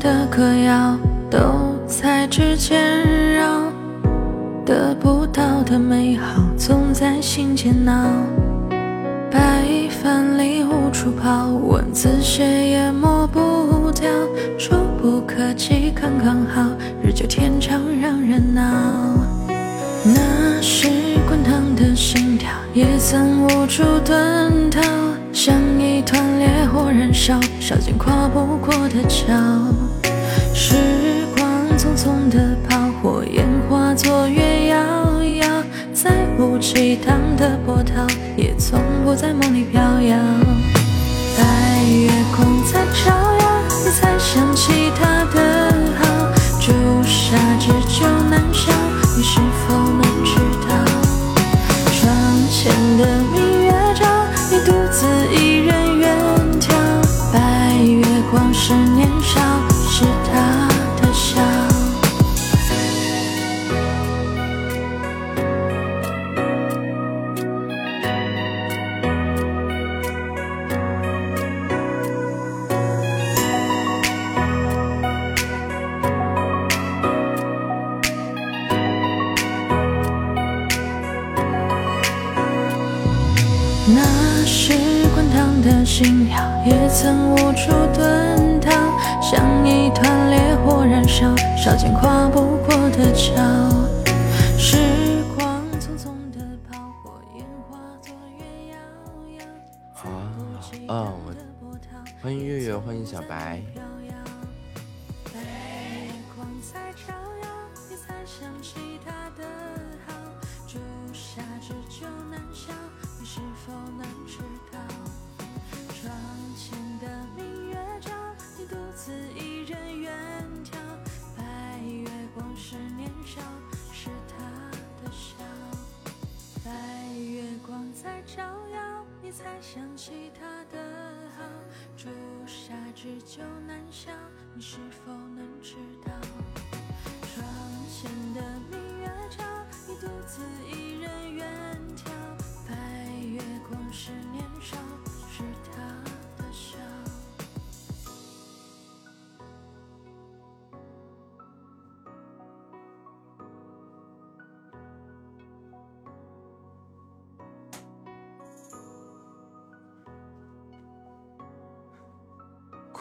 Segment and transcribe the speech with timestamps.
[0.00, 0.96] 的歌谣，
[1.30, 1.38] 都
[1.86, 2.78] 在指尖
[3.34, 3.62] 绕。
[4.64, 7.92] 得不到的美好，总在心间闹。
[9.30, 9.64] 白
[10.02, 14.08] 饭里无处跑，文字写也抹不掉。
[14.58, 16.70] 触不可及，刚刚好，
[17.02, 18.62] 日久天长让人恼。
[20.04, 20.88] 那时
[21.28, 24.80] 滚烫的心跳，也曾无处遁逃，
[25.32, 29.34] 像一团烈火燃烧，烧尽跨不过的桥。
[30.68, 30.74] 时
[31.34, 34.76] 光匆匆的跑，火焰化作月遥
[35.40, 40.18] 遥，再无激荡的波涛，也从不在梦里飘摇。
[41.38, 43.08] 白月光在照
[43.40, 43.46] 耀，
[43.82, 46.04] 你才想起他的好，
[46.60, 46.70] 朱
[47.02, 48.70] 砂痣就难消，
[49.16, 49.57] 你是否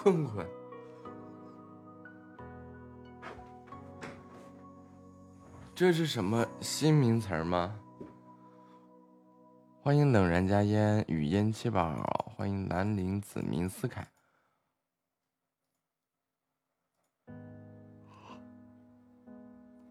[0.03, 0.47] 困困，
[5.73, 7.77] 这是什么新名词吗？
[9.81, 11.95] 欢迎冷然家烟雨烟七宝，
[12.35, 14.07] 欢迎兰陵子明思凯。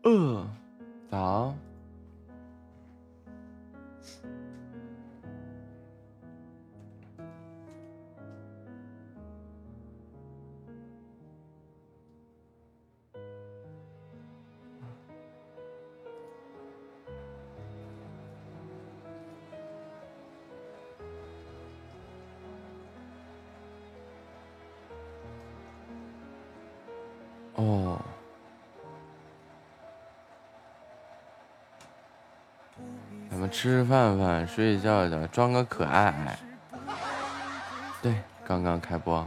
[0.05, 0.49] 呃，
[1.11, 1.53] 早。
[33.59, 36.39] 吃饭饭，睡觉觉，装个可爱。
[38.03, 38.15] 对，
[38.47, 39.27] 刚刚开播。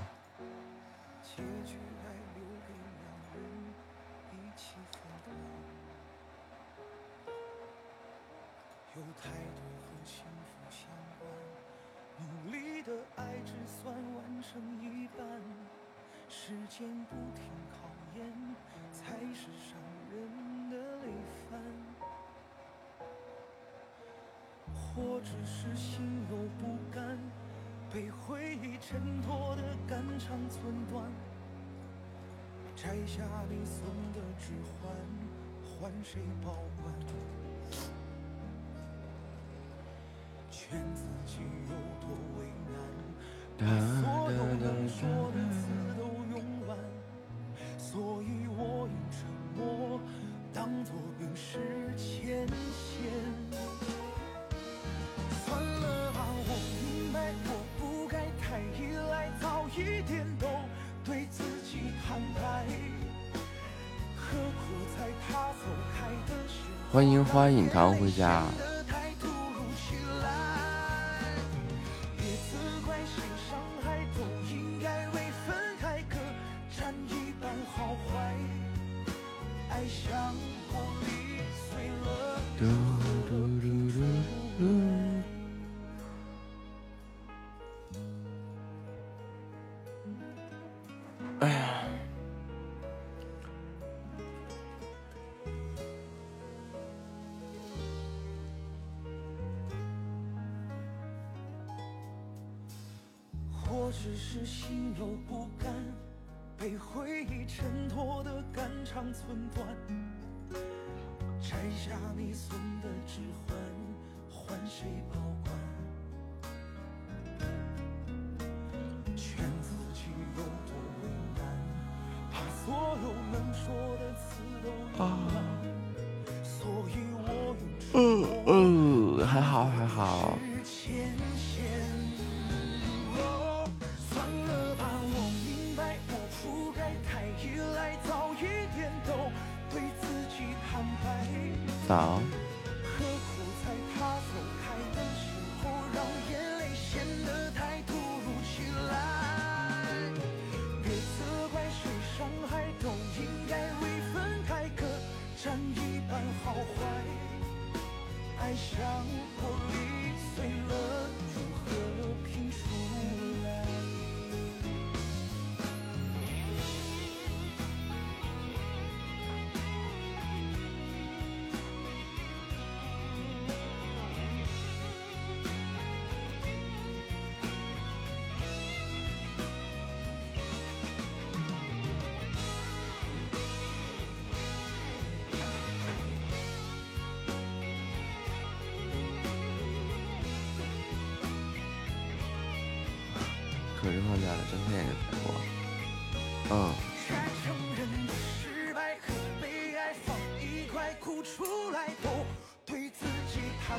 [67.49, 68.68] 欢迎花饮堂回家。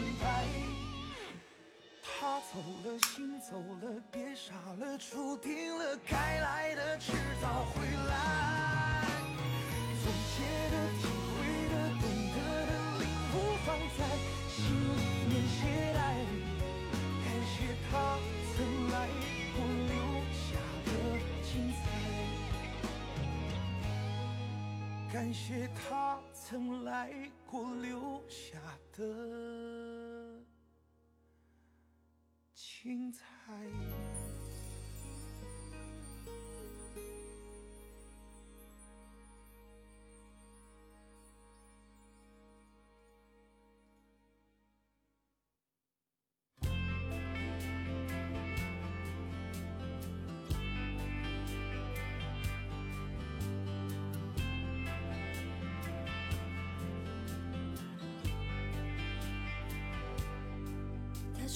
[0.00, 0.44] 明白，
[2.02, 9.04] 他走了，心走了，别傻了，注定了该来的迟早会来。
[10.02, 10.04] 总
[10.34, 10.36] 结
[10.70, 11.36] 的、体会
[11.68, 12.02] 的、懂
[12.32, 12.36] 得
[12.66, 13.04] 的，领
[13.34, 13.36] 悟
[13.66, 13.68] 放
[13.98, 14.00] 在
[14.48, 15.58] 心里面，携
[15.94, 15.98] 带。
[17.22, 17.54] 感谢
[17.90, 17.92] 他
[18.56, 18.56] 曾
[18.90, 18.94] 来
[19.54, 19.56] 过，
[19.86, 19.92] 留
[20.34, 20.42] 下
[20.86, 20.88] 的
[21.44, 21.78] 精彩。
[25.12, 26.18] 感谢他。
[26.50, 27.12] 曾来
[27.46, 28.58] 过留下
[28.92, 30.42] 的
[32.52, 33.22] 精彩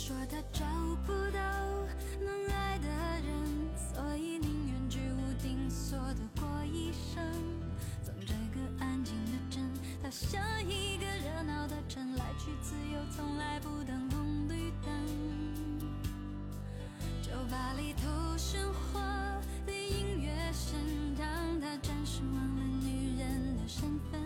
[0.06, 0.67] 说他找
[1.06, 1.41] 不到
[2.21, 2.89] 能爱的
[3.27, 3.33] 人，
[3.75, 7.25] 所以宁愿居无定所的过一生。
[8.05, 9.62] 从这个安静的镇
[10.03, 14.93] 到下一个热闹的城，来去自由，从来不等红绿灯。
[17.23, 18.58] 酒吧里头喧
[18.93, 19.01] 哗
[19.65, 20.79] 的音乐声，
[21.19, 24.23] 让他暂时忘了女人的身份。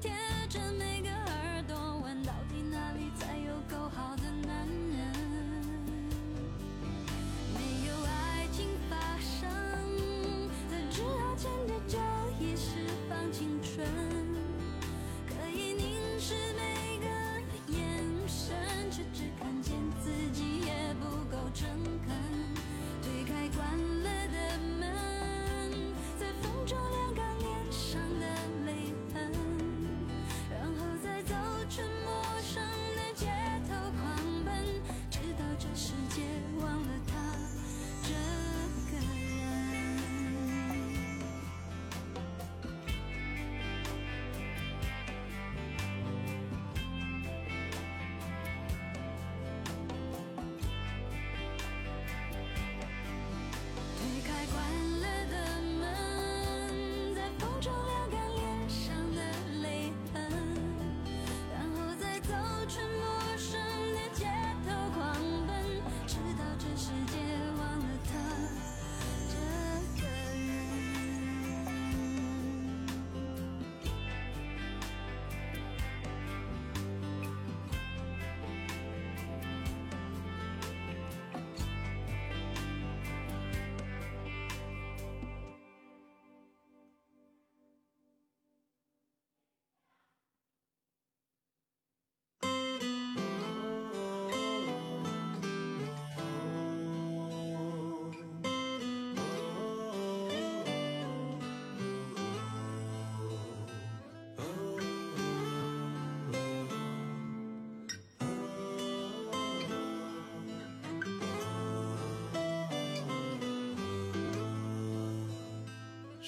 [0.00, 0.10] 贴
[0.48, 0.93] 着每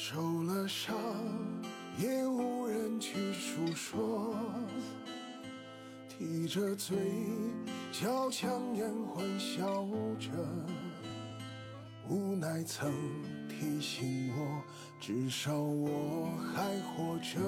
[0.09, 0.95] 受了伤，
[1.99, 4.37] 也无人去诉说，
[6.09, 6.97] 提着嘴
[7.91, 9.85] 角强颜欢笑
[10.17, 10.31] 着，
[12.09, 12.95] 无奈曾
[13.49, 14.63] 提醒我，
[15.01, 17.41] 至少我还活着，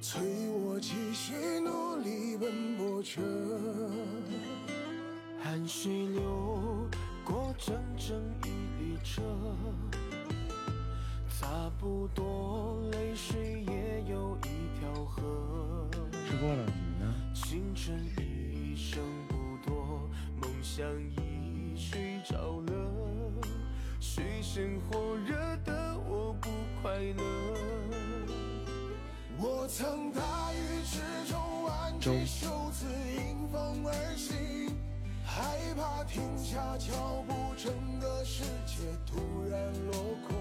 [0.00, 1.34] 催我继续
[16.44, 17.14] 过了，你呢？
[17.32, 20.86] 青春一生不多，梦想
[21.16, 22.72] 已睡着了。
[23.98, 25.34] 水深火热
[25.64, 26.50] 的我不
[26.82, 27.24] 快乐。
[29.38, 31.00] 我曾大雨之
[31.32, 32.84] 中挽起袖子
[33.16, 34.70] 迎风而行，
[35.24, 39.94] 害怕停下脚步，整个世界突然落
[40.28, 40.34] 空。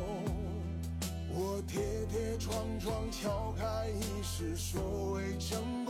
[1.35, 1.81] 我跌
[2.11, 5.82] 跌撞撞敲开一世所谓成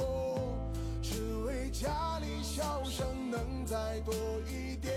[3.66, 4.14] 再多
[4.48, 4.94] 一点。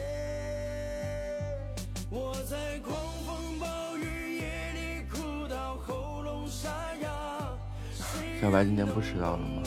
[2.11, 6.69] 我在狂风暴雨夜里哭到喉咙沙
[7.03, 7.09] 哑。
[8.41, 9.63] 小白今天不迟到了吗？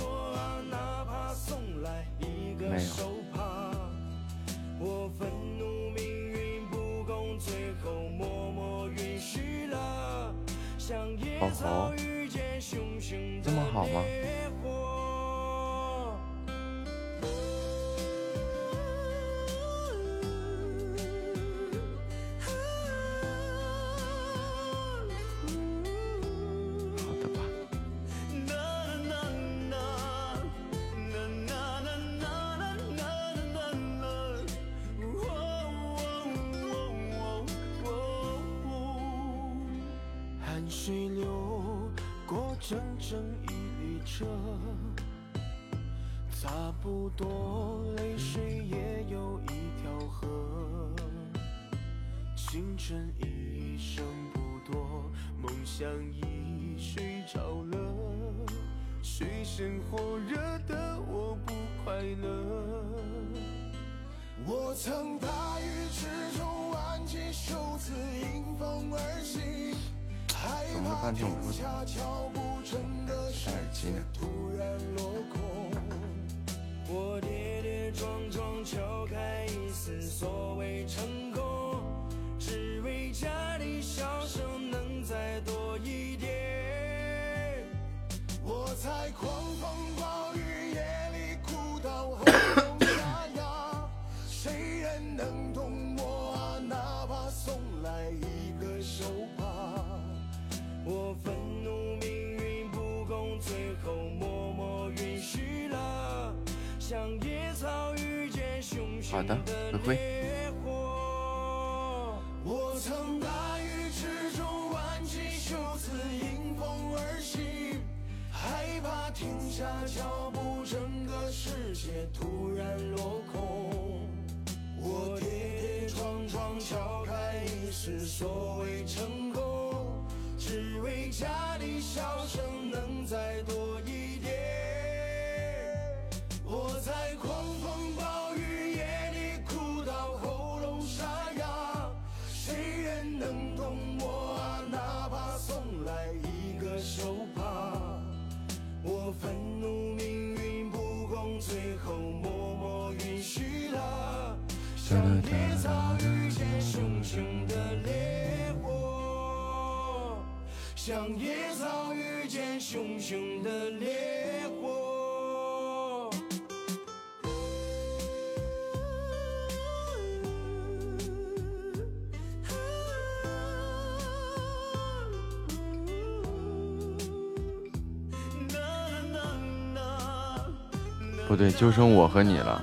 [181.30, 182.60] 不对，就剩我和你了。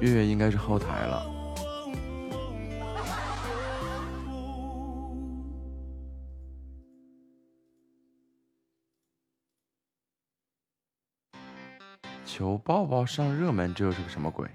[0.00, 1.26] 月月应该是后台了。
[12.24, 14.48] 求抱抱上热门，这又是个什么鬼？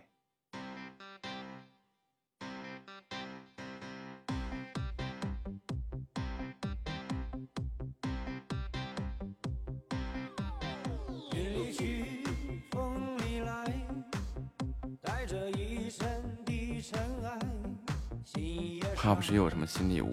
[19.35, 20.11] 有什么新礼物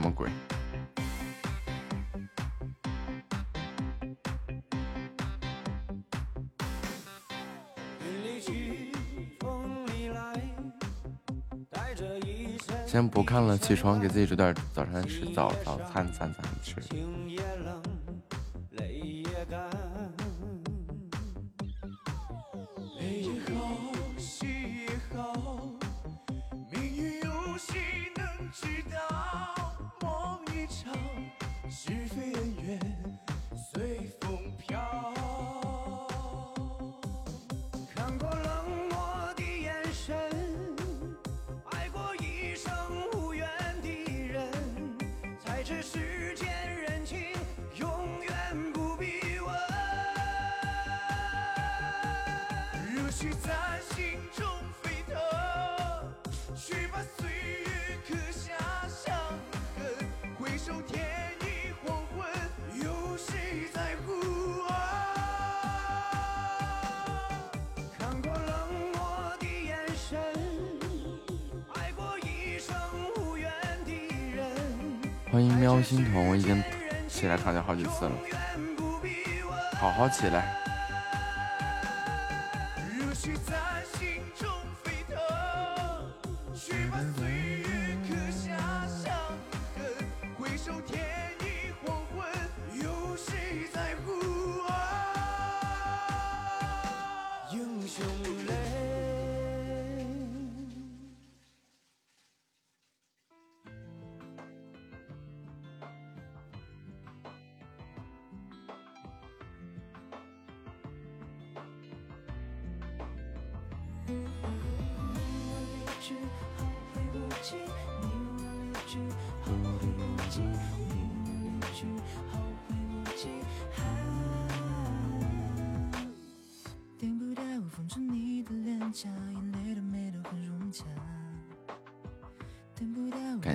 [0.00, 0.30] 什么鬼？
[12.86, 16.76] 先不看了，起床给自己煮点早餐吃，早早餐餐餐吃。
[75.90, 76.62] 心童，我已经
[77.08, 78.12] 起来躺下好几次了，
[79.76, 80.56] 好好起来。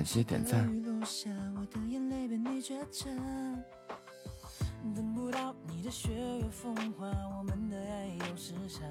[0.06, 0.64] 谢点赞。
[4.94, 8.84] 等不到你的雪月风花，我们的爱有时差。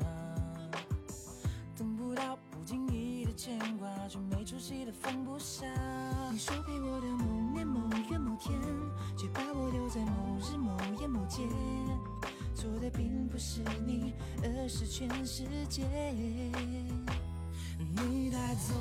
[1.78, 5.66] 等不到不经意的牵挂，却没出息的放不下。
[6.34, 7.80] 你说陪我的某年某
[8.12, 8.60] 月某天，
[9.18, 11.44] 却把我留在某日某夜某街。
[12.54, 15.86] 错的并不是你，而是全世界。
[17.78, 18.74] 你带走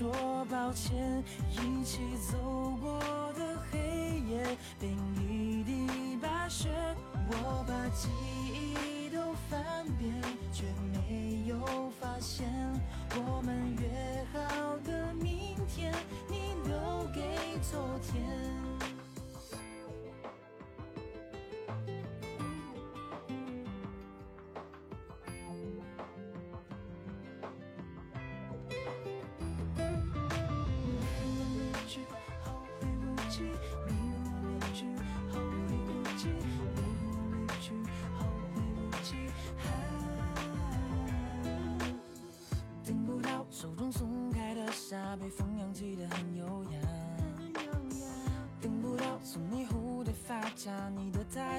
[0.00, 1.22] 说抱歉。
[1.50, 2.38] 一起走
[2.80, 2.98] 过
[3.36, 3.78] 的黑
[4.30, 6.70] 夜，变一地白雪。
[7.28, 8.39] 我把记忆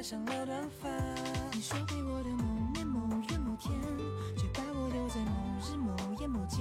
[0.02, 0.90] 染上了短发。
[1.54, 3.72] 你说给我的某年某月某天，
[4.36, 6.58] 却把我留在某日某夜某街。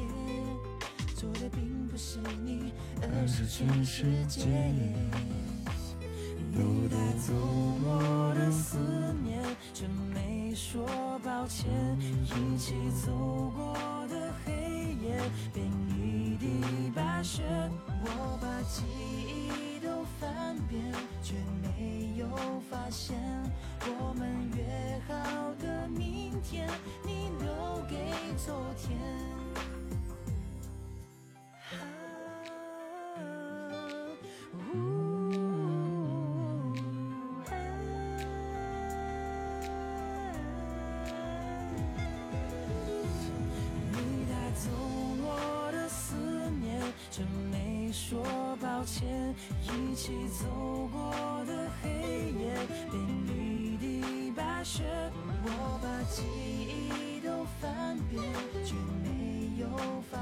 [1.16, 4.44] 错的并不是你，而是全世界。
[6.53, 7.33] 你带走
[7.83, 8.76] 我的思
[9.24, 10.87] 念，却没说
[11.24, 11.70] 抱歉。
[11.98, 12.74] 一起
[13.07, 13.11] 走
[13.57, 13.74] 过
[14.11, 14.53] 的黑
[15.00, 15.18] 夜，
[15.55, 17.42] 变一地白雪。
[18.05, 22.29] 我把记忆都翻遍，却没有
[22.70, 23.16] 发现
[28.74, 28.98] 天，
[43.92, 44.70] 你带走
[45.22, 46.14] 我的思
[46.61, 46.80] 念，
[47.11, 48.22] 却没说
[48.61, 49.35] 抱歉。
[49.62, 51.12] 一起走过
[51.46, 51.88] 的黑
[52.33, 52.54] 夜，
[52.90, 52.94] 变
[53.26, 54.99] 一地白雪。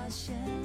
[0.09, 0.58] 谢谢。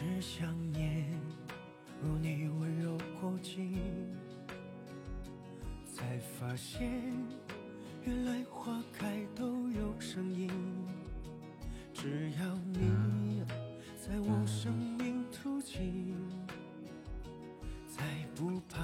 [0.00, 1.04] 是想念
[2.02, 3.76] 如你温柔过境，
[5.84, 6.90] 才发现
[8.06, 10.50] 原来花开都有声音。
[11.92, 13.44] 只要你
[14.00, 16.16] 在我生命途经，
[17.86, 18.02] 才
[18.34, 18.82] 不怕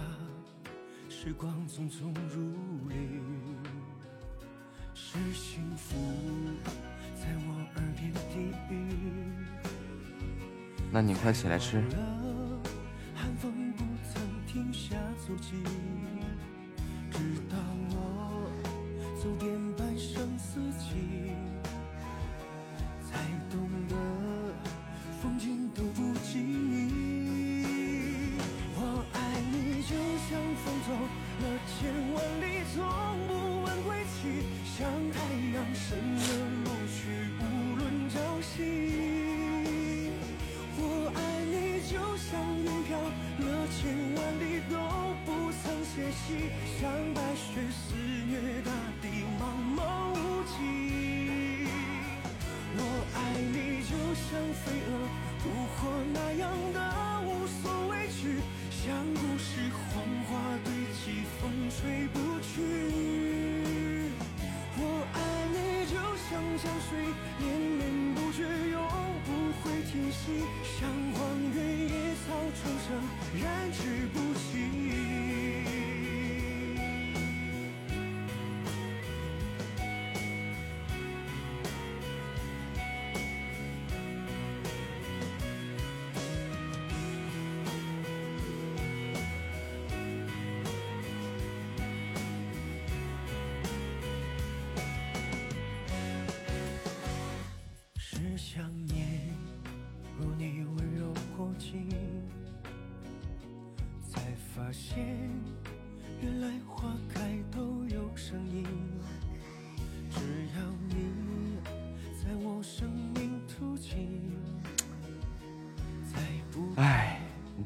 [1.09, 2.53] 时光匆匆如
[2.91, 3.23] 旅。
[4.93, 5.97] 是幸福
[7.15, 9.56] 在我耳边低语。
[10.97, 11.83] 那你快起来吃。
[13.15, 15.63] 寒风不曾停下足迹。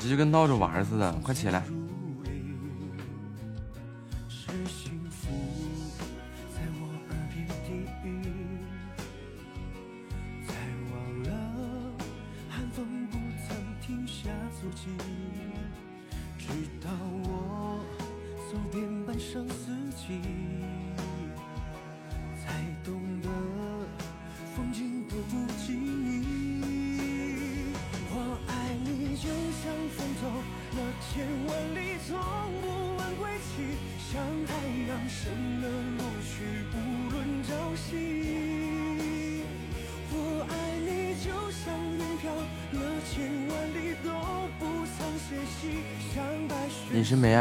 [0.00, 1.62] 这就跟闹着玩似的快起来。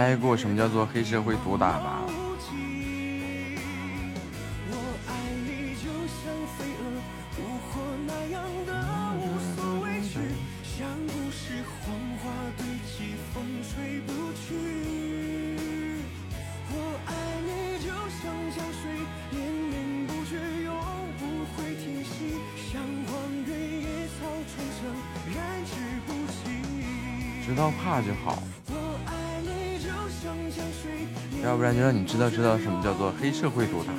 [0.09, 1.98] 见过什么叫做黑社会毒打吧？
[32.11, 33.93] 知道知道什么叫做黑社会毒打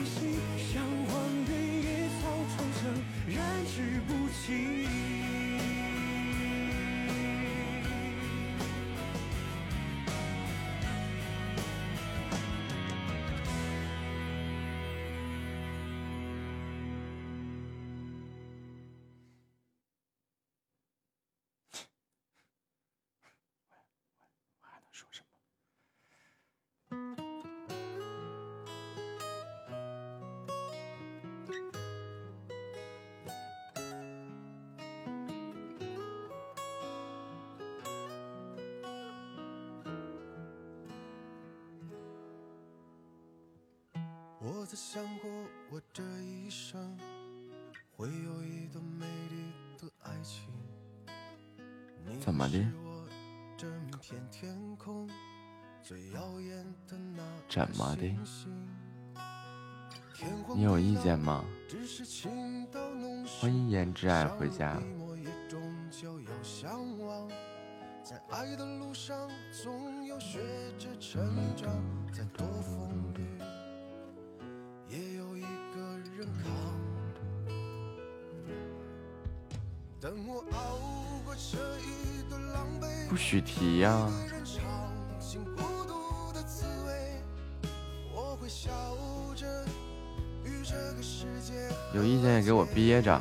[64.40, 64.80] 回家。
[68.02, 70.38] 在爱的路上，总有学
[70.78, 71.22] 着成
[71.54, 71.68] 长；
[72.10, 73.38] 再多风雨，
[74.88, 75.80] 也有一个
[76.16, 76.26] 人。
[80.00, 80.78] 等我熬
[81.22, 84.10] 过这一段狼狈，不许提呀、
[85.54, 87.22] 孤独的滋味，
[88.14, 88.70] 我会笑
[89.36, 89.46] 着
[90.42, 91.68] 与这个世界。
[91.94, 93.20] 有意见也给我憋着。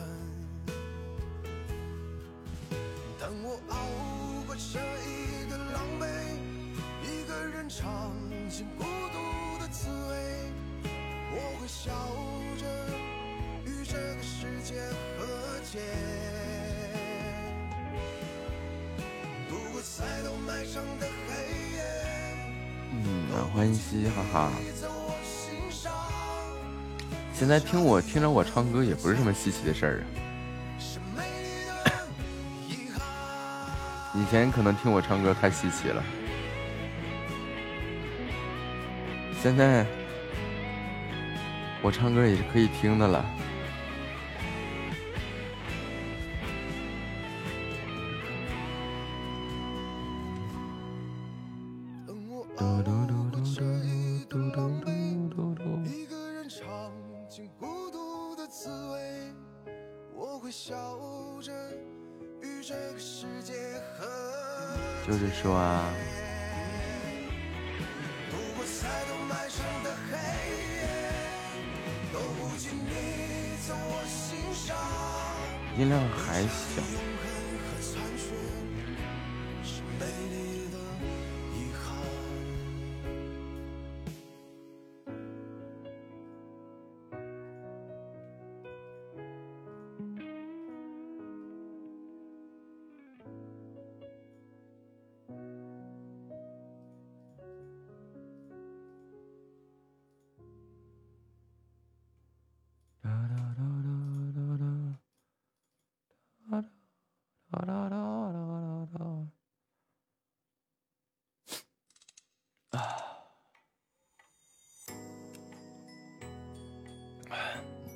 [22.93, 24.51] 嗯，欢迎嘻嘻哈哈。
[27.33, 30.05] 现在听我听着我唱歌也不是什么稀奇的事儿啊。
[34.13, 36.03] 以前可能听我唱歌太稀奇了，
[39.41, 39.85] 现在
[41.81, 43.25] 我唱歌也是可以听的了。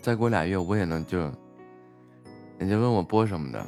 [0.05, 1.17] 再过俩月我也能就
[2.59, 3.65] 人家问我播什么的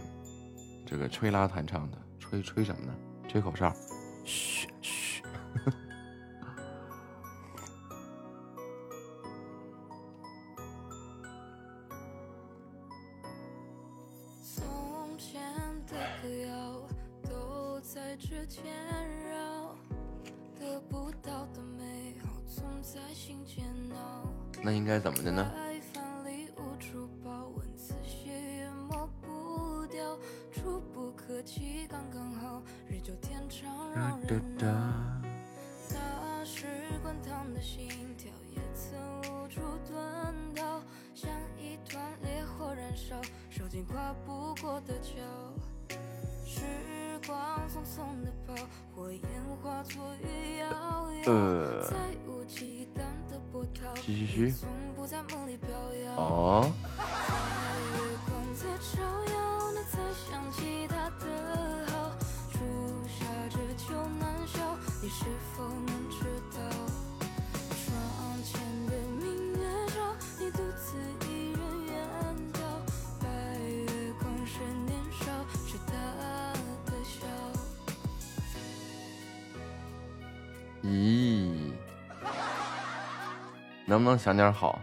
[0.86, 2.94] 这个吹拉弹唱的吹吹什么的
[3.28, 3.74] 吹口哨
[4.24, 5.24] 嘘嘘。
[83.98, 84.80] 能不能想点好？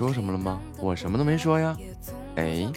[0.00, 0.58] 说什么了吗？
[0.78, 1.76] 我什么都没说呀。
[2.36, 2.72] 哎。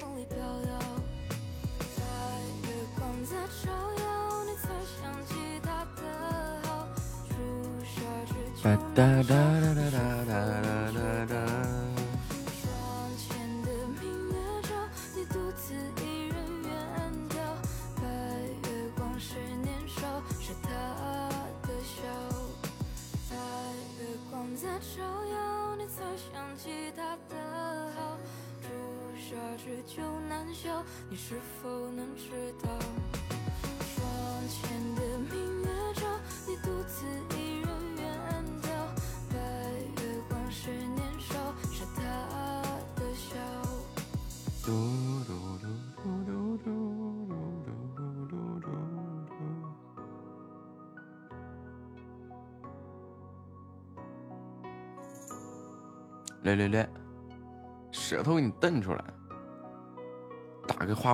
[8.62, 9.53] 哒哒哒。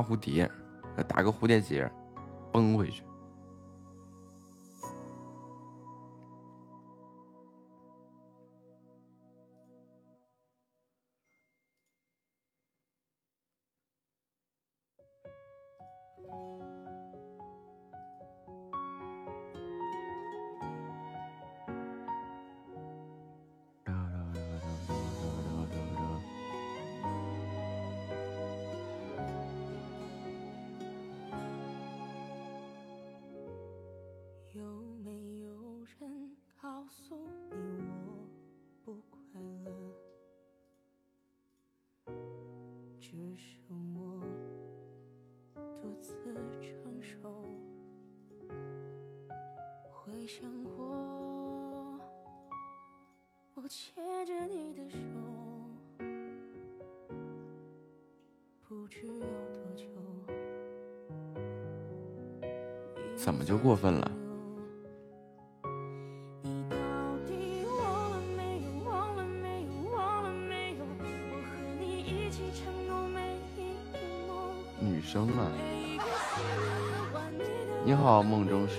[0.10, 0.50] 蝴蝶，
[1.08, 1.90] 打个蝴蝶结，
[2.52, 3.04] 崩回去。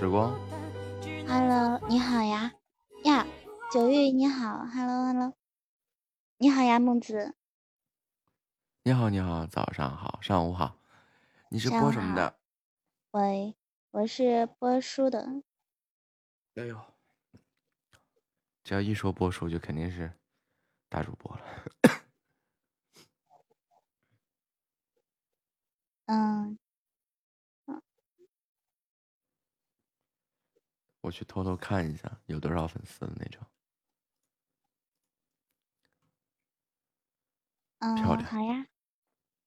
[0.01, 0.33] 时光。
[1.29, 2.51] Hello，你好呀，
[3.05, 3.27] 呀，
[3.71, 5.37] 九月你好，Hello Hello，
[6.39, 7.35] 你好呀，孟子，
[8.83, 10.79] 你好，你好，早上好，上午好。
[11.51, 12.35] 你是播什么的？
[13.11, 13.55] 喂，
[13.91, 15.43] 我是播书的，
[16.55, 16.81] 哎呦，
[18.65, 20.11] 只要一说播书，就肯定是
[20.89, 21.45] 大主播了。
[26.07, 26.59] 嗯，
[31.03, 33.47] 我去偷偷看一下有多少粉丝的那种。
[37.81, 38.67] 嗯，漂亮好呀，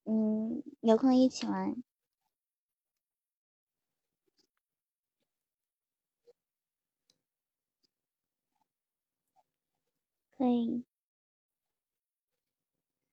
[0.06, 1.84] 嗯，有空一起玩，
[10.38, 10.86] 可以，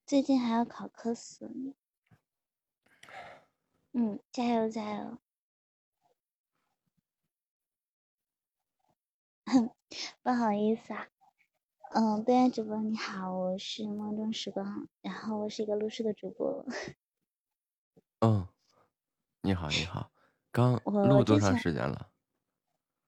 [0.05, 1.73] 最近还要考科四呢，
[3.93, 5.19] 嗯，加油加油。
[10.23, 11.09] 不好意思啊，
[11.93, 16.65] 嗯，对面主播你好，我是梦中时光，然后我是一个录书的主播，
[18.21, 18.47] 嗯，
[19.43, 20.13] 你好，你好，
[20.53, 22.11] 刚我录多长时间了？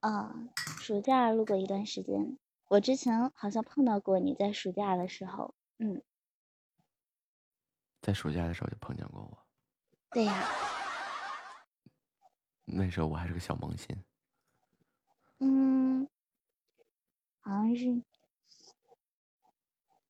[0.01, 0.35] 啊，
[0.81, 2.37] 暑假录过一段时间，
[2.69, 6.03] 我之前好像碰到过你在暑假的时候，嗯，
[8.01, 9.39] 在暑假的时候就碰见过我，
[10.11, 10.45] 对呀，
[12.65, 13.97] 那时候我还是个小萌新。
[15.45, 16.09] 嗯，
[17.43, 18.03] 好像是，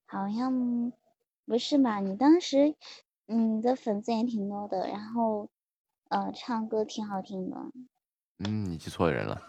[0.06, 0.92] 好像
[1.46, 1.98] 不是吧？
[2.00, 2.76] 你当时
[3.26, 5.48] 你的粉丝也挺多的，然后
[6.08, 7.56] 呃，唱歌挺好听的。
[8.38, 9.42] 嗯，你记错人了。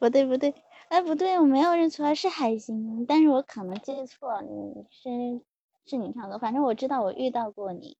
[0.00, 0.54] 不对不对，
[0.88, 5.40] 哎不对，我没有认错，是海星，但是我可能记错，你是
[5.86, 7.96] 是你唱歌，反正我知道我遇到过你。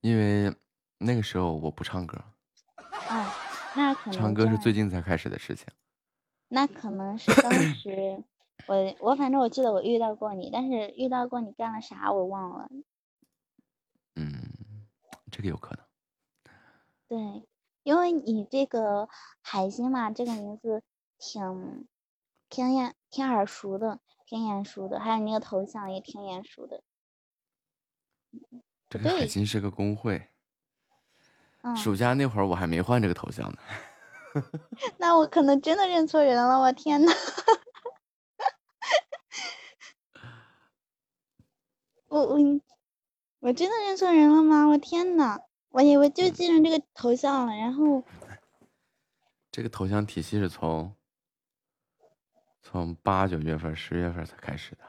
[0.00, 0.54] 因为
[0.98, 2.22] 那个时候我不唱歌，
[2.76, 3.32] 哦，
[3.78, 5.64] 那可能唱歌是最近才开始的事情。
[6.48, 8.24] 那可能是当时
[8.66, 12.68] 我我反正我记得我遇到过你，但是遇到过你干了啥我忘了。
[14.16, 14.32] 嗯，
[15.30, 15.84] 这个有可能。
[17.06, 17.46] 对，
[17.84, 19.08] 因为你这个
[19.40, 20.82] 海星嘛，这个名字
[21.16, 21.86] 挺
[22.48, 26.82] 挺眼挺耳熟的，挺眼熟的，还有你那个头像也挺眼熟的。
[28.90, 30.30] 这个海星是个工会，
[31.72, 33.58] 嗯，暑假那会儿我还没换这个头像呢。
[34.98, 37.12] 那我可能真的认错人了，我天呐！
[42.08, 42.38] 我我
[43.40, 44.66] 我真的认错人了吗？
[44.68, 45.38] 我天呐！
[45.70, 48.02] 我以为就记成这个头像了，然后
[49.50, 50.94] 这个头像体系是从
[52.62, 54.80] 从八九月份、十月份才开始的。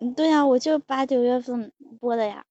[0.00, 2.44] 嗯对呀、我就八九月份播的呀。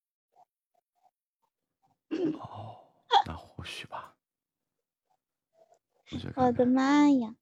[2.40, 2.77] 哦，
[3.26, 4.16] 那或许吧。
[6.36, 7.36] 我的妈呀！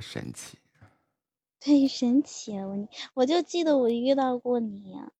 [0.00, 0.58] 神奇。
[1.60, 5.12] 对神奇了，我我就记得我遇到过你呀、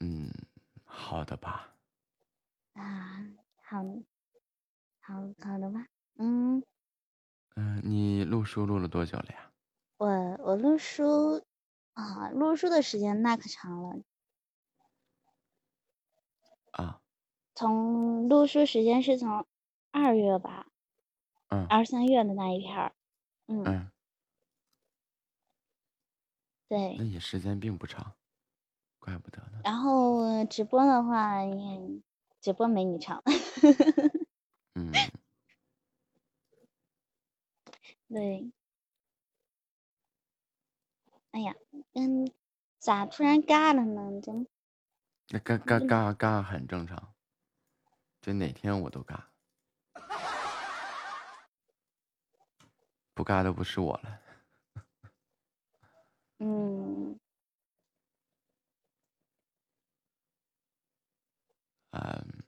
[0.00, 0.30] 嗯，
[0.84, 1.74] 好的吧。
[2.74, 3.24] 啊，
[3.62, 3.82] 好，
[5.00, 6.62] 好好的吧，嗯，
[7.54, 9.50] 嗯、你录书录了多久了呀？
[9.96, 10.06] 我
[10.42, 11.42] 我录书
[11.94, 14.02] 啊，录书的时间那可长了，
[17.62, 19.46] 从录书时间是从
[19.92, 20.66] 二月吧，
[21.46, 21.64] 嗯。
[21.68, 22.92] 二三月的那一片儿，
[23.46, 23.88] 嗯，嗯，
[26.68, 26.96] 对。
[26.98, 28.14] 那，也时间并不长，
[28.98, 29.60] 怪不得呢。
[29.62, 32.00] 然后直播的话，也
[32.40, 33.22] 直播没你长，
[34.74, 34.90] 嗯，
[38.10, 38.50] 对，
[41.30, 41.54] 哎呀，
[41.92, 42.28] 嗯，
[42.80, 44.20] 咋突然尬了呢？
[44.20, 44.48] 真
[45.28, 47.14] 那嘎嘎嘎嘎很正常，
[48.22, 49.28] 这哪天我都嘎，
[53.14, 54.20] 不嘎的不是我了。
[56.38, 57.18] 嗯，
[61.90, 62.44] 嗯，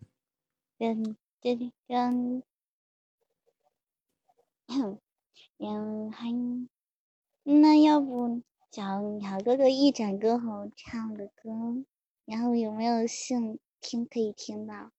[0.78, 2.42] 跟跟跟，
[7.42, 11.84] 那要不找找哥哥一展歌喉唱个歌，
[12.26, 14.92] 然后有没有幸听可以听到？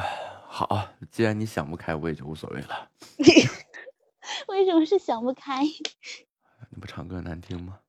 [0.00, 2.90] 好，既然你想不开，我也就无所谓了。
[4.48, 5.62] 为什么是想不开？
[5.64, 7.80] 你不唱歌难听吗？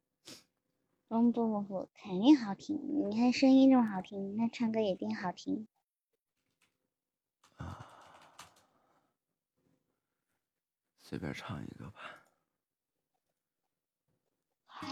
[1.10, 2.80] 嗯，不不不，肯定好听！
[3.10, 5.68] 你看声音这么好听，那唱歌一定好听。
[11.02, 12.02] 随便唱一个吧。
[14.68, 14.88] 嗨。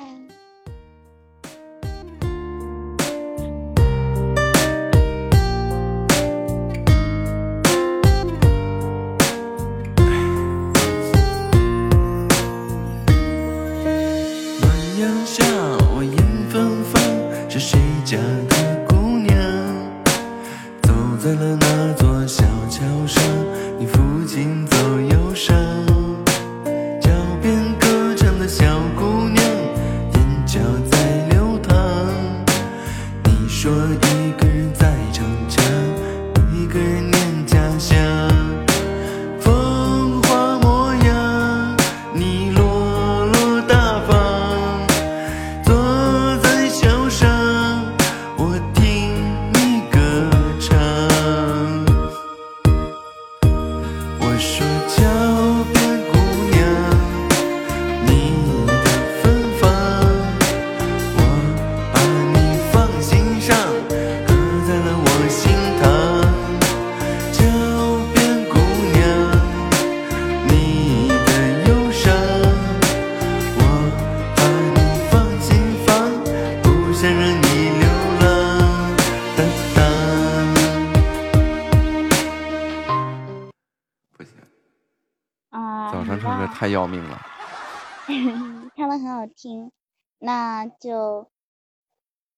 [89.37, 89.71] 听，
[90.17, 91.29] 那就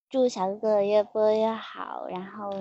[0.10, 2.52] 祝小哥哥越播越好，然后，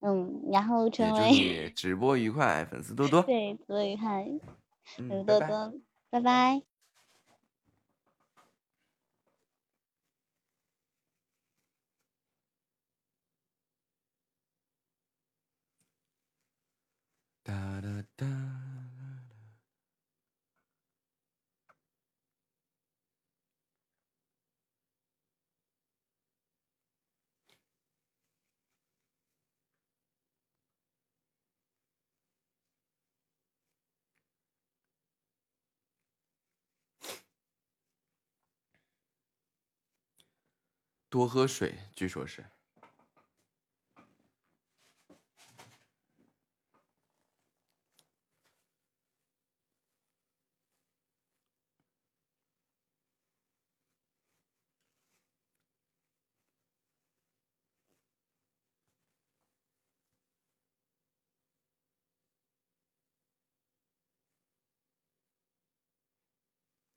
[0.00, 3.22] 嗯，然后祝成为你 直播愉快，粉丝多多。
[3.22, 4.24] 对多愉快，
[4.84, 5.48] 粉丝，多拜拜。
[5.48, 5.72] 多，
[6.10, 6.62] 拜拜。
[17.42, 18.61] 哒哒哒。
[41.12, 42.42] 多喝水，据说是。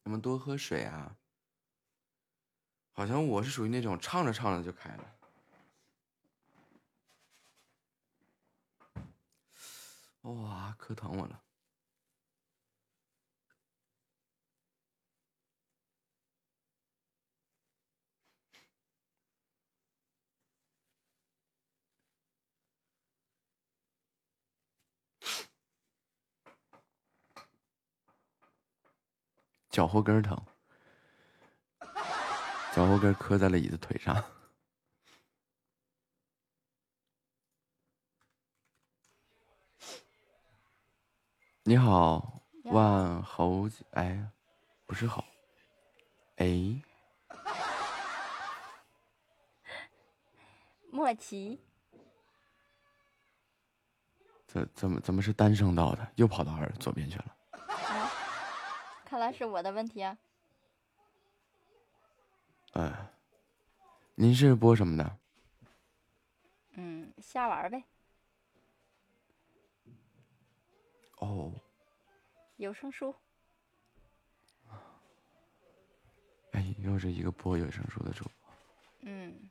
[0.06, 1.18] 咱们多喝水啊！
[2.98, 5.12] 好像我是属于那种唱着唱着就开了。
[10.22, 11.42] 哇，可疼我了！
[29.70, 30.42] 脚后跟疼，
[32.76, 34.14] 脚后跟磕在了椅子腿上。
[41.64, 44.30] 你好，万侯姐，哎，
[44.86, 45.24] 不是好，
[46.36, 46.82] 哎，
[50.92, 51.62] 莫奇，
[54.46, 56.06] 怎怎么怎么是单声道的？
[56.16, 57.34] 又跑到耳左边去了。
[57.54, 58.12] 啊，
[59.06, 60.18] 看来是我的问题啊。
[64.18, 65.18] 您是播什么的？
[66.78, 67.84] 嗯，瞎玩儿呗，
[71.18, 71.52] 哦，
[72.56, 73.14] 有声书。
[76.52, 78.32] 哎，又是一个播有声书的主播。
[79.02, 79.50] 嗯，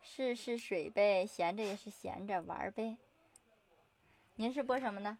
[0.00, 2.96] 试试水呗，闲着也是闲着玩儿呗。
[4.36, 5.18] 您是播什么的？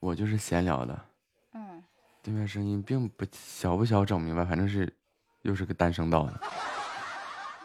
[0.00, 1.08] 我就是闲聊的，
[1.52, 1.82] 嗯，
[2.22, 4.94] 对面声音并不小不小，整明白，反正是
[5.42, 6.40] 又是个单声道的。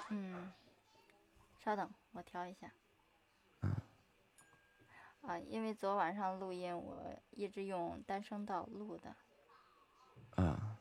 [0.10, 0.54] 嗯，
[1.64, 2.72] 稍等，我调一下。
[3.62, 3.72] 嗯
[5.22, 7.02] 啊，因为昨晚上录音，我
[7.32, 9.16] 一直用单声道录的。
[10.36, 10.78] 嗯，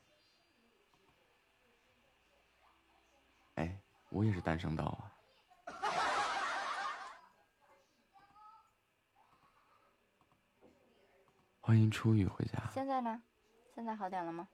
[3.55, 3.81] 哎，
[4.11, 5.13] 我也是单声道啊。
[11.61, 13.23] 欢迎初雨回家，现在呢？
[13.75, 14.49] 现在好点了吗？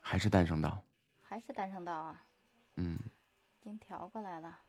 [0.00, 0.82] 还是单声道。
[1.30, 2.26] 还是单声道啊？
[2.74, 2.98] 嗯，
[3.60, 4.62] 已经调过来了。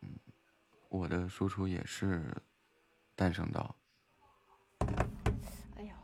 [0.00, 0.18] 嗯
[0.88, 2.42] 我的输出也是
[3.14, 3.76] 单声道。
[5.76, 5.94] 哎呦，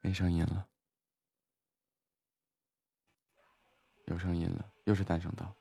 [0.00, 0.66] 没声音了，
[4.06, 5.52] 有声音了，又是单声道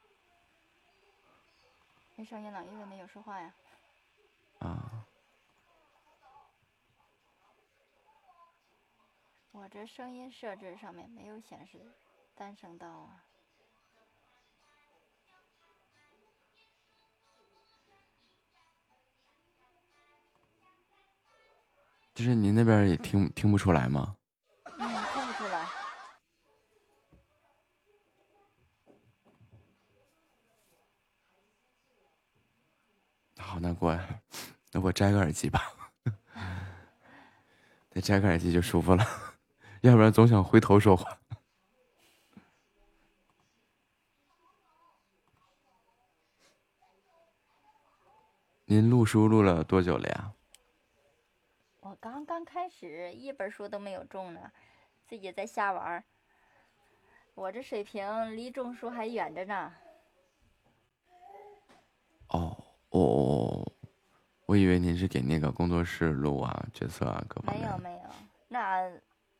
[2.16, 3.54] 没声音了，因为没有说话呀。
[4.60, 5.06] 啊！
[9.52, 11.80] 我这声音设置上面没有显示
[12.36, 13.26] 单声道啊。
[22.14, 24.16] 就是您那边也听听不出来吗？
[24.78, 25.68] 嗯，听不出来。
[33.64, 34.06] 好难过呀，
[34.74, 35.72] 那我 摘个耳机吧，
[37.90, 39.06] 得摘个耳机就舒服了，
[39.80, 41.18] 要不然总想回头说话。
[48.66, 50.34] 您录书录了多久了呀？
[51.80, 54.52] 我刚刚开始，一本书都没有中呢，
[55.08, 56.04] 自己在瞎玩儿。
[57.34, 59.74] 我这水平离中书还远着呢。
[64.54, 67.72] 我以为您是给那个工作室录啊、角色啊各方没面没。
[67.72, 68.10] 有没有，
[68.50, 68.88] 那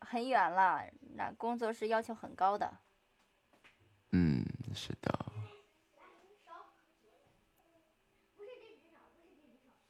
[0.00, 0.82] 很远了，
[1.14, 2.68] 那工作室要求很高的。
[4.10, 4.44] 嗯，
[4.74, 5.32] 是的。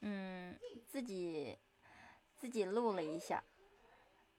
[0.03, 0.55] 嗯，
[0.87, 1.59] 自己
[2.37, 3.43] 自己录了一下，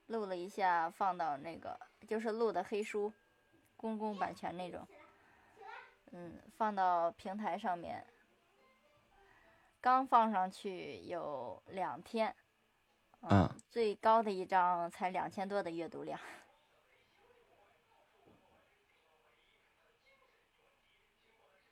[0.05, 1.75] 录了一下，放到那个
[2.07, 3.11] 就是录的黑书，
[3.75, 4.87] 公共版权那种。
[6.11, 8.05] 嗯，放到平台上面，
[9.85, 12.35] 刚放上去有两天，
[13.21, 16.19] 嗯，最高的一张才两千多的阅读量。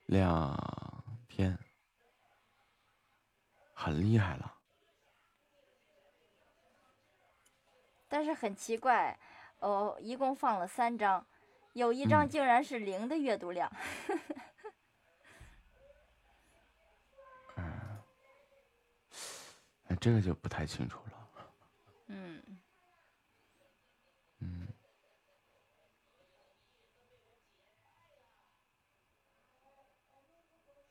[0.05, 0.55] 两
[1.27, 1.57] 天，
[3.73, 4.59] 很厉害了。
[8.07, 9.17] 但是很奇怪，
[9.57, 11.25] 哦，一共放了三张，
[11.73, 13.67] 有一张嗯竟然是零的阅读量。
[14.07, 14.52] 哎，
[20.03, 21.29] 这个就不太清楚了。
[22.07, 22.43] 嗯，
[24.39, 24.67] 嗯，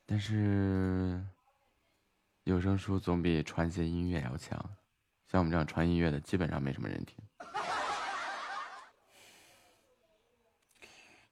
[0.07, 1.23] 但是
[2.45, 4.57] 有声书总比传些音乐要强。
[5.27, 7.15] 像我们这样传音乐的，基本上没什么人听。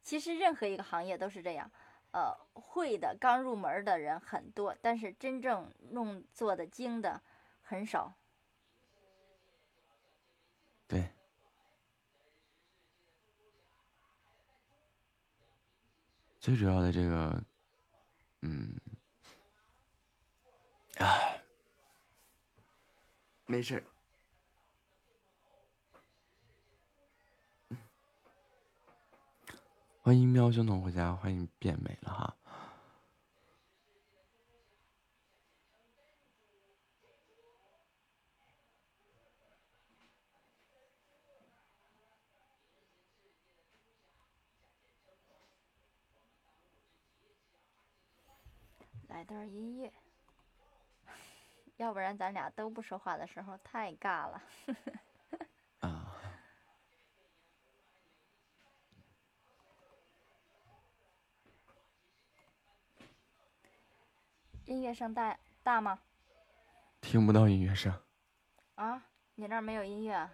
[0.03, 1.71] 其实任何一个行业都是这样，
[2.11, 7.19] 呃，会的刚入门的人很多，但是真正弄做的精的
[7.71, 8.13] 很少。
[10.89, 11.09] 对，
[16.37, 17.41] 最主要的这个，
[18.41, 18.75] 嗯，
[20.97, 21.07] 啊，
[23.45, 23.83] 没事儿。
[30.01, 32.35] 欢迎喵兄童回家，欢迎变美了哈。
[49.21, 49.93] 来段音乐，
[51.77, 54.41] 要不然咱俩都不说话的时候太尬了。
[55.81, 56.15] 啊，
[64.65, 65.99] 音乐声大大吗？
[66.99, 67.93] 听不到音乐声，
[68.73, 69.03] 啊，
[69.35, 70.33] 你那儿没有音乐啊？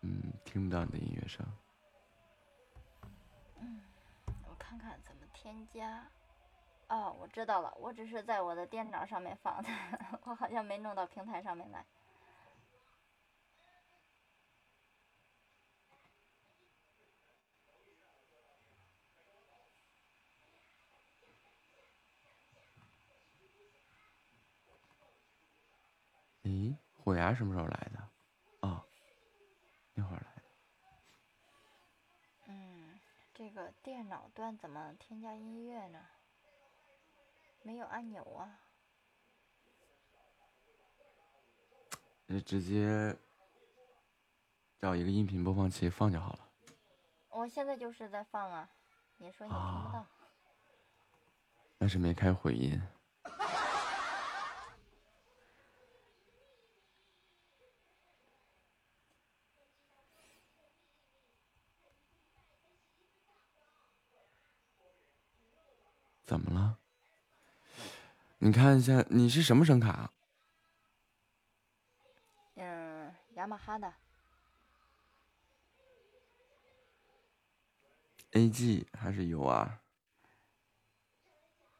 [0.00, 1.46] 嗯，听不到你的音乐声。
[3.60, 3.80] 嗯
[4.48, 6.04] 我看看怎么添加。
[6.88, 9.68] 哦，我知道了，我只是在我的电脑上面放的，
[10.24, 11.84] 我好像没弄到平台上面来。
[26.44, 28.08] 咦，虎牙什么时候来的？
[28.60, 28.82] 哦，
[29.92, 30.42] 那会儿来的。
[32.46, 32.98] 嗯，
[33.34, 36.00] 这个电脑端怎么添加音乐呢？
[37.62, 38.60] 没有按钮啊。
[42.26, 43.16] 就直接
[44.78, 46.48] 找一个音频播放器放就好了。
[47.30, 48.68] 我现在就是在放啊，
[49.16, 50.06] 你说你听不到？
[51.78, 52.80] 但是没开回音。
[66.24, 66.78] 怎么了？
[68.40, 70.12] 你看一下，你是什么声卡？
[72.54, 73.92] 嗯，雅马哈的
[78.32, 79.68] AG 还是 UR？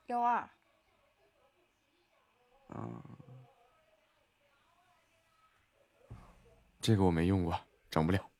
[0.06, 0.48] 幺二，
[2.68, 3.04] 啊，
[6.80, 8.30] 这个我没用过，整不了。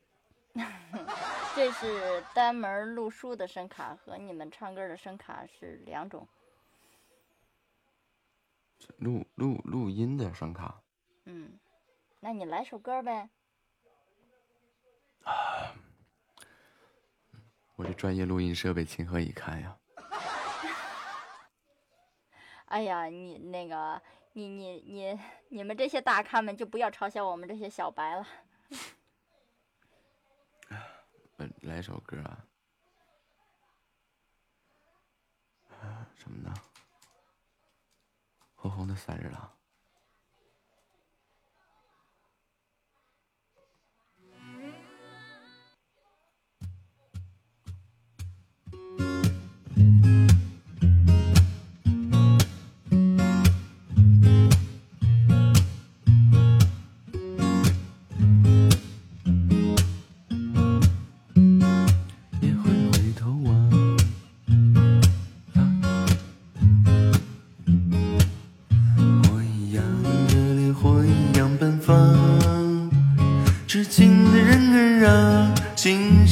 [1.55, 6.27] 这是单门录书的声卡，和你们唱歌的声卡是两种。
[8.99, 10.83] 录录录音的声卡，
[11.25, 11.59] 嗯，
[12.21, 13.29] 那你来首歌呗。
[17.77, 19.79] 我这专业录音设备情何以堪呀？
[22.67, 24.03] 哎呀，你那个，
[24.33, 25.19] 你你你
[25.49, 28.27] 你们这些大咖们就不要嘲笑我们这些小白了。
[31.37, 32.45] 我来首歌啊，
[35.81, 36.53] 啊什么呢？
[38.61, 39.58] 红红的三日了。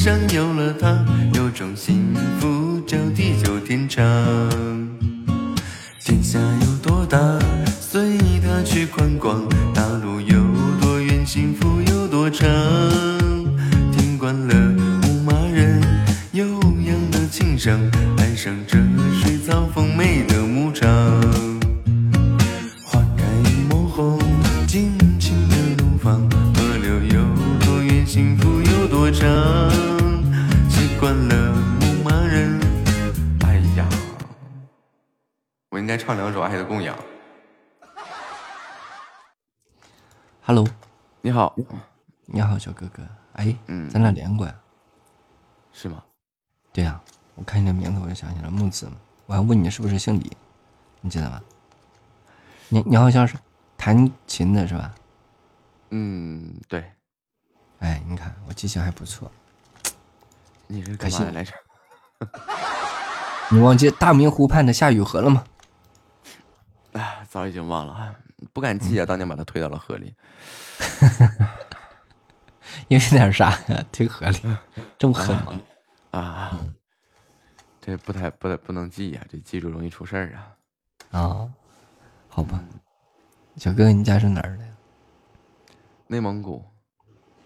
[0.07, 1.05] 上有了他，
[1.35, 4.07] 有种幸福叫地久天长。
[42.57, 43.03] 好，小哥哥。
[43.35, 44.55] 哎，嗯咱俩连过呀？
[45.75, 46.03] 是吗？
[46.73, 46.99] 对呀、
[47.35, 48.93] 我看你的名字我就想起来木子嘛。
[49.27, 50.35] 我还问你是不是姓李，
[51.03, 51.39] 你记得吗？
[52.71, 53.37] 你你好像是
[53.77, 54.95] 弹琴的是吧？
[55.91, 56.91] 嗯，对，
[57.81, 59.31] 哎，你看我记性还不错。
[60.67, 61.53] 你是可惜干嘛的来着？
[63.53, 65.45] 你忘记大明湖畔的夏雨荷了吗？
[66.93, 68.17] 哎，早已经忘了，
[68.55, 70.15] 不敢记啊，当年把他推到了河里。
[72.89, 73.85] 因为点啥呀？
[73.91, 74.41] 挺合理，
[74.99, 75.61] 这么狠吗？
[76.13, 76.59] 啊，
[77.81, 81.19] 这不太不太不能记呀、这记住容易出事儿啊。
[81.19, 81.49] 啊、
[82.29, 82.61] 好吧。
[83.57, 84.71] 小哥哥，你家是哪儿的呀？
[86.07, 86.65] 内蒙古，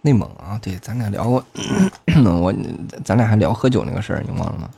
[0.03, 1.45] 内蒙啊，对，咱俩聊过，
[2.41, 2.53] 我
[3.05, 4.71] 咱俩还聊喝酒那个事儿，你忘了吗？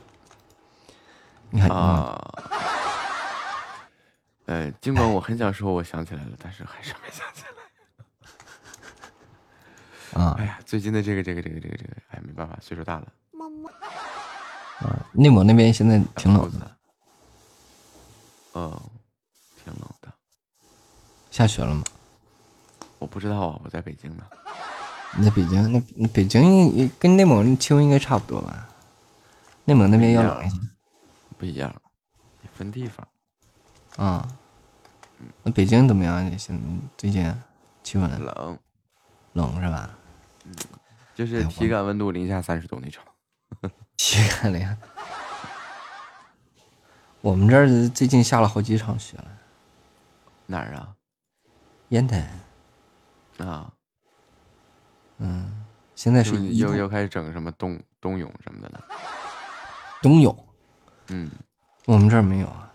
[1.49, 2.33] 你看，啊，
[4.45, 7.52] 呃，尽管我很想说我想起来了，但是还是没想起来。
[10.13, 13.07] 啊哎呀，最近的这个这个这个这个这个，哎，没办法，岁数大了，
[14.79, 16.77] 啊，内蒙那边现在挺冷的，的。
[18.55, 18.81] 嗯，
[19.63, 20.13] 挺冷的。
[21.31, 21.83] 下雪了吗？
[22.99, 24.23] 我不知道啊，我在北京呢。
[25.15, 28.69] 你在北京，那那北京跟内蒙气温应该差不多吧？
[29.65, 30.57] 内蒙那边要冷一些
[31.37, 31.73] 不一样，
[32.53, 33.07] 分地方。
[33.97, 34.27] 啊。
[35.41, 36.25] 那北京怎么样？
[36.29, 36.59] 你现
[36.97, 37.33] 最近
[37.81, 38.59] 气温冷，
[39.33, 39.97] 冷是吧？
[41.15, 43.03] 就是体感温度零下三十度那种。
[43.97, 44.77] 体感的呀。
[47.21, 49.25] 我们这儿最近下了好几场雪了，
[50.45, 50.93] 哪儿啊？
[51.89, 52.27] 烟台，
[53.37, 53.71] 啊，
[55.19, 55.65] 嗯，
[55.95, 58.83] 现在是又又又开始整什么冬冬泳什么的了。
[60.01, 60.47] 冬泳，
[61.07, 61.31] 嗯，
[61.85, 62.69] 我们这儿没有啊。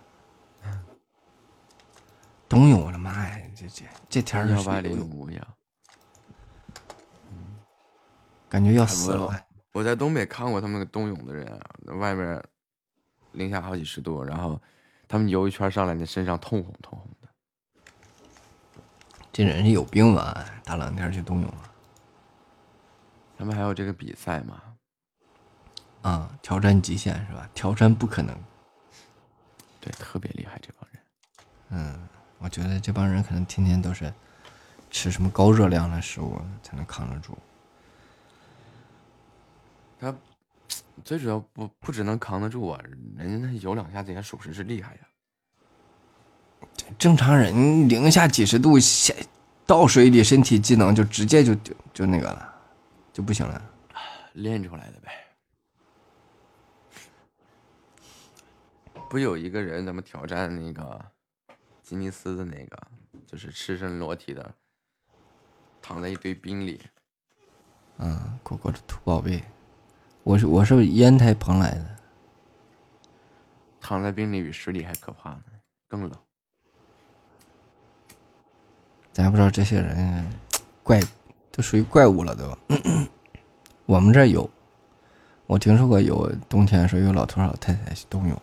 [2.48, 5.46] 冬泳，我的妈呀，这这这天儿幺八零五呀。
[8.48, 9.44] 感觉要死了。
[9.72, 12.42] 我在东北看过他们那个冬泳的人啊，那外面
[13.32, 14.60] 零下好几十度，然后
[15.06, 17.28] 他们游一圈上来，那身上通红通红的。
[19.32, 20.44] 这人是有病吧？
[20.64, 21.70] 大冷天儿去冬泳啊？
[23.36, 24.60] 他们还有这个比赛吗？
[26.02, 27.48] 啊，挑战极限是吧？
[27.54, 28.34] 挑战不可能。
[29.80, 31.02] 对，特别厉害这帮人。
[31.68, 34.12] 嗯，我觉得这帮人可能天天都是
[34.90, 37.38] 吃什么高热量的食物才能扛得住。
[39.98, 40.14] 他
[41.04, 42.80] 最主要不不只能扛得住啊，
[43.16, 45.00] 人家那有两下子也属实是厉害呀。
[46.98, 49.14] 正常人零下几十度下
[49.66, 52.54] 到水里，身体机能就直接就就就那个了，
[53.12, 53.62] 就不行了。
[54.34, 55.12] 练出来的呗。
[59.10, 61.04] 不有一个人咱们挑战那个
[61.82, 62.78] 吉尼斯的那个，
[63.26, 64.54] 就是赤身裸体的，
[65.80, 66.80] 躺在一堆冰里，
[67.96, 69.42] 嗯，果果的土宝贝，
[70.28, 71.86] 我是我是烟台蓬莱的，
[73.80, 75.42] 躺在冰里比水里还可怕呢，
[75.88, 76.12] 更冷。
[79.10, 80.30] 咱也不知道这些人
[80.82, 81.00] 怪
[81.50, 82.58] 都属于怪物了都。
[83.86, 84.50] 我们这有，
[85.46, 88.42] 我听说过有冬天的时候有老头老太太去冬泳，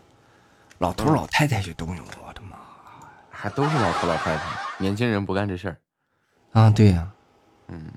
[0.80, 2.58] 老头老太太去冬泳，我的妈
[3.30, 4.44] 还都是老头老太太，
[4.80, 5.78] 年轻人不干这事儿。
[6.52, 6.68] 啊！
[6.72, 7.12] 对呀、
[7.68, 7.92] 嗯，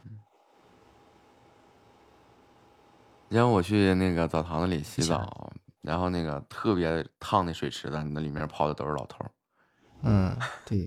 [3.28, 5.52] 你像我去那个澡堂子里洗澡，
[5.82, 9.30] 然后那个特别烫的水池子，那里面泡的都是老头儿。
[10.02, 10.86] 嗯，对，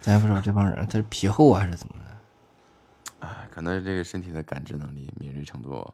[0.00, 3.26] 咱也不知道这帮人他是皮厚啊还是怎么的。
[3.26, 5.92] 哎，可能是这个身体的感知能力、敏锐程度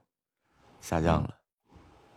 [0.81, 1.35] 下降了。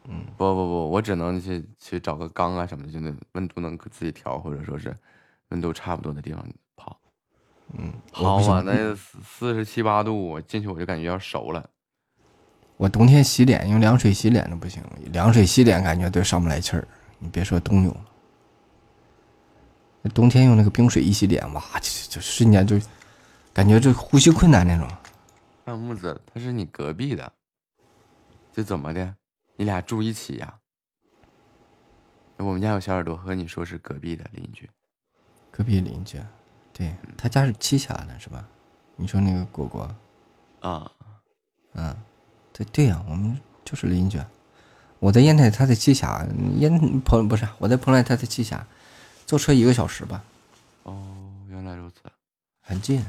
[0.05, 4.95] 嗯，不不不，我只能去去找个缸啊什么的，就那温度能自己调，或者说是
[5.49, 6.99] 温度差不多的地方泡。
[7.77, 11.69] 嗯，好啊，那四十七八度，我进去我就感觉要熟了。
[12.79, 18.05] 我冬天洗脸用凉水洗脸都不行，凉水洗脸感觉都上不来气儿，你别说冬泳了。
[20.13, 22.79] 冬天用那个冰水一洗脸，哇，就就瞬间就
[23.51, 24.87] 感觉就呼吸困难那种。
[25.65, 27.29] 那木子，他是你隔壁的，
[28.53, 29.13] 这怎么的？
[29.57, 30.57] 你俩住一起呀？
[32.37, 34.69] 我们家有小耳朵和你说是隔壁的邻居，
[35.51, 36.17] 隔壁邻居，
[36.71, 38.47] 对他家是栖霞的，是吧？
[38.95, 39.93] 你说那个果果，
[40.61, 40.89] 啊，
[41.73, 41.93] 嗯，
[42.59, 44.19] 对对呀、我们就是邻居。
[44.99, 48.67] 我在烟台，他在栖霞，烟蓬不是我在蓬莱，他在栖霞，
[49.25, 50.21] 坐车一个小时吧，
[50.83, 51.15] 哦，
[51.47, 52.01] 原来如此。
[52.59, 53.05] 很近。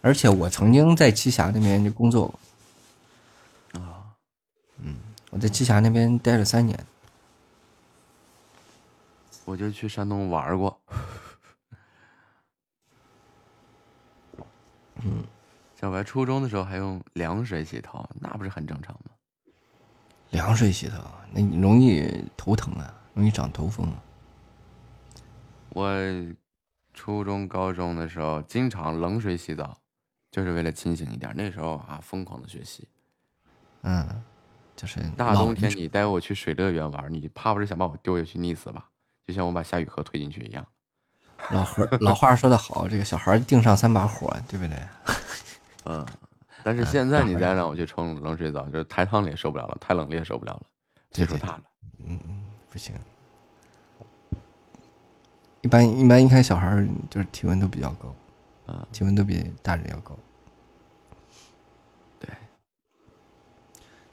[0.00, 2.26] 而且我曾经在栖霞那边就工作
[3.72, 4.16] 过，啊
[4.78, 4.96] 嗯啊，
[5.32, 6.86] 我在栖霞那边待了三年。
[9.44, 10.80] 我就去山东玩过。
[15.02, 15.22] 嗯，
[15.78, 19.10] 小白初中的时候还用凉水洗头，那不是很正常吗？
[20.30, 20.96] 凉水洗头，
[21.30, 24.02] 那你容易头疼啊，容易长头风啊。
[25.68, 25.94] 我
[26.94, 29.78] 初中、高中的时候经常冷水洗澡，
[30.30, 31.30] 就是为了清醒一点。
[31.36, 32.88] 那时候啊，疯狂的学习。
[33.82, 34.22] 嗯，
[34.74, 38.88] 就是大冬天你带我去水乐园玩，你怕不是想把我丢下去溺死吧？
[39.26, 40.66] 就像我把夏雨荷推进去一样。
[41.50, 44.78] 老何老话说得好，这个小孩定上三把火，对不对？
[45.88, 46.06] 嗯，
[46.62, 50.62] 但是现在你再让我去冲冷水澡，就是太烫了也受不了了，太冷了也受不了了，
[51.12, 51.62] 岁数大了。
[52.04, 52.94] 嗯嗯，不行。
[55.62, 58.14] 一般一般，一看小孩儿就是体温都比较高，
[58.72, 60.16] 啊，体温都比大人要高。
[62.20, 62.28] 对，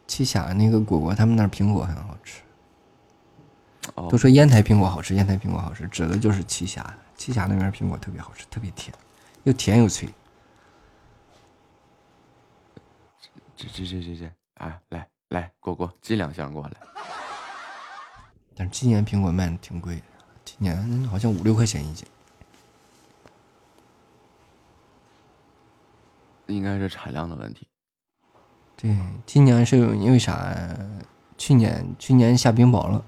[0.08, 2.42] 栖霞那个果果，他们那儿苹果很好吃。
[3.96, 6.96] 哦都说烟台苹果好吃，烟台苹果好吃，指的就是栖霞。
[7.18, 8.96] 栖霞那边苹果特别好吃，特别甜，
[9.44, 10.10] 又甜又脆。
[13.56, 16.74] 这这这这这，啊，来来，果果寄两箱过来。
[18.56, 20.04] 但是今年苹果卖的挺贵的，
[20.43, 22.08] 今年好像五六块钱一斤。
[26.47, 27.68] 应该是产量的问题。
[28.76, 28.95] 对，
[29.26, 30.56] 今年是因为啥？
[31.36, 33.04] 去年去年下冰雹了，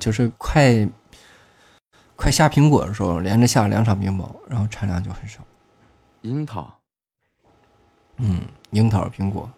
[0.00, 0.88] 就是快
[2.16, 5.40] 快下苹果的时候，连着下了两场冰雹，然后产量就很少。
[6.22, 6.80] 樱桃，
[8.16, 8.42] 嗯，
[8.72, 9.52] 樱桃、苹果，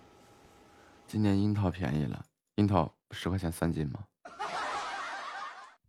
[1.07, 2.25] 今年樱桃便宜了，
[2.57, 4.01] 樱桃十块钱三斤吗？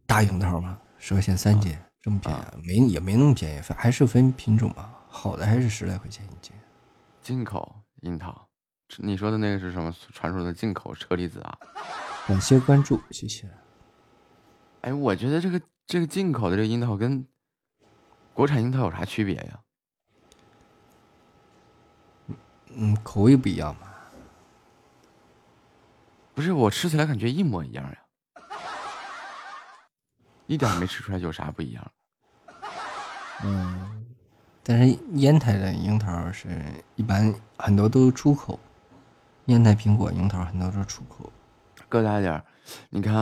[0.05, 2.53] 大樱桃吗，十块钱三斤，这么便宜啊？
[2.63, 6.55] 没也没那么便宜，分还是分品种吧，好的还是十来块钱一斤。
[7.19, 8.47] 进口樱桃，
[8.97, 9.91] 你说的那个是什么？
[10.13, 11.57] 传说的进口车厘子啊？
[12.27, 13.49] 感谢关注，谢谢。
[14.81, 17.27] 哎，我觉得这个这个进口的这个樱桃跟
[18.35, 19.61] 国产樱桃有啥区别呀？
[22.75, 23.87] 嗯，口味不一样嘛。
[26.33, 27.97] 不是，我吃起来感觉一模一样呀，
[30.47, 31.91] 一点没吃出来有啥不一样。
[33.43, 34.05] 嗯，
[34.61, 36.49] 但是烟台的樱桃是
[36.95, 38.59] 一般很多都出口，
[39.45, 41.31] 烟台苹果、樱桃很多都出口。
[41.87, 42.43] 搁大点儿，
[42.89, 43.13] 你看，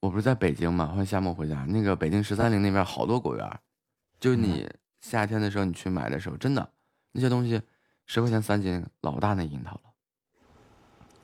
[0.00, 3.60] 我不是在北京嘛，换夏末回家，那个北京十三陵那边好多果园，
[4.18, 4.70] 就你
[5.00, 6.70] 夏天的时候你去买的时候，真的
[7.12, 7.60] 那些东西
[8.08, 9.80] 十块钱三斤，老大那樱桃了。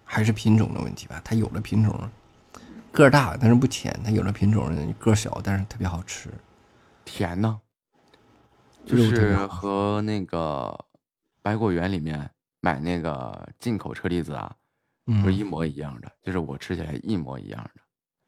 [0.04, 1.18] 还是品种的问题吧。
[1.24, 1.98] 它有的品种
[2.92, 6.28] 个大，但是不甜；它有的品种个小，但是特别好吃。
[7.06, 7.58] 甜呢，
[8.86, 10.78] 就是和那个
[11.40, 12.30] 百果园里面
[12.60, 14.54] 买那个进口车厘子啊，
[15.06, 17.80] 嗯不是一模一样的，就是我吃起来一模一样的。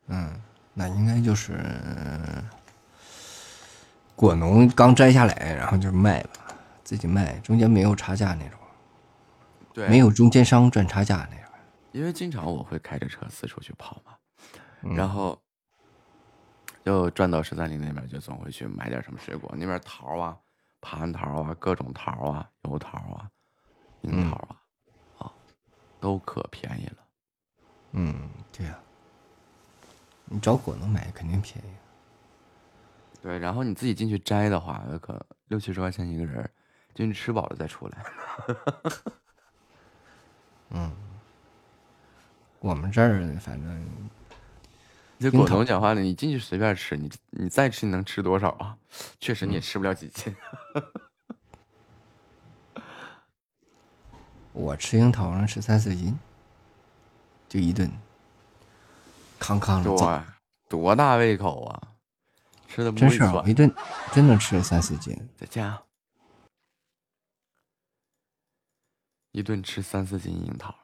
[0.09, 0.41] 嗯，
[0.73, 1.63] 那应该就是
[4.15, 6.46] 果农刚摘下来，然后就卖吧，
[6.87, 8.61] 自己卖，中间没有差价那种，
[9.73, 11.53] 对没有中间商赚差价那种。
[11.91, 14.17] 因为经常我会开着车四处去跑嘛，
[14.83, 15.37] 嗯然后
[16.85, 19.53] 就转到十三陵那边，就总会去买点什么水果。
[19.57, 20.39] 那边桃啊、
[20.81, 23.29] 蟠桃啊、各种桃啊、油桃啊、
[24.03, 24.57] 樱桃啊，
[25.19, 25.33] 啊，
[25.99, 26.99] 都可便宜了。
[27.99, 28.79] 嗯，对呀、
[30.27, 31.69] 你找果农买肯定便宜。
[33.21, 36.51] 对，然后你自己进去摘的话，可六七十块钱一个人儿，
[36.97, 38.05] 进去吃饱了再出来。
[40.71, 40.91] 嗯
[42.59, 44.09] 我们这儿反正
[45.21, 48.77] 这果樱桃农讲话呢，你进去随便吃，你你再吃你能吃多少啊？
[49.21, 50.35] 确实你也吃不了几斤。
[54.53, 56.19] 我吃樱桃能吃三四斤，
[57.49, 57.91] 就一顿，
[59.39, 60.25] 康康的造，
[60.69, 61.83] 多多大胃口啊！
[62.67, 63.73] 吃的不真是啊我一顿
[64.13, 65.17] 真能吃了三四斤。
[65.37, 65.65] 再见
[69.37, 70.75] 一顿吃三四斤樱桃，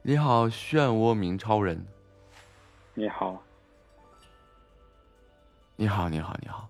[0.00, 1.84] 你好，漩涡鸣超人。
[2.94, 3.44] 你好，
[5.76, 6.66] 你好，你好，你好，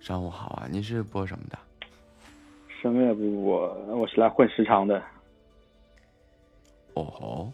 [0.00, 0.66] 上午好啊！
[0.68, 1.56] 你是播什么的？
[2.82, 5.00] 什么也不播，我是来混时长的，
[6.94, 7.52] 哦吼，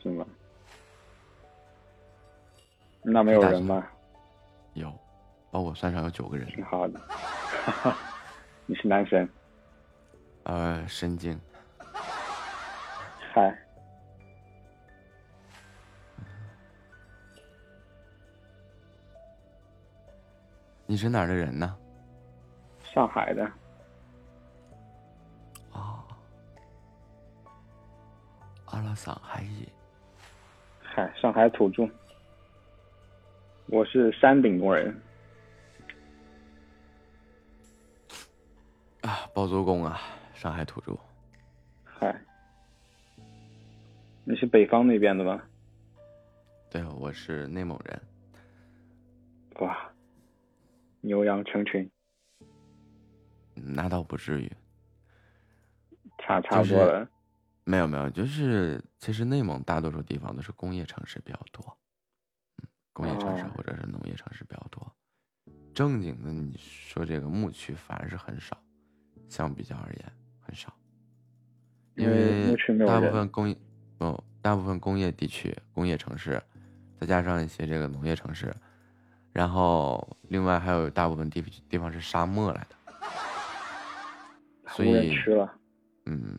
[0.00, 0.24] 是吗？
[3.02, 3.84] 那没有人吗？
[4.74, 4.92] 有，
[5.50, 6.46] 把我算上有九个人。
[6.48, 7.00] 挺好的。
[8.64, 9.28] 你是男神？
[10.44, 11.38] 呃，神经。
[13.34, 13.58] 嗨，
[20.86, 21.76] 你是哪儿的人呢？
[22.82, 23.44] 上海的。
[25.72, 26.04] 啊，
[28.66, 29.66] 阿拉上海人。
[30.82, 31.88] 嗨，上海土著。
[33.72, 34.94] 我是山顶工人。
[39.00, 39.98] 啊，包租公啊，
[40.34, 40.94] 上海土著。
[41.82, 42.14] 嗨，
[44.24, 45.42] 你是北方那边的吗？
[46.70, 47.98] 对，我是内蒙人。
[49.60, 49.90] 哇，
[51.00, 51.90] 牛羊成群。
[53.54, 54.52] 那倒不至于，
[56.18, 57.08] 差差不多了。
[57.64, 61.81] 没有没有，就是其实内蒙大多数地方都是工业城市比较多，嗯，
[62.92, 64.92] 工业城市或者是农业城市比较多。
[65.74, 68.56] 正经的，你说这个牧区反而是很少，
[69.28, 70.72] 相比较而言很少，
[71.94, 72.54] 因为
[72.86, 73.56] 大部分工业，
[73.98, 76.42] 哦，大部分工业地区、工业城市，
[77.00, 78.54] 再加上一些这个农业城市，
[79.32, 81.40] 然后另外还有大部分地
[81.70, 82.76] 地方是沙漠来的。
[84.68, 85.16] 所以，
[86.04, 86.38] 嗯，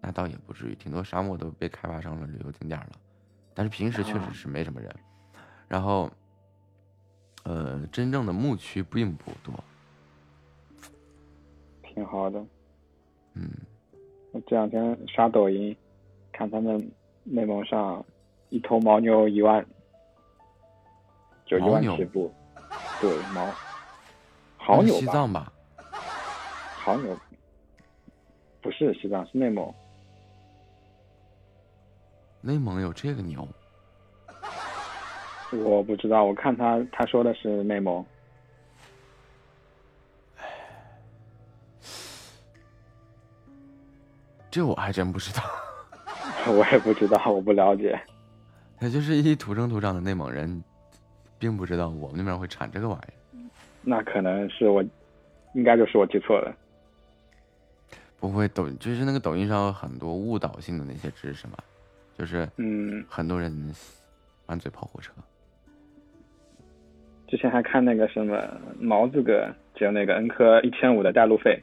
[0.00, 2.92] 那倒也不至于，挺多沙漠都被开发成了旅游景点了，
[3.54, 4.92] 但是平时确实是没什么人。
[5.68, 6.10] 然后，
[7.44, 9.52] 呃，真正的牧区并不多。
[11.82, 12.42] 挺好的。
[13.34, 13.50] 嗯。
[14.32, 15.76] 我这两天刷抖音，
[16.32, 16.90] 看他们
[17.24, 18.04] 内蒙上
[18.50, 19.64] 一头牦牛一万，
[21.46, 22.32] 就一万起步。
[23.00, 23.54] 对，牦。
[24.56, 25.52] 好牛西藏吧。
[26.80, 27.16] 好牛，
[28.60, 29.72] 不是西藏，是内蒙。
[32.40, 33.46] 内蒙有这个牛？
[35.52, 38.04] 我不知道，我看他他说的是内蒙。
[44.50, 45.42] 这我还真不知道。
[46.52, 47.98] 我也不知道，我不了解。
[48.78, 50.62] 他就是一土生土长的内蒙人，
[51.38, 53.14] 并不知道我们那边会产这个玩意儿。
[53.82, 54.84] 那可能是我，
[55.54, 56.54] 应该就是我记错了。
[58.20, 61.56] 不会抖，就是那个抖音上有很多误导性的那些知识嘛，
[62.16, 63.74] 就是嗯，很多人
[64.46, 65.12] 满嘴跑火车。
[67.28, 68.42] 之前还看那个什么
[68.80, 71.62] 毛子哥，就那个恩科一千五的带路费。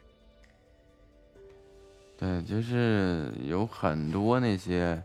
[2.18, 5.02] 对，就是有很多那些，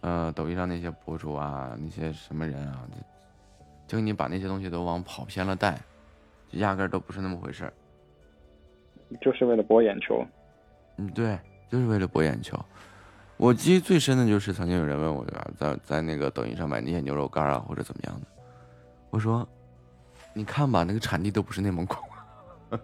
[0.00, 2.88] 呃，抖音上那些博主啊，那些什么人啊，
[3.88, 5.78] 就就你把那些东西都往跑偏了带，
[6.48, 7.72] 就压根都不是那么回事儿，
[9.20, 10.24] 就是为了博眼球。
[10.96, 11.38] 嗯，对，
[11.68, 12.58] 就是为了博眼球。
[13.36, 18.26] 我记忆最深的就是曾经有人问我，在在那个抖音上买那些牛肉干啊，或者怎么样的。
[19.10, 19.48] 我说，
[20.34, 21.96] 你看吧，那个产地都不是内蒙古。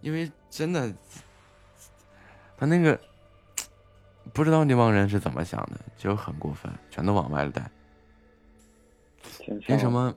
[0.00, 0.92] 因为真的，
[2.56, 3.00] 他那个
[4.32, 7.70] 不知道那帮人是怎么想的，就很过分，全都往外带。
[9.66, 10.14] 那什么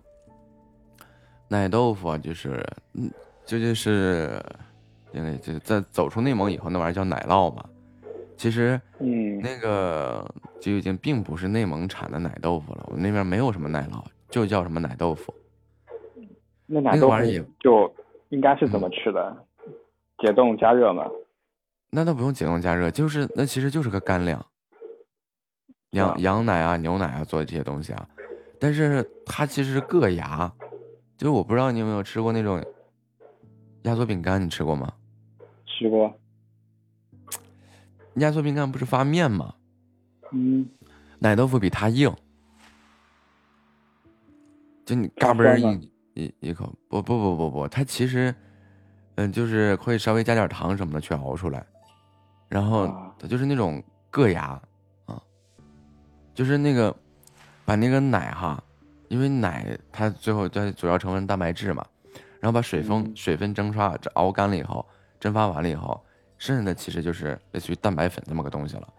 [1.47, 3.11] 奶豆腐啊，就是嗯。
[3.45, 4.39] 这就是
[5.11, 7.67] 因为这在走出内蒙以后，那玩意儿叫奶酪嘛。
[8.39, 10.25] 其实，嗯，那个
[10.61, 12.85] 就已经并不是内蒙产的奶豆腐了。
[12.87, 15.33] 我们那边没有什么奶酪，就叫什么奶豆腐。
[16.65, 17.17] 那奶豆腐
[17.59, 17.93] 就
[18.29, 19.45] 应该是怎么吃的？
[20.19, 21.03] 解冻加热吗？
[21.89, 24.43] 那倒不用解冻加热，就是那其实就是个干粮。
[25.91, 28.07] 羊羊奶啊，牛奶啊，做的这些东西啊，
[28.57, 30.49] 但是它其实是硌牙。
[31.17, 32.63] 就是我不知道你有没有吃过那种。
[33.83, 34.93] 压缩饼干你吃过吗？
[35.65, 36.13] 吃过。
[38.19, 39.53] 压缩饼干不是发面吗？
[40.31, 40.67] 嗯。
[41.19, 42.13] 奶豆腐比它硬，
[44.85, 48.33] 就你嘎嘣一一一口，不不不不不，它其实，
[49.15, 51.65] 嗯，就是会稍微加点糖什么的去熬出来，
[52.47, 52.87] 然后
[53.19, 54.61] 它就是那种硌牙
[55.05, 55.21] 啊，
[56.33, 56.95] 就是那个
[57.65, 58.63] 把那个奶哈，
[59.09, 61.85] 因为奶它最后它主要成分蛋白质嘛。
[62.41, 64.87] 然后把水分水分蒸发熬干了以后，
[65.19, 66.01] 蒸发完了以后，
[66.39, 68.93] 剩下的其实就是类似于蛋白粉这么个东西了。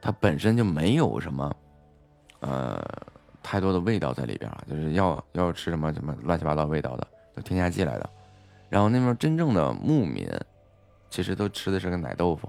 [0.00, 1.56] 它本身就没有什么，
[2.38, 2.82] 呃，
[3.42, 8.08] 太多的味道在里边就是要要吃什么什么乱七八糟味道的，都添加剂来的。
[8.70, 10.26] 然后那边真正的牧民，
[11.10, 12.48] 其实都吃的是个奶豆腐，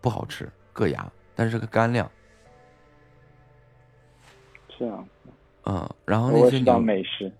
[0.00, 2.08] 不好吃，硌牙，但是个干粮。
[4.78, 5.08] 这样。
[5.64, 7.32] 嗯，然后那些知道牛美食，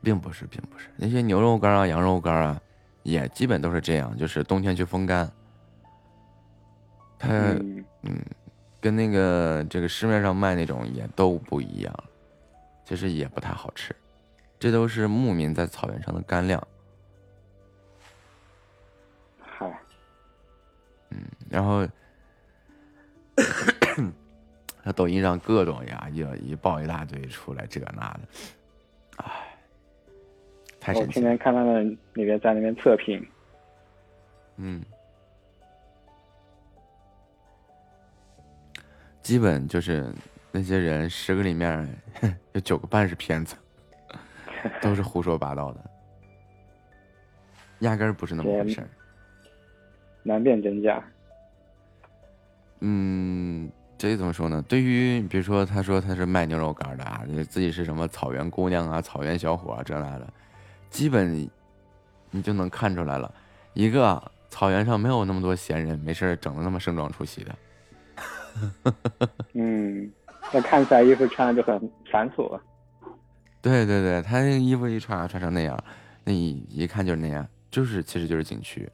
[0.00, 2.60] 并不是，并不是那些牛肉干啊、羊肉干啊，
[3.04, 5.30] 也基本都是这样，就是冬天去风干。
[7.16, 8.18] 它嗯，嗯，
[8.80, 11.94] 跟那个这个市面上卖那种也都不一样，
[12.84, 13.94] 其实也不太好吃。
[14.58, 16.60] 这都是牧民在草原上的干粮。
[21.10, 21.86] 嗯，然后，
[24.82, 28.20] 他 抖音上各种呀，一一爆一大堆出来，这那的，
[29.18, 29.53] 唉，
[30.84, 31.22] 太我神奇了。
[31.22, 33.26] 天天看他们那边在那边测评，
[34.56, 34.84] 嗯，
[39.22, 40.12] 基本就是
[40.52, 41.88] 那些人十个里面
[42.52, 43.56] 有九个半是骗子，
[44.82, 45.80] 都是胡说八道的，
[47.78, 48.88] 压根儿不是那么回事儿。
[50.22, 51.02] 难辨真假。
[52.80, 54.62] 嗯，这怎么说呢？
[54.68, 60.32] 对于比如说，他说他是卖牛肉干的啊，自己是什么草原姑娘啊、草原小伙啊这那的，
[60.94, 61.50] 基本
[62.30, 63.34] 你就能看出来了。
[63.72, 67.56] 一个草原上没有那么多闲人，没事儿整的那么盛装出席的。
[69.54, 70.08] 嗯，
[70.52, 72.60] 那看起来衣服穿的就很繁琐。
[73.60, 75.76] 对对对，他那衣服一穿啊，穿成那样，
[76.22, 78.88] 那一一看就是那样，就是其实就是景区。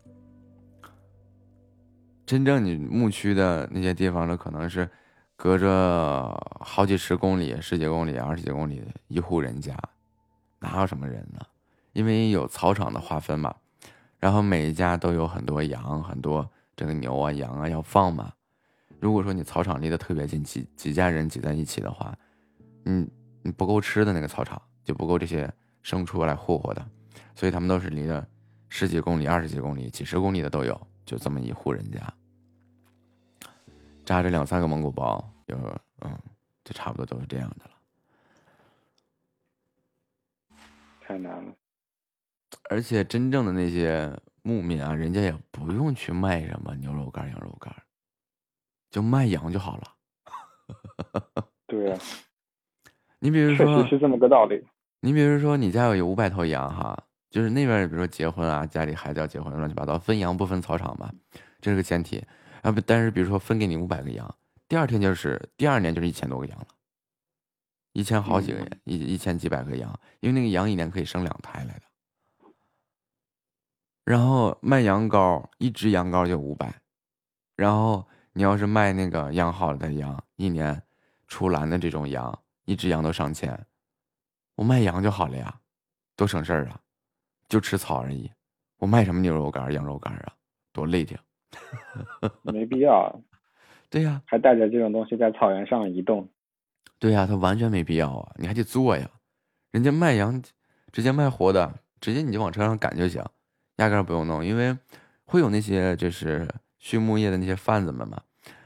[2.24, 4.88] 真正你牧区的那些地方呢，可能是
[5.36, 9.76] 隔着好几十公里、十几公里、二十几公里一户人家，
[10.60, 11.40] 哪有什么人呢？
[11.92, 13.54] 因为有草场的划分嘛，
[14.18, 18.32] 然后每一家都有很多羊、很多这个牛啊、羊啊要放嘛。
[18.98, 22.16] 如果说你草场离得特别近，几几家人挤在一起的话，
[22.84, 23.08] 嗯，
[23.42, 25.50] 你不够吃的那个草场就不够这些
[25.82, 26.86] 牲畜来霍霍的，
[27.34, 28.26] 所以他们都是离了
[28.68, 32.14] 十几公里、二十几公里、几十公里的都有，就这么一户人家，
[34.04, 35.56] 扎着两三个蒙古包，就
[36.00, 36.18] 嗯，
[36.62, 37.70] 就差不多都是这样的了。
[41.00, 41.52] 太难了。
[42.68, 44.10] 而且真正的那些
[44.42, 47.74] 牧民啊，人家也不用去卖什么牛肉干、羊肉干，
[48.90, 51.44] 就卖羊就好了。
[51.66, 51.98] 对啊，
[53.18, 54.64] 你比如确说实，是这么个道理。
[55.00, 56.96] 你比如说，你家有有五百头羊哈，
[57.30, 61.10] 就是那边比如说结婚啊，家里孩子要结婚，乱七八糟，分羊不分草场嘛，
[61.60, 62.24] 这是个前提。
[62.62, 64.34] 啊不，但是比如说分给你五百个羊，
[64.68, 66.66] 第二天就是第二年就是一千多个羊了，
[67.92, 71.82] 一千好几个人，一一千几百个羊，因为那个羊一年可以生两胎来的。
[74.10, 76.74] 然后卖羊羔，一只羊羔就五百，
[77.54, 80.82] 然后你要是卖那个养好了的羊，一年
[81.28, 83.56] 出栏的这种羊，一只羊都上千。
[84.56, 85.60] 我卖羊就好了呀，
[86.16, 86.80] 多省事儿啊，
[87.48, 88.28] 就吃草而已。
[88.78, 90.32] 我卖什么牛肉干、羊肉干啊，
[90.72, 91.16] 多累挺。
[92.42, 93.14] 没必要，啊
[93.90, 96.28] 对呀、还带着这种东西在草原上移动。
[96.98, 99.08] 对呀、他完全没必要啊，你还得做呀。
[99.70, 100.42] 人家卖羊，
[100.90, 103.24] 直接卖活的，直接你就往车上赶就行，
[103.80, 104.76] 压根儿不用弄，因为
[105.24, 106.46] 会有那些就是
[106.78, 108.22] 畜牧业的那些贩子们嘛，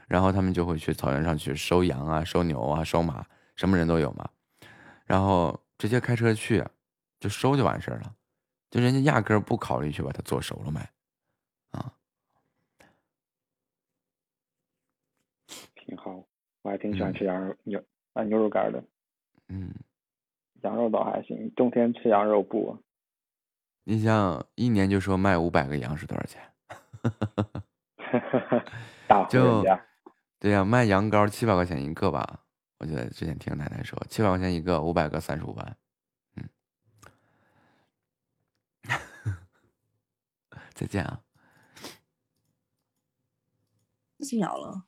[0.09, 3.25] 然后他们就会去草原上去收羊啊、收牛啊、收马，
[3.55, 4.29] 什么人都有嘛，
[5.05, 6.61] 然后直接开车去，
[7.17, 8.13] 就收就完事儿了，
[8.69, 10.91] 就人家压根儿不考虑去把它做熟了卖，
[11.71, 11.93] 啊，
[15.75, 16.25] 挺好，
[16.61, 17.81] 我还挺喜欢吃羊肉、牛
[18.11, 18.83] 啊牛肉干的，
[19.47, 19.73] 嗯，
[20.63, 22.77] 羊肉倒还行，冬天吃羊肉不，
[23.85, 26.41] 你想一年就说卖五百个羊是多少钱？
[29.29, 29.63] 就。
[30.37, 32.41] 对呀、卖羊羔七百块钱一个吧，
[32.77, 35.77] 我记得之前听奶奶说，七百块钱一个，五百个三十五万，
[36.35, 36.47] 嗯，
[40.75, 41.21] 再见啊，
[44.19, 44.83] 几秒了。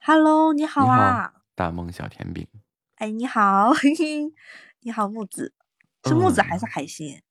[0.00, 1.42] Hello，你好你啊！
[1.54, 2.48] 大梦小甜饼，
[2.96, 4.34] 哎，你好，嘿嘿，
[4.80, 5.54] 你好木子，
[6.04, 7.22] 是木子还是嗯海星？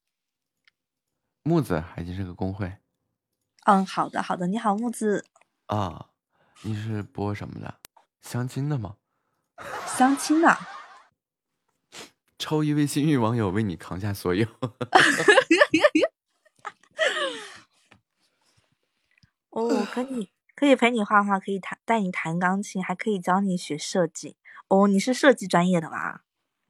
[1.48, 2.70] 木子还是这个公会
[3.64, 5.24] 嗯，好的好的，你好木子，
[5.64, 6.10] 啊，
[6.60, 7.80] 你是播什么的？
[8.20, 8.96] 相亲的吗？
[9.96, 10.58] 相亲的。
[12.38, 14.46] 抽一位幸运网友为你扛下所有，
[19.48, 24.36] 哦，可以可以陪你画画，可以弹带你弹钢琴，还可以教你学设计。
[24.68, 26.24] 哦，你是设计专业的吧？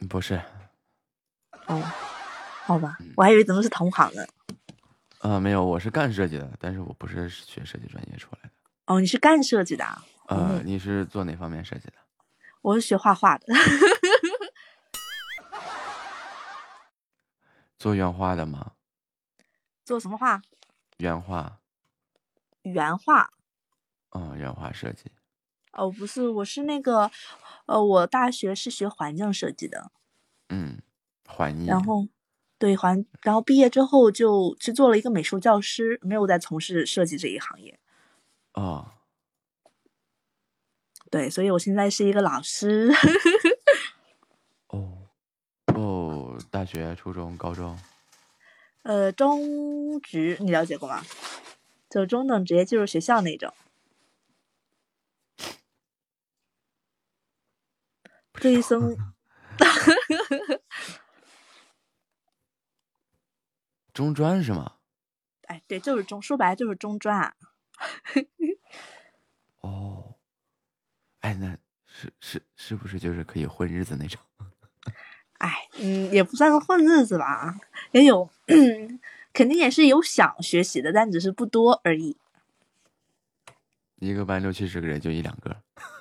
[0.09, 0.41] 不是，
[1.67, 1.83] 哦，
[2.65, 4.25] 好吧，我还以为咱们是同行呢。
[5.21, 8.51] 啊，没有，我是干设计的，但是我不是学设计专业出来的。
[8.87, 10.05] 哦，你是干设计的啊？
[10.29, 11.95] 呃，你是做哪方面设计的？
[12.63, 13.47] 我是学画画的。
[17.79, 18.73] 做原画的吗？
[19.85, 20.43] 做什么画？
[20.99, 21.59] 原画，
[22.63, 23.31] 原画。
[24.11, 25.11] 哦，原画设计。
[25.73, 27.11] 哦，不是，我是那个，
[27.67, 29.91] 呃，我大学是学环境设计的，
[30.49, 30.81] 嗯，
[31.27, 31.67] 环艺。
[31.67, 32.09] 然后
[32.59, 37.79] 对环，然后毕业之后就去做了一个美术教师，没有再从事设计这一行业。
[38.55, 38.91] 哦，
[41.11, 42.91] 对，所以我现在是一个老师。
[44.69, 45.09] 哦
[45.75, 47.79] 哦，大学、初中、高中。
[48.83, 51.05] 呃，中职你了解过吗？
[51.89, 53.55] 就中等职业技术学校那种。
[58.35, 58.97] 这一生，
[63.99, 64.75] 中专是吗？
[65.49, 67.35] 哎，对，就是中，说白了就是中专啊。
[69.61, 70.15] 哦，
[71.19, 74.21] 哎，那是是是不是就是可以混日子那种？
[75.39, 77.57] 哎，嗯，也不算是混日子吧，
[77.91, 78.31] 也有，
[79.35, 82.17] 肯定也是有想学习的，但只是不多而已。
[83.97, 85.57] 一个班六七十个人，就一两个。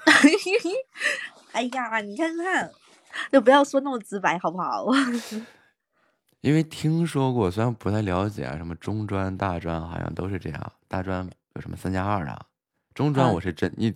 [1.53, 2.71] 哎呀，你看看，
[3.31, 4.85] 就不要说那么直白，好不好？
[6.47, 10.73] 因为听说过，虽然不太了解啊，什么中专、大专好像都是这样。
[10.87, 12.47] 大专有什么三加二啊？
[12.93, 13.93] 中专我是真一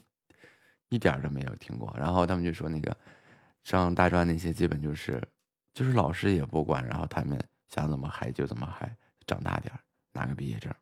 [0.89, 1.95] 一点都没有听过。
[1.97, 2.93] 然后他们就说那个
[3.63, 5.25] 上大专那些基本就是
[5.73, 9.73] 就是老师也不管，然后他们想怎么嗨就怎么嗨，长大点
[10.11, 10.73] 拿个毕业证。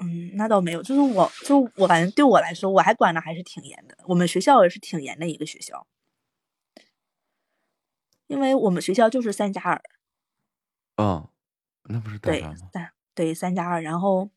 [0.00, 3.98] 嗯，那倒没有，就是我就我反正对我来说，我还管的还是挺严的。
[4.06, 5.86] 我们学校也是挺严的一个学校，
[8.26, 9.82] 因为我们学校就是三加二。
[10.98, 11.28] 嗯，
[11.84, 14.30] 那不是对三对三加二，然后，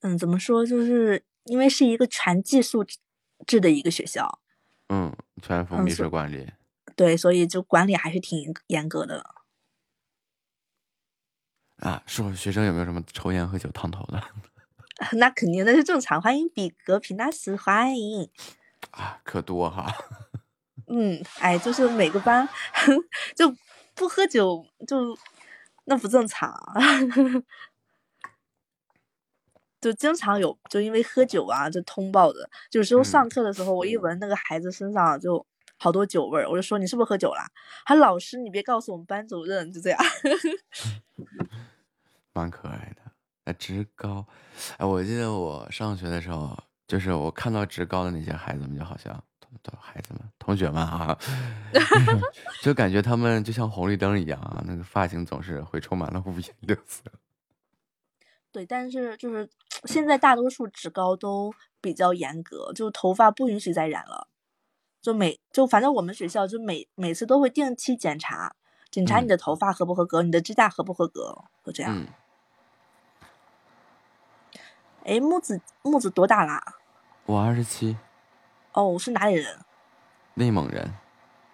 [0.00, 0.64] 嗯，怎么说？
[0.64, 2.84] 就是因为是一个全寄宿
[3.46, 4.40] 制的一个学校，
[4.88, 6.52] 嗯，全封闭式管理，
[6.94, 9.24] 对，所以就管理还是挺严格的。
[11.78, 14.22] 啊，说学生有没有什么抽烟喝酒烫头的？
[15.18, 18.30] 那肯定那是正常，欢迎比格皮纳斯，欢迎
[18.92, 19.90] 啊，可多哈。
[20.88, 22.48] 嗯，哎，就是每个班
[23.34, 23.54] 就
[24.00, 25.14] 不喝酒，就
[25.84, 26.50] 那不正常，
[29.78, 32.48] 就经常有，就因为喝酒啊，就通报的。
[32.72, 35.46] 有时候上课的时候，我一闻那个孩子身上就
[35.76, 37.42] 好多酒味儿，我就说你是不是喝酒了？
[37.84, 40.00] 他老师，你别告诉我们班主任，就这样。
[42.32, 43.02] 蛮可爱的，
[43.44, 44.26] 哎，职高，
[44.78, 46.58] 哎，我记得我上学的时候，
[46.88, 49.22] 就是我看到职高的那些孩子们，就好像，
[49.80, 51.16] 孩子们、同学们啊，
[52.62, 57.02] 就感觉他们就像红绿灯一样啊，那个发型总是会充满了五颜六色。
[58.52, 59.48] 对，但是就是
[59.84, 64.28] 现在大多数职高都比较严格，就头发不允许再染了，
[65.00, 68.54] 就每就反正我们学校就每每次都会定期检查。
[68.90, 72.06] 检查你的头发合不合格，你的指甲合不合格，就这样。
[75.04, 76.60] 哎，木子木子多大啦？
[77.26, 77.96] 我二十七。
[78.72, 79.58] 哦，是哪里人？
[80.34, 80.94] 内蒙人。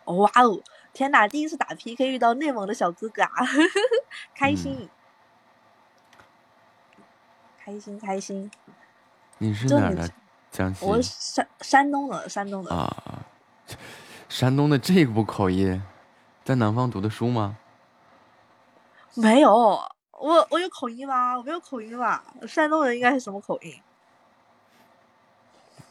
[0.04, 0.60] 哇哦，
[0.92, 1.26] 天哪！
[1.26, 3.30] 第一次打 PK 遇到内蒙的小哥哥啊，
[4.36, 4.88] 开心，
[7.58, 8.50] 开心开心。
[9.38, 10.08] 你是哪的？
[10.50, 10.86] 江西。
[10.86, 12.72] 我山山东的，山东的。
[12.72, 13.26] 啊，
[14.28, 15.82] 山东的这部口音。
[16.44, 17.58] 在南方读的书吗？
[19.14, 19.50] 没有，
[20.12, 21.36] 我我有口音吗？
[21.36, 22.22] 我没有口音吧？
[22.46, 23.74] 山东人应该是什么口音？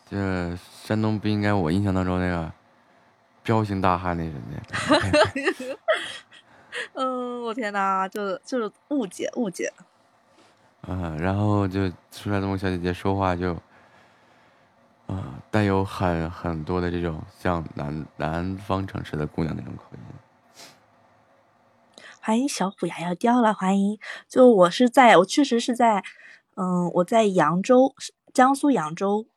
[0.06, 2.52] 这山东不应该我印象当中那个
[3.44, 5.78] 彪形大汉那人的。
[6.94, 9.74] 嗯，我天哪，就就是误解误解。
[10.88, 13.54] 嗯，然后就出来这么小姐姐说话就，
[15.08, 20.00] 啊，带有很很多的这种像南南方城市的姑娘那种口音。
[22.20, 24.00] 欢迎小虎牙要掉了，欢迎！
[24.28, 26.04] 就我是在，我确实是在，
[26.56, 27.94] 嗯，我在扬州，
[28.34, 29.28] 江苏扬州，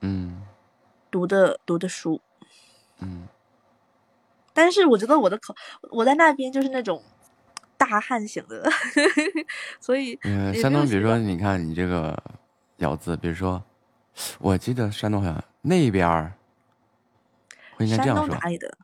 [0.00, 0.42] 嗯，
[1.10, 2.20] 读的读的书，
[2.98, 3.26] 嗯，
[4.52, 5.54] 但是我觉得我的口，
[5.90, 7.02] 我在那边就是那种
[7.76, 8.70] 大汉型的，
[9.80, 12.16] 所以，嗯，山东，比如说，你看你这个
[12.78, 13.62] 咬字，比如说，
[14.38, 16.32] 我记得山东好像那边儿，
[17.78, 18.76] 应该这样说，哪里的？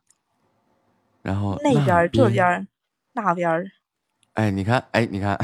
[1.23, 2.67] 然后那边这边。
[3.19, 3.65] 那边儿，
[4.35, 5.35] 哎，你看，哎，你看，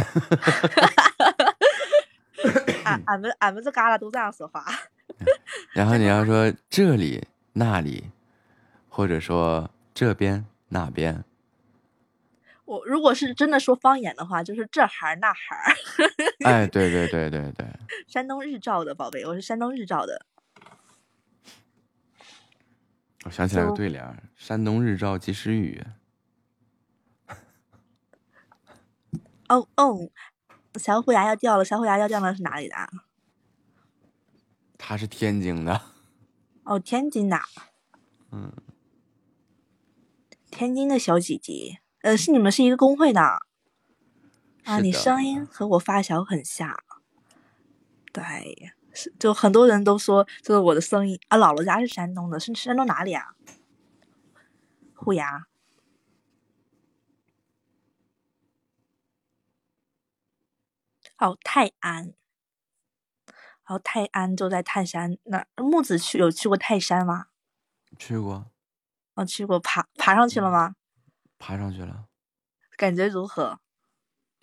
[2.84, 4.62] 俺俺们俺们这旮旯都这样说话。
[5.72, 8.10] 然后你要说这里、那里，
[8.88, 11.24] 或者说这边、那边。
[12.64, 15.74] 我如果是真的说方言的话，就是这孩儿那孩儿。
[16.44, 17.66] 哎，对对对对对。
[18.06, 20.26] 山东日照的宝贝，我是山东日照的。
[23.24, 25.82] 我想起来个对联：山东日照及时雨。
[29.48, 30.10] 哦哦，
[30.76, 31.64] 小虎牙要掉了！
[31.64, 32.74] 小虎牙要掉了是哪里的？
[34.84, 35.80] 他是天津的。
[36.64, 37.38] 哦，天津的。
[38.32, 38.52] 嗯，
[40.50, 43.20] 天津的小姐姐，呃，是你们是一个公会的。
[44.64, 46.76] 啊，你声音和我发小很像。
[48.12, 53.36] 对，是就很多人都说，就是我的声音啊，姥姥家是山东的，是山东哪里啊？
[54.96, 55.46] 虎牙。
[61.18, 62.14] 哦，泰安。
[63.64, 65.44] 然后泰安就在泰山那。
[65.56, 67.26] 木子去有去过泰山吗？
[67.98, 68.50] 去过，
[69.14, 70.74] 哦，去过，爬爬上去了吗？
[71.38, 72.06] 爬上去了，
[72.76, 73.60] 感觉如何？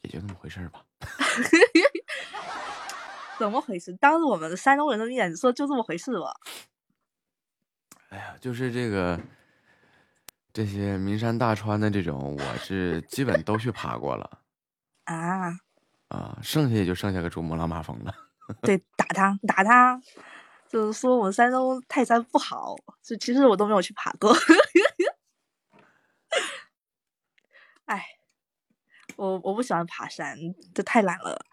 [0.03, 0.85] 也就那么回事儿吧。
[3.39, 3.93] 怎么回事？
[3.93, 6.35] 当着我们山东人的面说就这么回事吧？
[8.09, 9.19] 哎呀，就是这个
[10.51, 14.39] 这些名山大川的这种，我是基本都去爬过了
[15.05, 15.51] 啊
[16.09, 18.13] 啊，剩下也就剩下个珠穆朗玛峰了。
[18.61, 20.01] 对，打他，打他，
[20.67, 24.35] 就是说我们山东泰山不好，就其实我都没有去爬过。
[27.85, 28.05] 哎，
[29.15, 30.37] 我我不喜欢爬山，
[30.73, 31.43] 这太懒了，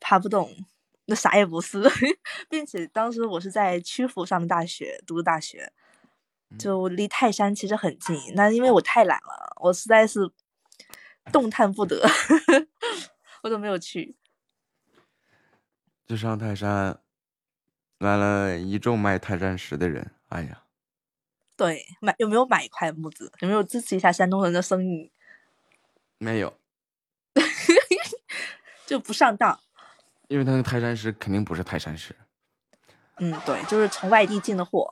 [0.00, 0.50] 爬不动，
[1.06, 1.82] 那啥也不是。
[2.48, 5.72] 并且当时我是在曲阜上的大学，读的大学，
[6.58, 8.18] 就离泰山其实很近。
[8.34, 10.30] 那因为我太懒了，我实在是
[11.32, 12.06] 动弹不得，
[13.42, 14.16] 我都没有去。
[16.12, 16.98] 就上泰山，
[17.98, 20.10] 来了一众卖泰山石的人。
[20.28, 20.64] 哎呀，
[21.56, 23.32] 对，买有没有买一块木子？
[23.38, 25.10] 有没有支持一下山东人的生意？
[26.18, 26.52] 没有，
[28.84, 29.58] 就不上当。
[30.28, 32.14] 因为他那泰山石肯定不是泰山石。
[33.16, 34.86] 嗯，对，就是从外地进的货。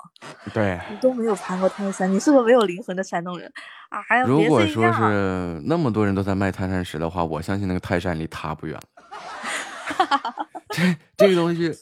[0.54, 3.52] 对，你都没有爬过泰山，你是个没有灵魂的山东人
[3.90, 4.00] 啊！
[4.00, 10.46] 还有如果说是那么多人都在卖泰山石的话，我相信那个泰山离他不远了。
[10.74, 11.72] 这这个东西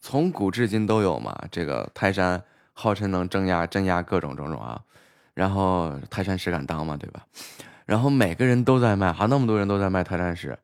[0.00, 1.36] 从古至今都有嘛。
[1.50, 2.42] 这个泰山
[2.72, 4.80] 号称能镇压镇压各种种种啊，
[5.34, 7.26] 然后泰山石敢当嘛，对吧？
[7.86, 10.58] 然后每个人都在卖，还那么多人都在卖泰山石，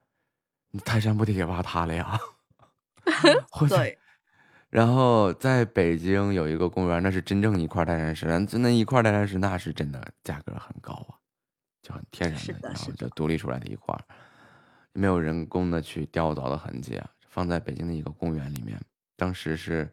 [0.84, 2.18] 泰山不得给挖塌了呀？
[3.68, 3.98] 对。
[4.68, 11.14] 然后在北京有一个公园，那是真正一块泰山石，那那一块泰山石那是真的价格很高啊，
[11.80, 13.96] 就很天然的，然后就独立出来的一块，
[14.92, 18.80] 没有人工的去雕凿的痕迹啊，放在北京的一个公园里面。
[19.16, 19.92] 当时是，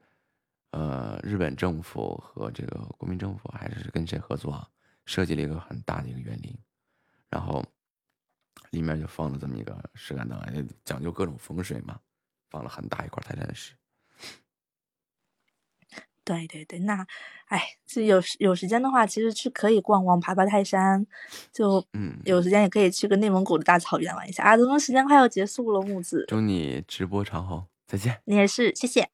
[0.70, 4.72] 呃，日本政府和这个国民政府还是跟谁合作？
[5.08, 6.56] 设计了一个很大的一个园林，
[7.32, 7.66] 然后
[8.70, 10.40] 里面就放了这么一个石敢当，
[10.86, 12.00] 讲究各种风水嘛，
[12.52, 13.74] 放了很大一块泰山石。
[16.24, 17.06] 对对对，那，
[17.46, 21.06] 哎，就有有时间的话，其实去可以逛逛、爬爬泰山，
[21.52, 24.56] 就嗯，有时间也可以去个内蒙古的大草原玩一下啊。
[24.56, 28.22] 咱们时间快要结束了，木子，祝你直播长虹，再见。
[28.26, 29.10] 你也是，谢谢。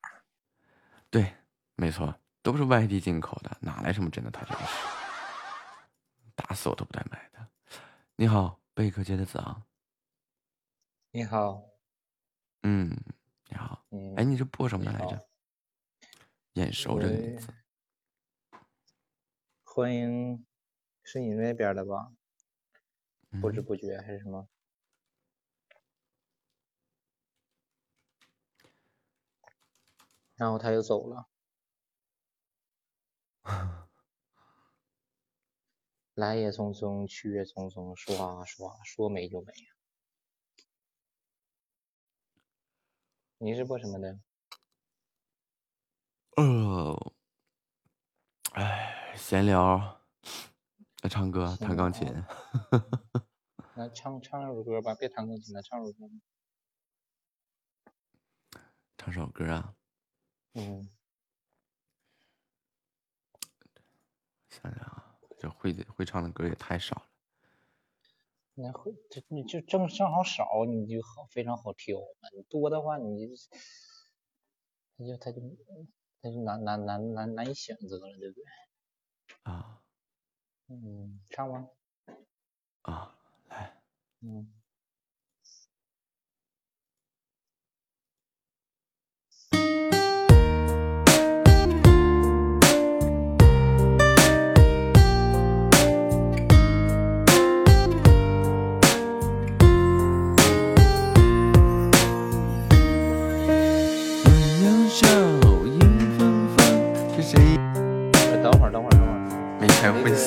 [1.09, 1.33] 对，
[1.75, 2.13] 没错，
[2.43, 4.65] 都是外地进口的，哪来什么真的泰山石？
[6.35, 7.47] 打死我都不带买的。
[8.17, 9.63] 你好，贝壳街的子昂。
[11.11, 11.63] 你好。
[12.63, 12.89] 嗯，
[13.49, 13.81] 你好。
[13.91, 14.13] 嗯。
[14.17, 15.25] 哎，你是播什么的来着？
[16.57, 17.53] 眼熟这个名字，
[19.63, 20.43] 欢迎，
[21.03, 22.11] 是你那边的吧？
[23.39, 24.49] 不知不觉还是什么？
[30.33, 31.29] 然后他就走了。
[36.15, 39.53] 来也匆匆，去也匆匆，唰唰，说没就没。
[43.37, 44.19] 你是播什么的？
[46.37, 47.13] 呃，
[48.53, 50.05] 哎，闲聊，
[51.09, 52.07] 唱歌，弹钢琴。
[53.75, 56.07] 那唱唱首歌吧，别弹钢琴了，唱首歌。
[58.99, 59.73] 唱首歌啊。
[60.53, 60.87] 嗯。
[64.47, 67.09] 想想啊，这会会唱的歌也太少了。
[68.53, 72.29] 那会，这你就正正好少，你就好非常好挑嘛。
[72.35, 73.27] 你多的话，你
[74.99, 75.41] 他就他就。
[76.31, 78.43] 难难难难难以选择了，对不对？
[79.43, 79.81] 啊，
[80.69, 81.69] 嗯，唱吗。
[82.85, 83.15] 啊，
[83.49, 83.81] 来。
[84.21, 84.56] 嗯。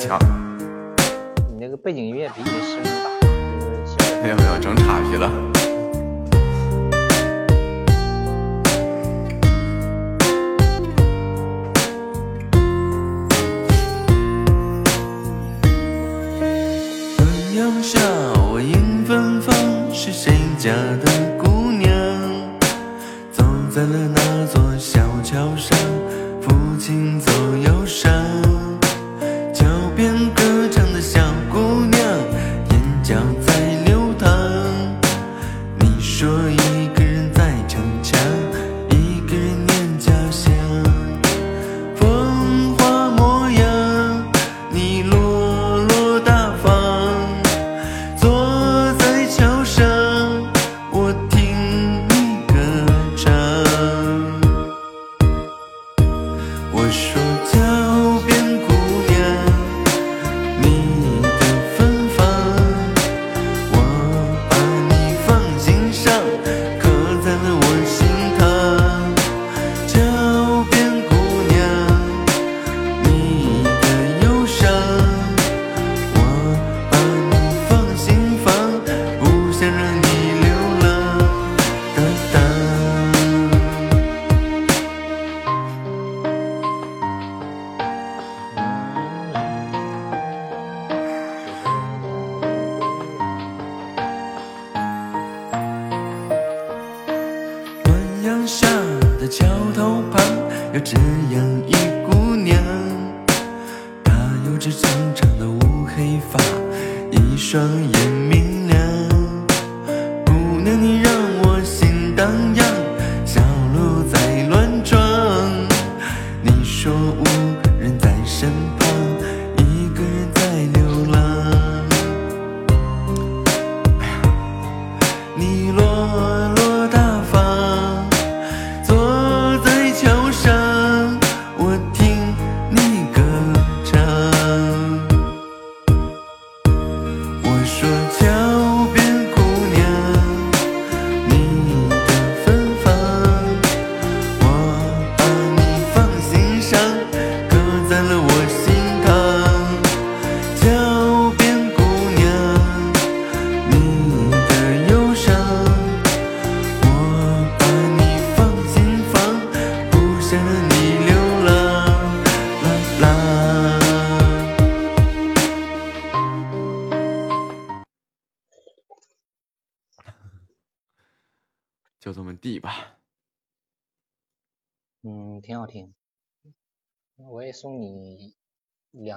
[0.01, 0.17] 强。
[1.51, 3.11] 你那个背景音乐比你的声音大。
[4.23, 5.50] 没有没有整岔劈了。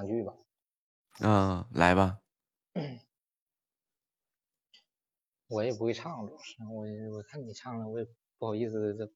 [0.05, 0.35] 两句吧。
[1.21, 2.21] 嗯，来吧。
[5.47, 8.07] 我也不会唱，主要是我我看你唱了，我也
[8.39, 9.11] 不好意思这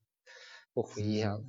[0.73, 1.45] 不回一下子。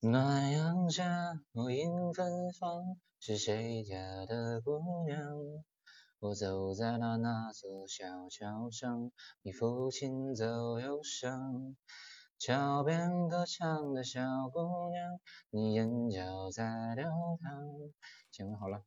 [0.00, 5.18] 暖阳下，落英芬芳，是谁家的姑娘？
[6.18, 9.10] 我走在了那座小桥上，
[9.42, 11.76] 你抚琴奏忧伤。
[12.44, 15.20] 桥边歌唱的小姑娘，
[15.50, 17.06] 你眼角在流
[17.40, 17.92] 淌。
[18.32, 18.82] 行，好了。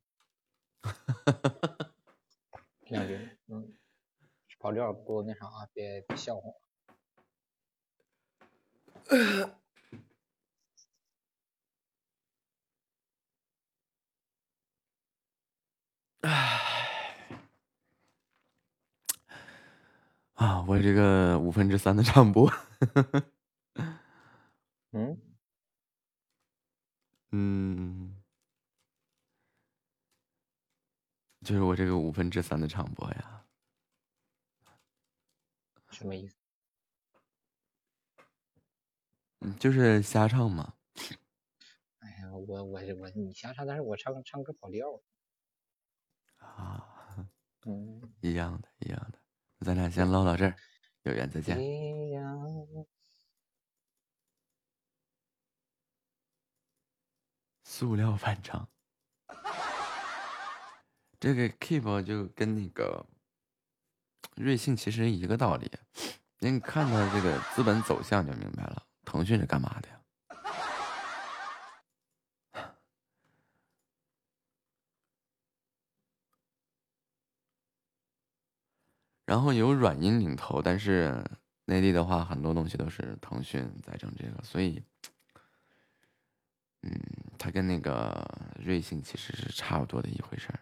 [2.84, 3.16] 两句，
[3.46, 3.72] 嗯，
[4.58, 6.54] 跑调不那啥啊，别别笑话我。
[20.34, 22.52] 啊，我这个五分之三的唱播，
[24.96, 25.20] 嗯
[27.32, 28.16] 嗯，
[31.42, 33.44] 就是我这个五分之三的唱播呀。
[35.90, 36.34] 什么意思？
[39.40, 40.74] 嗯，就是瞎唱嘛。
[41.98, 45.02] 哎呀，我我我你瞎唱，但是我唱唱歌跑调。
[46.38, 47.28] 啊，
[47.66, 49.18] 嗯，一样的，一样的。
[49.60, 50.56] 咱俩先唠到这儿，
[51.02, 51.60] 有缘再见。
[51.62, 52.34] 一样。
[57.78, 58.66] 塑料反常，
[61.20, 63.04] 这个 keep 就跟那个
[64.34, 65.70] 瑞幸其实一个道理。
[66.38, 70.00] 你看它这个资本走向就明白了，腾讯是干嘛的呀？
[79.26, 81.22] 然后有软银领头，但是
[81.66, 84.82] 内地的话，很多东西都是腾讯在整这个，所以，
[86.86, 86.92] 嗯，
[87.38, 88.24] 它跟那个
[88.64, 90.60] 瑞幸其实是差不多的一回事儿。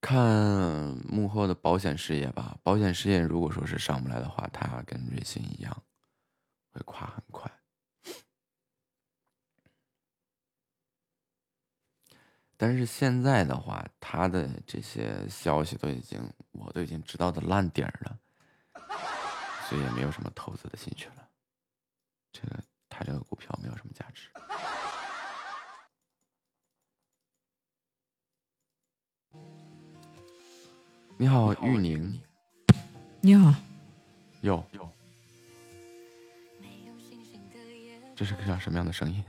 [0.00, 5.82] 看幕后的保险事业吧，保险事业如果说是上不来的话，它跟瑞幸一样，
[6.72, 7.57] 会垮很快。
[12.60, 16.20] 但是现在的话，他的这些消息都已经
[16.50, 18.18] 我都已经知道的烂底儿了，
[19.68, 21.28] 所以也没有什么投资的兴趣了。
[22.32, 22.58] 这个
[22.88, 24.28] 他这个股票没有什么价值。
[31.16, 32.20] 你好，玉宁。
[33.20, 33.54] 你好。
[34.40, 34.64] 有。
[38.16, 39.24] 这是个啥什么样的声音？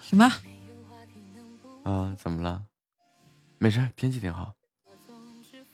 [0.00, 0.30] 什么？
[1.84, 2.64] 啊，怎么了？
[3.58, 4.54] 没事，天气挺好。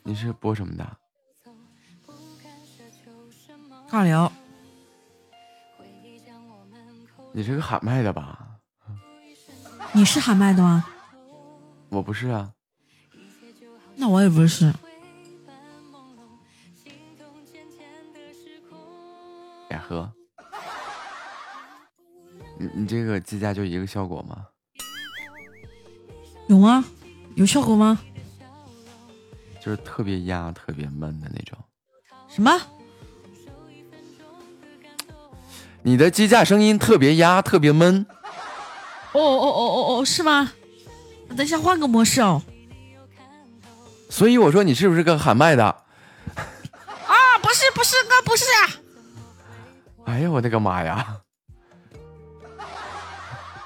[0.03, 0.97] 你是播什么的？
[3.89, 4.31] 尬聊。
[7.33, 8.59] 你是个喊麦的吧？
[9.93, 10.85] 你是喊麦的吗？
[11.91, 12.53] 我不是啊。
[13.95, 14.73] 那我也不是。
[19.69, 20.11] 百合，
[22.59, 24.47] 你你这个机架就一个效果吗？
[26.49, 26.85] 有吗？
[27.35, 27.99] 有效果吗？
[29.61, 31.59] 就是特别压、特别闷的那种。
[32.29, 32.53] 什么？
[35.83, 38.07] 你的机架声音特别压、特别闷。
[39.13, 40.53] 哦哦哦哦哦，是吗？
[41.37, 42.43] 等一下换个模式哦。
[44.09, 45.65] 所以我说你是不是个喊麦的？
[45.65, 48.71] 啊，不是不是，那不是啊。
[50.07, 51.17] 哎呀，我的个妈呀！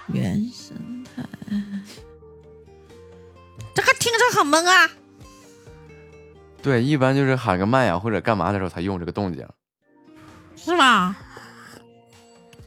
[0.07, 0.41] 原
[4.01, 4.91] 听着很懵啊！
[6.63, 9.47] 对，一般就是喊个麦呀，或者干嘛的时候才用这个动静，
[10.57, 11.15] 是吗？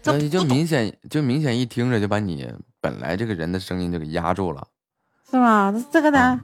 [0.05, 4.68] 那你就明显就明显一听着就把你本来这个人的声音就给压住了，
[5.30, 5.73] 是吗？
[5.91, 6.39] 这个呢？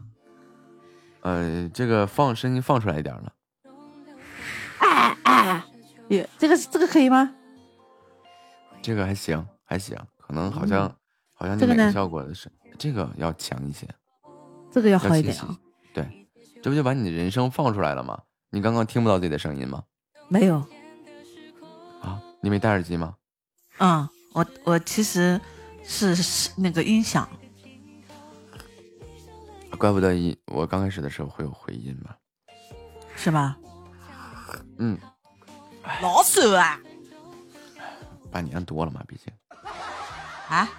[1.22, 3.34] 呃，这个放声音放出来一点了。
[4.80, 5.64] 哎哎，
[6.08, 7.36] 耶，这个这个可以吗？
[8.82, 10.96] 这个还行，还行，可能好像
[11.34, 13.86] 好像你每个效果的是这个要强一些。
[14.72, 15.58] 这个要好一点啊！
[15.94, 16.28] 对，
[16.62, 18.22] 这不就把你的人声放出来了吗？
[18.52, 19.84] 你刚刚听不到自己的声音吗？
[20.28, 20.58] 没有。
[22.02, 23.16] 啊，你没戴耳机吗？
[23.80, 25.40] 嗯，我我其实
[25.84, 27.28] 是那个音响。
[29.78, 32.16] 怪不得一我刚开始的时候会有回音嘛。
[33.16, 33.58] 是吧？
[34.78, 34.98] 嗯。
[36.02, 36.80] 老手啊！
[38.30, 39.34] 半年多了嘛，毕竟。
[40.50, 40.70] 啊？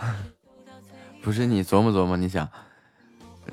[1.22, 2.48] 不是你琢磨琢磨，你想，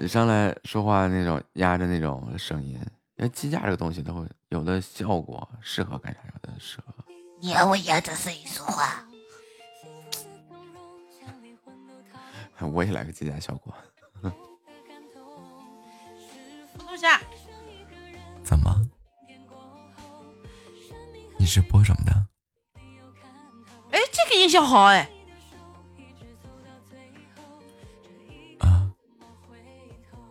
[0.08, 2.74] 上来说话那种压着那种声音，
[3.18, 6.94] 因为机架这个东西，它会有的效果适合干啥，有的适合。
[7.40, 9.04] 你要我压着声音说话？
[12.74, 13.74] 我也来个机架效果。
[16.80, 17.22] 坐下。
[18.44, 18.74] 怎么？
[21.38, 22.12] 你是播什么的？
[23.92, 25.10] 哎，这个音效好哎。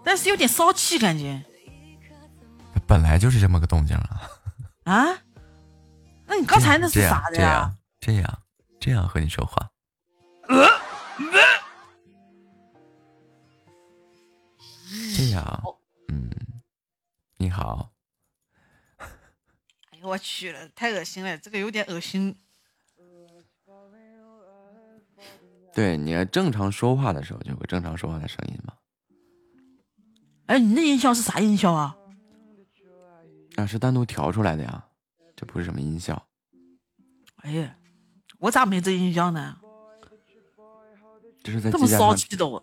[0.07, 1.45] 但是有点骚气，感觉。
[2.87, 4.31] 本来就是这么个动静啊。
[4.85, 5.05] 啊？
[6.27, 7.77] 那你刚才那是啥的呀？
[7.99, 8.43] 这样，这样，
[8.79, 9.69] 这样和你说话。
[15.17, 15.65] 这样，
[16.07, 16.31] 嗯，
[17.39, 17.91] 你好。
[18.99, 22.39] 哎呦我去了，太恶心了，这个有点恶心。
[25.75, 28.73] 对，你要正常说话的时候，就有个正常说话的声音嘛。
[30.47, 31.97] 哎，你那音效是啥音效啊？
[33.57, 34.85] 啊，是单独调出来的呀，
[35.35, 36.27] 这不是什么音效。
[37.39, 37.77] 哎呀，
[38.39, 39.59] 我咋没这音效呢？
[41.43, 42.63] 这是在这么骚气的我，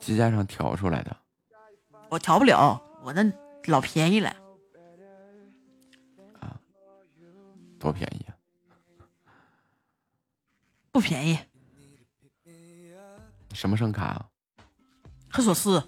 [0.00, 1.16] 机架上调出来的。
[2.08, 3.22] 我调不了，我那
[3.66, 4.30] 老便宜了。
[6.40, 6.60] 啊，
[7.78, 8.36] 多便宜啊？
[10.92, 11.38] 不便宜。
[13.54, 14.28] 什么声卡啊？
[15.30, 15.82] 科索斯。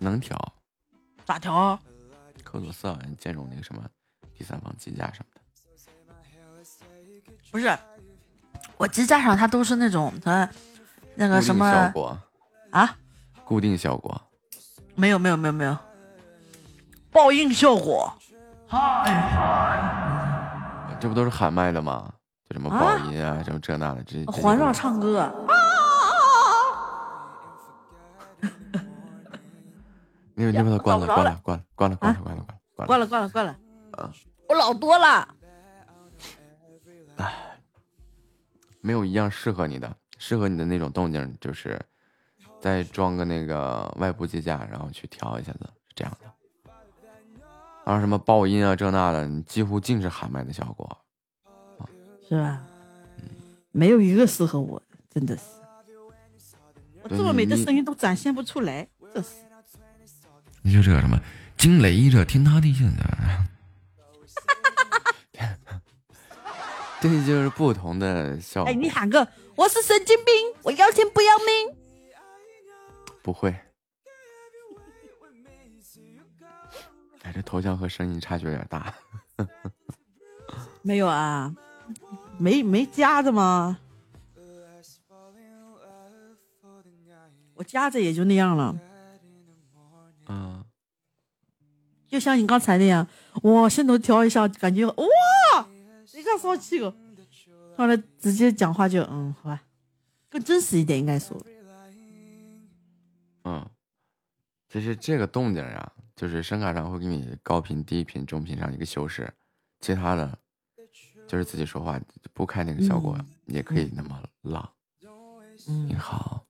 [0.00, 0.36] 能调？
[1.24, 1.78] 咋调？
[2.42, 3.80] 科索斯好像兼容那个什么
[4.36, 5.40] 第三方机架什么的。
[7.52, 7.78] 不是，
[8.76, 10.48] 我机架上它都是那种它
[11.14, 12.18] 那个什么效果
[12.70, 12.96] 啊？
[13.44, 14.20] 固定效果？
[14.94, 15.76] 没有没有没有没有，
[17.12, 18.12] 爆音效果。
[20.98, 22.12] 这不都是喊麦的吗？
[22.48, 25.32] 就什么爆音啊，什么这那的，这环绕唱歌。
[30.46, 32.46] 你你把它关了，关了，关了，关了，关了，关了，
[32.86, 33.58] 关了，关了，关了。
[33.92, 34.10] 啊！
[34.48, 35.28] 我老多了。
[37.16, 37.58] 唉，
[38.80, 41.78] 没有一样适合你的，适合你的那种动静，就是
[42.58, 46.72] 再装个那个外部机架，然后去调一下子，是这样的。
[47.84, 50.98] 然后什么爆音啊这那的，你几乎尽是喊麦的效果。
[52.26, 52.62] 是吧？
[53.72, 54.80] 没有一个适合我，
[55.10, 55.42] 真的是。
[57.02, 59.28] 我这么美的声音都展现不出来，这是。
[60.62, 61.20] 你就这什么
[61.56, 63.04] 惊雷这天塌地陷的，
[67.00, 68.70] 这就是不同的效果。
[68.70, 69.26] 哎，你喊个
[69.56, 71.76] 我是神经病，我要钱不要命。
[73.22, 73.54] 不会。
[77.22, 78.94] 哎，这头像和声音差距有点大。
[80.82, 81.54] 没有啊，
[82.38, 83.78] 没没夹着吗？
[87.54, 88.74] 我夹着也就那样了，
[92.10, 93.06] 就像你刚才那样，
[93.44, 95.04] 哇，心头调一下，感觉哇，
[96.12, 96.92] 你看骚气哦，
[97.76, 99.62] 后来直接讲话就嗯，好吧，
[100.28, 101.40] 更真实一点应该说，
[103.44, 103.64] 嗯，
[104.68, 109.32] 其实这个动静呀，就是声卡上会给你高频、低频、中频上一个修饰，
[109.80, 110.36] 其他的，
[111.28, 112.00] 就是自己说话
[112.34, 113.16] 不开那个效果
[113.46, 114.68] 也可以那么浪。
[115.86, 116.44] 你好。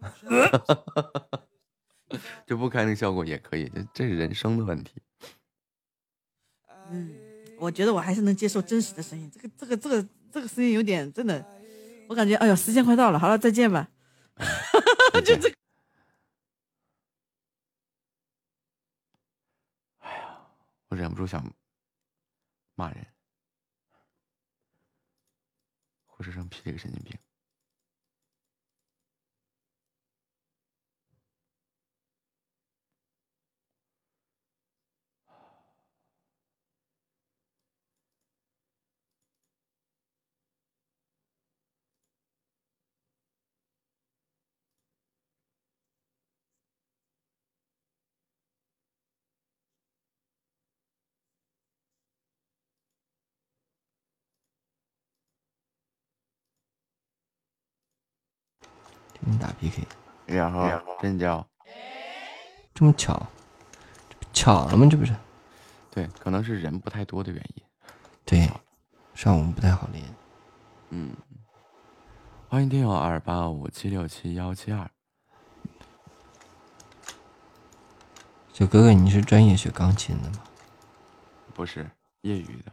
[2.46, 5.02] 就不开那个效果也可以，这这是人生的问题。
[6.90, 7.12] 嗯，
[7.58, 9.30] 我觉得我还是能接受真实的声音。
[9.30, 11.44] 这个这个这个这个声音有点真的，
[12.08, 13.90] 我感觉哎呦，时间快到了，好了，再见吧。
[15.24, 15.48] 就这。
[19.98, 20.46] 哎呀，
[20.88, 21.52] 我忍不住想
[22.76, 23.06] 骂人。
[26.04, 27.18] 护士生批了个神经病。
[59.28, 59.82] 你打 PK，
[60.24, 60.70] 然后
[61.02, 61.44] 真叫，
[62.72, 63.26] 这么巧，
[64.32, 64.86] 巧了吗？
[64.88, 65.12] 这不是？
[65.90, 67.64] 对，可能是人不太多的原因。
[68.24, 68.48] 对，
[69.14, 70.04] 上午不太好连。
[70.90, 71.16] 嗯，
[72.48, 74.88] 欢迎听友二八五七六七幺七二。
[78.52, 80.44] 小哥哥，你是专业学钢琴的吗？
[81.52, 81.90] 不是，
[82.20, 82.72] 业余的，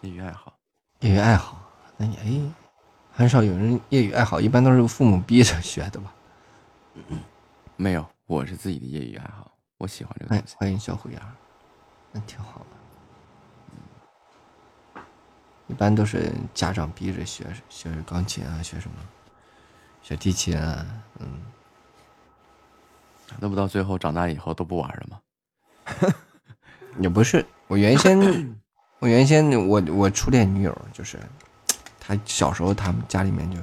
[0.00, 0.58] 业余爱好。
[1.00, 2.61] 业余爱好，那你哎。
[3.14, 6.14] 很少有人业余爱好，一般都是父母逼着学的吧？
[7.76, 10.56] 没有，我是自己的业余爱好，我喜欢这个东西。
[10.56, 11.20] 欢迎小虎牙，
[12.10, 12.64] 那挺好
[14.94, 15.02] 的。
[15.68, 18.96] 一般都是家长逼着学学钢琴啊，学什么？
[20.02, 20.86] 学提琴啊，
[21.18, 21.42] 嗯。
[23.38, 25.20] 那不到最后长大以后都不玩了吗？
[26.98, 28.56] 也不是，我原先
[28.98, 31.18] 我原先我我初恋女友就是。
[32.04, 33.56] 他小时候，他们家里面就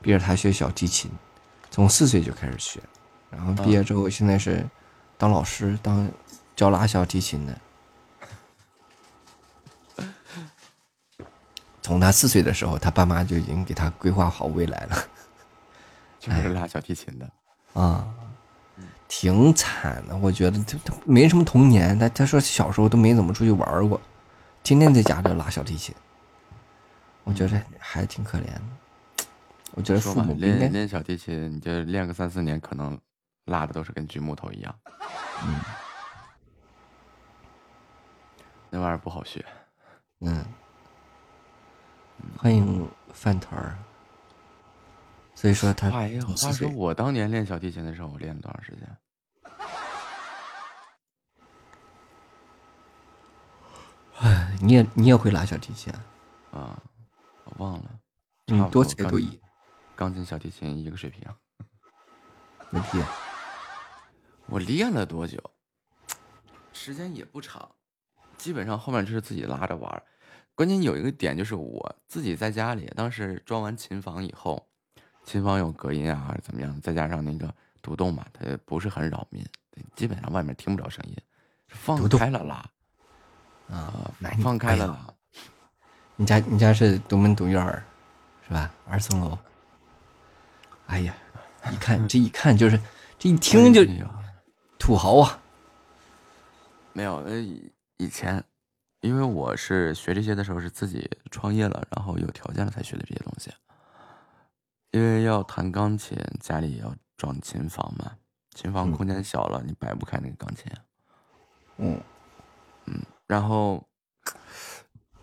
[0.00, 1.08] 逼着他学小提琴，
[1.70, 2.80] 从四岁就开始学，
[3.30, 4.66] 然后毕业之后，现在是
[5.16, 6.08] 当老师，当
[6.56, 7.56] 教拉小提琴的。
[11.80, 14.96] 从他四岁的时候，他爸妈就已经给他规划好未来了，
[16.18, 17.30] 就是拉小提琴的
[17.80, 18.12] 啊，
[19.06, 20.16] 挺惨的。
[20.16, 24.00] 我觉得他他没什么童年，他他说小时候都没怎么出去玩过，
[24.64, 25.94] 天天在家里拉小提琴。
[27.26, 28.62] 我觉得还挺可怜的。
[29.72, 32.96] 我觉得父母练练小提琴，你就练个三四年，可能
[33.46, 34.72] 拉的都是跟锯木头一样。
[35.42, 35.60] 嗯，
[38.70, 39.44] 那玩意儿不好学。
[40.20, 40.44] 嗯，
[42.38, 43.76] 欢迎饭团儿。
[45.34, 46.08] 所以说他，话
[46.52, 48.96] 说我当年练小提琴的时候，我练了多长时间？
[54.20, 55.92] 哎，你也你也会拉小提琴
[56.52, 56.80] 啊？
[56.80, 56.95] 我
[57.58, 58.00] 忘了，
[58.48, 59.40] 嗯，多才多艺，
[59.94, 61.22] 钢琴、小提琴一个水平。
[62.70, 63.02] 牛逼！
[64.46, 65.38] 我练了多久？
[66.72, 67.68] 时间也不长，
[68.36, 70.02] 基本上后面就是自己拉着玩。
[70.54, 74.68] 关键有一个点就是我自己在家里，当时装完琴房以后，
[75.24, 76.80] 琴房有隔音啊，还是怎么样？
[76.80, 77.52] 再加上那个
[77.82, 79.44] 独栋嘛，它不是很扰民，
[79.94, 81.16] 基本上外面听不着声音。
[81.68, 82.64] 放开了拉，
[83.68, 84.12] 啊，
[84.42, 85.14] 放开了拉。
[86.16, 87.84] 你家你家是独门独院儿，
[88.46, 88.70] 是吧？
[88.88, 89.38] 二层楼。
[90.86, 91.14] 哎呀，
[91.70, 92.80] 一看 这一看就是，
[93.18, 93.84] 这一听就
[94.78, 95.38] 土豪啊！
[96.92, 97.32] 没有，呃，
[97.98, 98.42] 以前
[99.00, 103.52] 因为我是学这些的时候是自己创业了，然后有条件了才学的这些东西。
[104.92, 108.12] 因为要弹钢琴，家里要装琴房嘛，
[108.54, 110.72] 琴房空间小了，你摆不开那个钢琴。
[111.78, 112.00] 嗯
[112.86, 113.86] 嗯，然后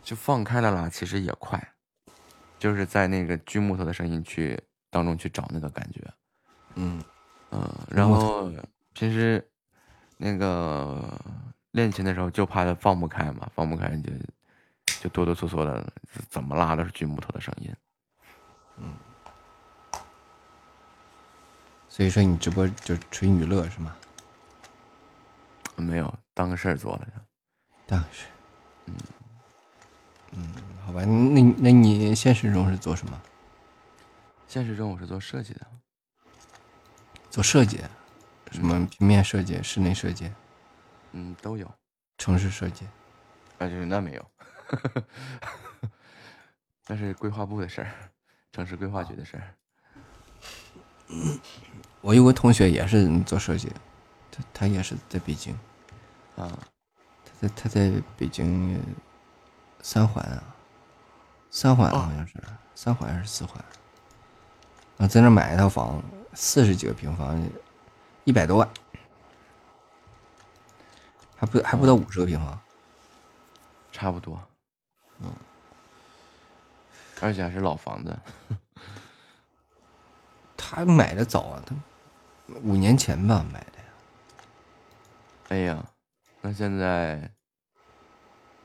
[0.03, 1.73] 就放开了啦，其实也快，
[2.59, 6.13] 就是在那个锯木头的声音去当中去找那个感觉，
[6.75, 7.01] 嗯
[7.51, 8.51] 嗯，然后
[8.93, 9.49] 平时
[10.17, 11.19] 那个
[11.71, 14.11] 练琴的时候就怕它放不开嘛，放不开就
[15.01, 15.93] 就哆哆嗦嗦的，
[16.29, 17.73] 怎么拉都是锯木头的声音。
[18.77, 18.93] 嗯，
[21.87, 23.95] 所以说你直播就纯娱乐是吗？
[25.75, 27.07] 没有当个事儿做了，
[27.87, 28.25] 当个事。
[28.85, 28.93] 嗯
[30.35, 30.53] 嗯，
[30.85, 33.21] 好吧，那那你现实中是做什么？
[34.47, 35.65] 现实中我是做设计的，
[37.29, 37.79] 做设计，
[38.51, 40.31] 什么平面设计、室内设计，
[41.11, 41.71] 嗯，都有。
[42.17, 42.85] 城市设计，
[43.57, 44.31] 啊，就是那没有，
[46.87, 47.91] 那是规划部的事儿，
[48.51, 49.55] 城市规划局的事儿。
[52.01, 53.71] 我有个同学也是做设计，
[54.31, 55.57] 他他也是在北京，
[56.35, 56.57] 啊，
[57.25, 58.79] 他在他在北京
[59.83, 60.41] 三环啊，
[61.51, 62.41] 三环好像是、
[62.73, 63.63] 三环还是四环，
[64.97, 66.01] 啊，在那买一套房，
[66.33, 67.37] 四十几个平方，
[68.23, 68.69] 一百多万，
[71.35, 72.57] 还不还不到五十个平方，
[73.91, 74.41] 差不多，
[75.19, 75.29] 嗯，
[77.19, 78.17] 而且还是老房子。
[80.55, 81.75] 他买的早啊，他
[82.63, 83.73] 五年前吧买的。
[85.49, 85.85] 哎呀，
[86.41, 87.29] 那现在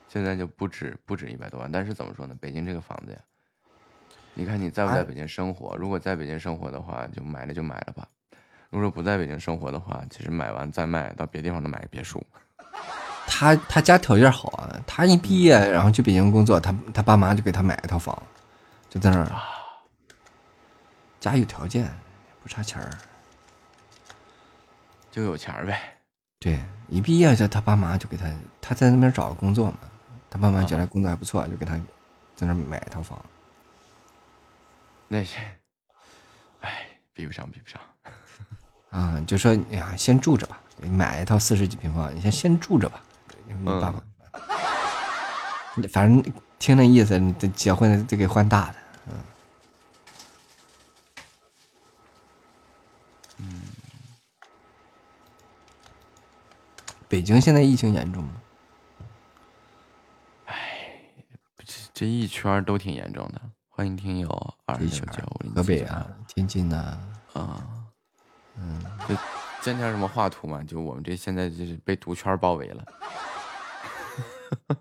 [0.08, 2.34] 现在就不止不止一百多万，但是怎么说呢？
[2.40, 3.18] 北京这个房子呀，
[4.34, 5.76] 你看你在不在北京生活？
[5.76, 8.04] 如果在北京生活的话，就买了就买了吧；
[8.70, 12.24] 如果不在北京生活的话，其实买完再卖，到别地方都买个别墅。
[13.30, 18.20] 他他家条件好啊，他一毕业然后去北京工作，他他爸妈就给他买一套房，
[18.88, 19.30] 就在那儿，
[21.20, 21.86] 家有条件，
[22.42, 22.90] 不差钱儿，
[25.10, 25.78] 就有钱儿呗。
[26.38, 26.58] 对，
[26.88, 28.32] 一毕业就他爸妈就给他，
[28.62, 29.78] 他在那边找个工作嘛，
[30.30, 31.74] 他爸妈觉得工作还不错，就给他
[32.36, 33.18] 在那买一套房。
[35.08, 35.38] 那些，
[36.60, 37.80] 哎，比不上，比不上。
[38.90, 43.02] 啊，就说哎呀，先住着吧，你买一套四十几平方，你先先住着吧。
[43.46, 44.02] 你爸爸，
[45.90, 46.22] 反正
[46.58, 48.74] 听那意思，你得结婚得给换大的，
[49.06, 49.14] 嗯。
[53.38, 53.62] 嗯，
[57.08, 58.30] 北京现在疫情严重吗？
[61.98, 63.40] 这这一圈儿都挺严重的。
[63.68, 65.02] 欢迎听友二六九
[65.34, 66.96] 五零河北啊，天津呐，
[67.32, 67.66] 啊，
[68.54, 69.16] 嗯，就
[69.60, 72.84] 今天什么画图嘛，就我们这现在就是被毒圈包围了。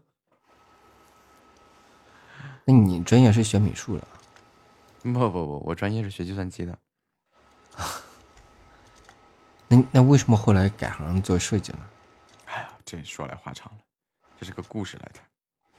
[2.65, 4.07] 那你专业是学美术的？
[5.01, 6.77] 不不不，我专业是学计算机的。
[9.67, 11.79] 那那为什么后来改行做设计了？
[12.45, 13.79] 哎呀，这说来话长了，
[14.39, 15.19] 这是个故事来的。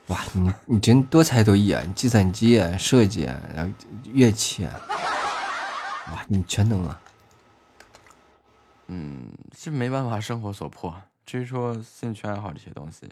[0.08, 1.82] 哇，你你真多才多艺啊！
[1.86, 3.74] 你计算机啊、设计啊，然后
[4.04, 4.80] 乐器啊，
[6.10, 7.00] 哇，你全能啊！
[8.86, 10.94] 嗯，是没办法，生活所迫。
[11.26, 13.06] 至于说兴趣爱好这些东西，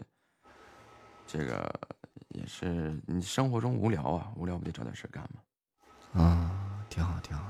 [1.27, 1.71] 这个
[2.29, 6.23] 也是你生活中无聊啊，无聊不得找点事干吗？
[6.23, 6.49] 啊，
[6.89, 7.43] 挺好，挺好。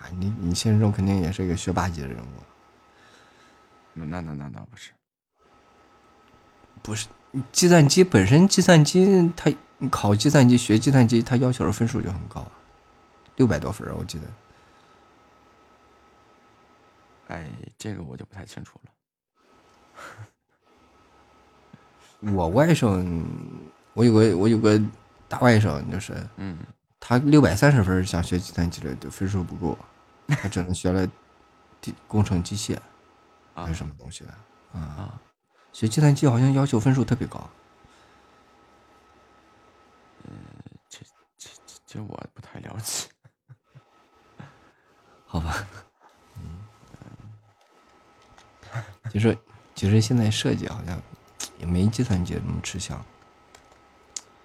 [0.00, 2.28] 啊，你你现实中肯定也是一个学霸级的人物。
[3.94, 4.90] 那那那那不是，
[6.82, 7.06] 不是
[7.52, 9.52] 计算机本身，计算机它
[9.90, 12.52] 考计算机学计算机，它要求的分数就很高啊，
[13.36, 14.24] 六百多分儿我记得。
[17.28, 18.90] 哎，这个我就不太清楚了。
[22.32, 23.24] 我外甥，
[23.94, 24.80] 我有个我有个
[25.28, 26.58] 大外甥，就是，嗯，
[27.00, 29.76] 他六百三十分想学计算机的，就分数不够，
[30.28, 31.06] 他只能学了
[31.80, 32.78] 地工程机械，
[33.54, 35.20] 还是什么东西的啊？
[35.74, 37.50] 学计算机好像要求分数特别高。
[40.22, 40.32] 嗯，
[40.88, 41.00] 这
[41.36, 43.08] 这这这我不太了解。
[45.26, 45.66] 好吧，
[46.36, 46.62] 嗯，
[49.10, 49.34] 就说
[49.74, 51.02] 其实现在设计好像
[51.58, 53.04] 也没计算机那么吃香。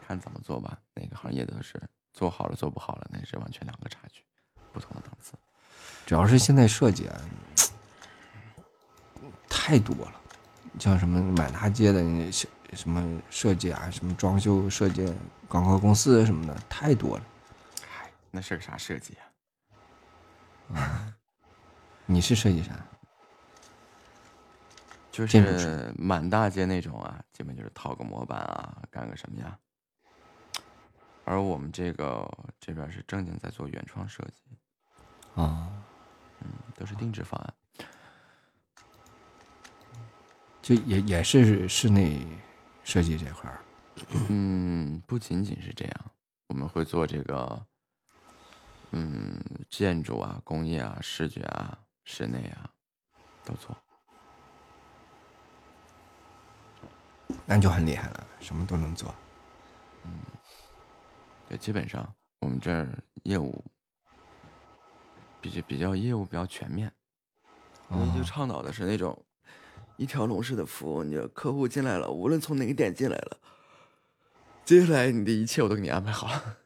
[0.08, 1.80] 看怎么做吧，哪个行业都是
[2.12, 4.24] 做好了做不好了，那是完全两个差距，
[4.74, 5.34] 不同的档次。
[6.08, 7.22] 主要是现在设计啊，
[9.48, 10.20] 太多了，
[10.78, 15.12] 像什么满大街的那些什么设计啊，什么装修设计、
[15.48, 17.24] 广告公司什么的，太多了。
[17.88, 20.78] 嗨，那是个啥设计啊？
[20.78, 21.14] 啊，
[22.06, 22.74] 你是设计啥？
[25.12, 29.58] 就是满大街那种啊，基本就是套个模板啊，干个什么呀。
[31.26, 32.26] 而我们这个
[32.60, 34.42] 这边是正经在做原创设计，
[35.36, 35.70] 啊，
[36.40, 37.54] 嗯，都是定制方案。
[40.70, 42.22] 就也也是室内
[42.84, 43.60] 设计这块儿。
[44.30, 46.12] 嗯，不仅仅是这样，
[46.46, 47.66] 我们会做这个，
[48.92, 52.70] 嗯，建筑啊、工业啊、视觉啊、室内啊，
[53.44, 53.76] 都做。
[57.48, 59.12] 那就很厉害了，什么都能做。
[60.04, 60.20] 嗯，
[61.48, 62.08] 对，基本上
[62.42, 62.88] 我们这儿
[63.24, 63.66] 业务
[65.42, 66.94] 比较比较业务比较全面，
[67.88, 69.26] 我们就倡导的是那种
[70.00, 71.04] 一条龙式的服务。
[71.04, 73.38] 你的客户进来了，无论从哪个点进来了，
[74.64, 76.58] 接下来你的一切我都给你安排好了。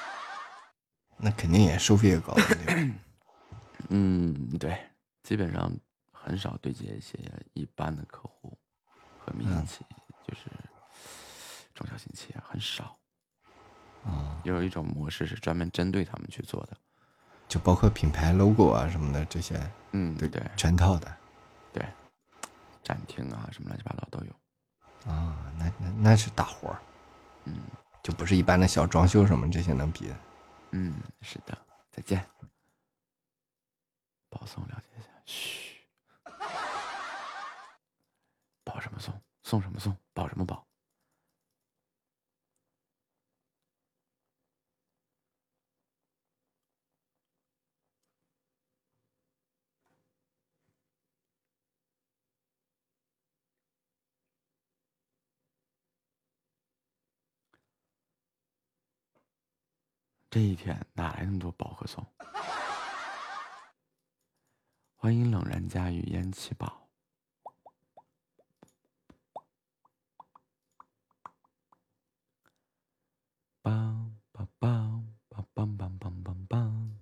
[1.22, 2.34] 那肯定也收费也高。
[3.90, 4.78] 嗯，对，
[5.22, 5.70] 基本上
[6.12, 7.18] 很少对接一些
[7.52, 8.56] 一般的客户
[9.18, 9.96] 和民营企业，
[10.26, 10.42] 就是
[11.74, 12.96] 中小型企业很少。
[14.06, 16.76] 啊，有一种模式是专门针对他们去做的，
[17.46, 19.60] 就包括品牌 logo 啊什么的这些，
[19.92, 21.16] 嗯，对对，全套的。
[21.72, 21.84] 对，
[22.82, 24.32] 展厅啊什么乱七八糟都有。
[25.10, 26.82] 啊，那那那是大活儿，
[27.44, 27.62] 嗯，
[28.02, 30.16] 就不是一般的小装修什么这些能比的。
[30.72, 31.56] 嗯，是的，
[31.90, 32.24] 再见。
[34.28, 35.76] 保送了解一下，嘘。
[38.62, 39.20] 保什么送？
[39.42, 39.96] 送什么送？
[40.12, 40.64] 保什么保？
[60.30, 62.06] 这一天哪来那么多保和送？
[64.94, 66.88] 欢迎冷然家与烟气宝。
[73.64, 76.96] 梆梆梆梆梆梆梆梆梆。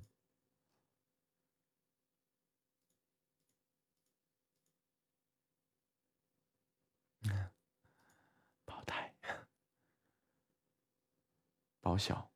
[8.65, 9.15] 保胎，
[11.83, 12.28] 保小。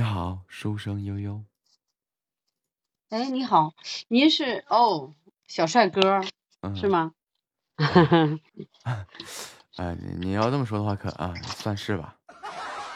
[0.00, 1.44] 你好，书生悠悠。
[3.10, 3.74] 哎，你好，
[4.08, 5.12] 您是哦，
[5.46, 6.22] 小帅哥
[6.62, 7.12] 嗯是吗？
[9.76, 12.16] 哎，你你要这么说的话，可啊，算是吧。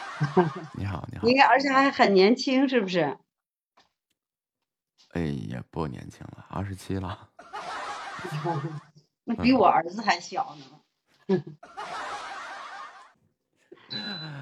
[0.73, 1.27] 你好，你好。
[1.27, 3.15] 应该，而且还很年轻，是不是？
[5.11, 5.21] 哎
[5.51, 7.29] 呀，不年轻了，二十七了。
[9.25, 10.65] 那比我儿子还小呢。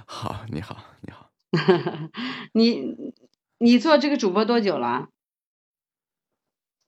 [0.07, 1.22] 好，你好，你好。
[2.53, 3.13] 你
[3.59, 5.09] 你做这个主播多久了？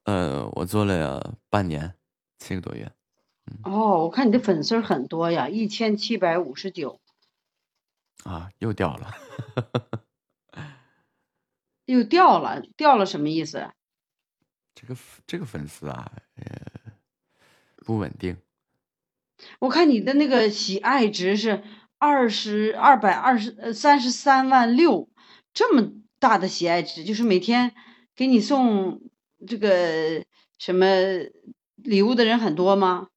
[0.04, 1.96] 呃，我做了半年，
[2.38, 2.92] 七个多月。
[3.64, 7.00] 哦，我看你的粉丝很多呀，一千七百五十九，
[8.24, 9.14] 啊，又掉了。
[11.86, 13.72] 又掉了，掉了什么意思？
[14.74, 14.98] 这个
[15.28, 16.92] 这个粉丝啊，呃，
[17.78, 18.38] 不稳定。
[19.60, 21.64] 我看你的那个喜爱值是
[21.98, 25.10] 二十二百二十呃三十三万六，
[25.54, 27.74] 这么大的喜爱值，就是每天
[28.16, 29.02] 给你送
[29.48, 30.26] 这个
[30.58, 30.86] 什么
[31.76, 33.08] 礼物的人很多吗？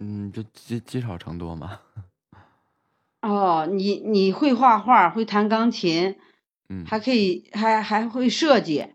[0.00, 1.80] 嗯，就积积少成多嘛。
[3.22, 6.18] 哦，你你会画画，会弹钢琴，
[6.68, 8.94] 嗯还可以还还会设计，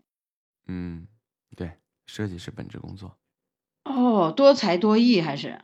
[0.66, 1.08] 嗯，
[1.56, 3.18] 对，设计是本职工作。
[3.84, 5.62] 哦，多才多艺还是？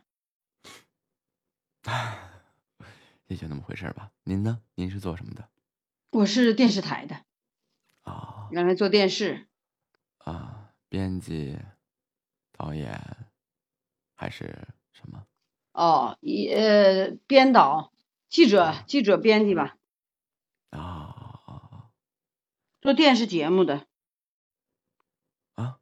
[3.27, 4.11] 也就那么回事吧。
[4.23, 4.61] 您呢？
[4.75, 5.49] 您是做什么的？
[6.09, 7.23] 我是电视台的，
[8.03, 9.47] 啊原来做电视，
[10.19, 11.59] 啊，编辑、
[12.53, 13.27] 导演
[14.15, 15.25] 还是什么？
[15.73, 17.91] 哦，一呃编导、
[18.29, 19.77] 记者、记者、编辑吧，
[20.69, 21.89] 啊
[22.81, 23.85] 做电视节目的。
[25.55, 25.79] 啊，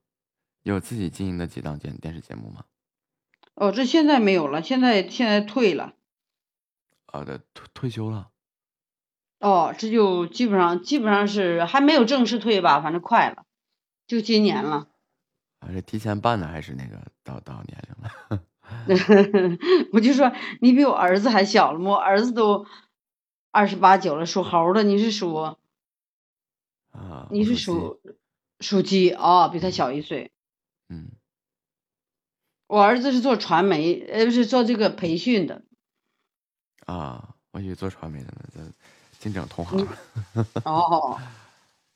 [0.64, 2.66] 有自己经营的几档电电视节目吗？
[3.54, 5.96] 哦，这现在没有了，现在现在退了。
[7.07, 8.32] 啊的退退休了。
[9.40, 13.45] 哦，这就基本上基本上是还没有正式退吧，反正快了，
[14.07, 14.88] 就今年了。
[15.60, 18.44] 还，是提前办的还是那个到到年龄了？
[19.94, 22.65] 我就说你比我儿子还小了嘛，我儿子都
[23.52, 25.34] 二十八九了，属猴的，你是属
[26.91, 28.02] 啊，你是属
[28.60, 30.32] 属鸡哦，比他小一岁。
[30.90, 31.11] 嗯，
[32.68, 35.64] 我儿子是做传媒，呃，不是做这个培训的。
[36.86, 38.60] 啊，我以为做传媒的呢，这
[39.20, 39.88] 净整同嗯行。
[40.66, 41.20] 哦，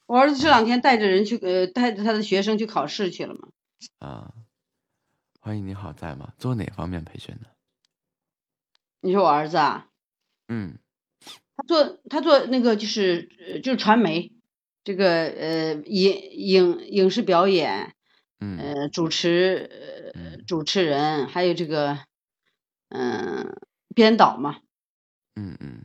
[0.07, 3.49] 我儿子这两天带着人去，呃，带着他的学生去考试去了嘛。
[3.99, 4.33] 啊，
[5.39, 6.33] 欢迎你好，在吗？
[6.37, 7.47] 做哪方面培训呢？
[9.01, 9.87] 你说我儿子啊？
[10.47, 10.77] 嗯，
[11.55, 14.33] 他做他做那个就是呃就是传媒，
[14.83, 17.93] 这个呃影影影视表演，
[18.39, 21.99] 嗯呃主持呃主持人，还有这个
[22.89, 23.55] 嗯、
[23.93, 24.59] 编导嘛，
[25.39, 25.81] 嗯嗯，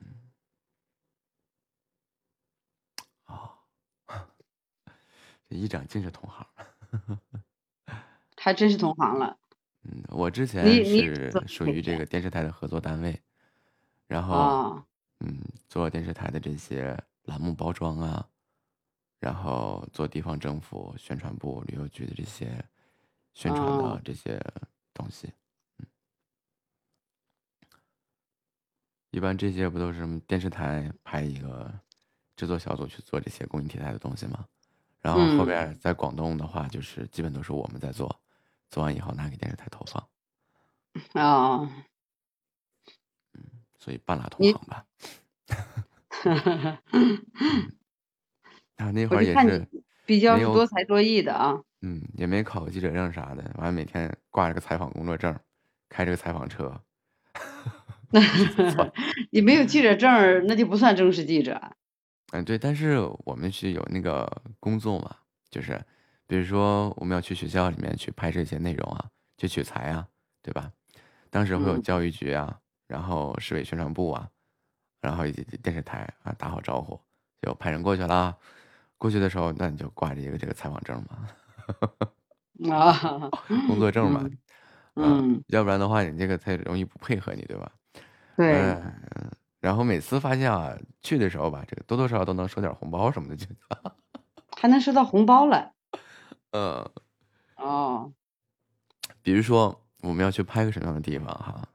[5.48, 6.44] 这一长竟是同行。
[8.36, 9.38] 还真是同行了。
[9.84, 13.22] 嗯，我之前是属于这个电视台的合作单位，
[14.08, 14.84] 然后啊
[15.20, 18.28] 嗯，做电视台的这些栏目包装啊，
[19.20, 22.62] 然后做地方政府宣传部、旅游局的这些
[23.34, 24.38] 宣传的哦这些
[24.92, 25.28] 东西。
[25.28, 25.43] 嗯，
[29.14, 31.72] 一般这些不都是什么电视台派一个
[32.34, 34.44] 制作小组去做这些公益题材的东西吗？
[35.00, 38.20] 然后后嗯边在广东的话，就是基本都是我们在做，
[38.70, 40.04] 做完以后拿给电视台投放，
[41.22, 41.70] 啊，
[43.78, 44.84] 所以半拉同行吧。
[48.74, 49.68] 啊，那会我就看儿也是
[50.04, 51.62] 比较多才多艺的啊。
[51.82, 55.38] 嗯，也没考个记者证啥的，完了每天挂着个采访工作证，
[55.88, 56.82] 开着个采访车。
[59.30, 61.60] 你没有记者证儿，那就不算正式记者。
[62.32, 65.16] 嗯，对，但是我们是有那个工作嘛，
[65.50, 65.80] 就是
[66.26, 70.06] 比如说我们要去学校里面去拍摄一些内容啊，去取材啊，
[70.42, 70.70] 对吧？
[71.30, 72.58] 当时会有嗯教育局啊，
[72.88, 74.28] 然后市委宣传部啊，
[75.00, 77.00] 然后以及电视台啊打好招呼，
[77.42, 78.36] 就派人过去啦。
[78.96, 83.30] 过去的时候，那你就挂着一个这个采访证嘛， 啊，
[83.66, 84.28] 工作证嘛，
[84.94, 87.70] 嗯，要不然的话你这个才容易不配合你，对吧？
[88.36, 89.30] 对，嗯，
[89.60, 93.46] 然后每次发现啊，去的时候吧，这个多多少少都能收点红包什么的，就，
[94.56, 95.72] 还能收到红包了。
[96.52, 96.90] 嗯，
[97.56, 98.12] 哦，
[99.22, 101.66] 比如说我们要去拍个什么样的地方哈，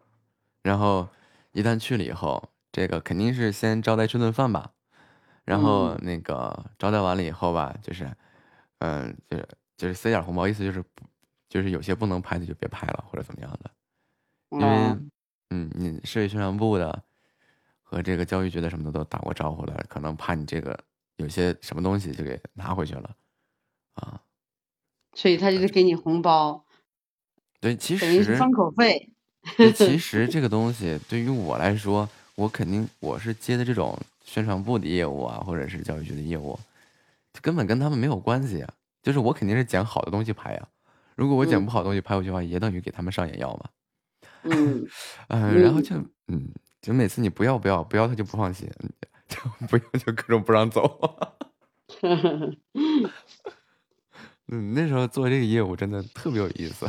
[0.61, 1.07] 然后
[1.51, 4.71] 一旦去了以后，这个肯定是先招待吃顿饭吧，
[5.45, 8.09] 然后那个招待完了以后吧，就是，
[8.79, 11.03] 嗯，就是就是塞点红包，意思就是不，
[11.49, 13.71] 就是有些不能拍的就别拍了或者怎么样的，
[14.51, 14.97] 因为哦，
[15.49, 17.03] 嗯，你市委宣传部的
[17.81, 20.77] 和这个教育局的什么的都打过招呼了，可能怕你这个
[21.17, 23.15] 有些什么东西就给拿回去了
[23.95, 24.21] 啊。
[25.13, 26.63] 所以他就是给你红包，
[27.59, 29.09] 对，其等于封口费。
[29.57, 36.59] 对，其 实这个东西对于我来说，我肯定我是接的这种宣传部的业务啊，或者是教育局的业务，
[37.41, 38.73] 根本跟他们没有关系啊。
[39.01, 40.67] 就是我肯定是捡好的东西拍呀、
[41.15, 43.69] 如果我捡嗯不好的东西拍回去的话，也等于给他们上眼药嘛。
[44.43, 44.87] 嗯，
[45.27, 45.95] 嗯， 然后就
[46.27, 46.49] 嗯，
[46.81, 48.69] 就每次你不要不要不要，他就不放心，
[49.27, 49.37] 就
[49.67, 50.99] 不要就各种不让走。
[54.47, 56.87] 嗯，那时候做这个业务真的特别有意思。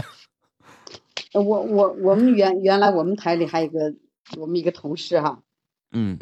[1.32, 3.94] 我我我们原原来我们台里还有一个
[4.38, 5.42] 我们一个同事哈，
[5.92, 6.18] 嗯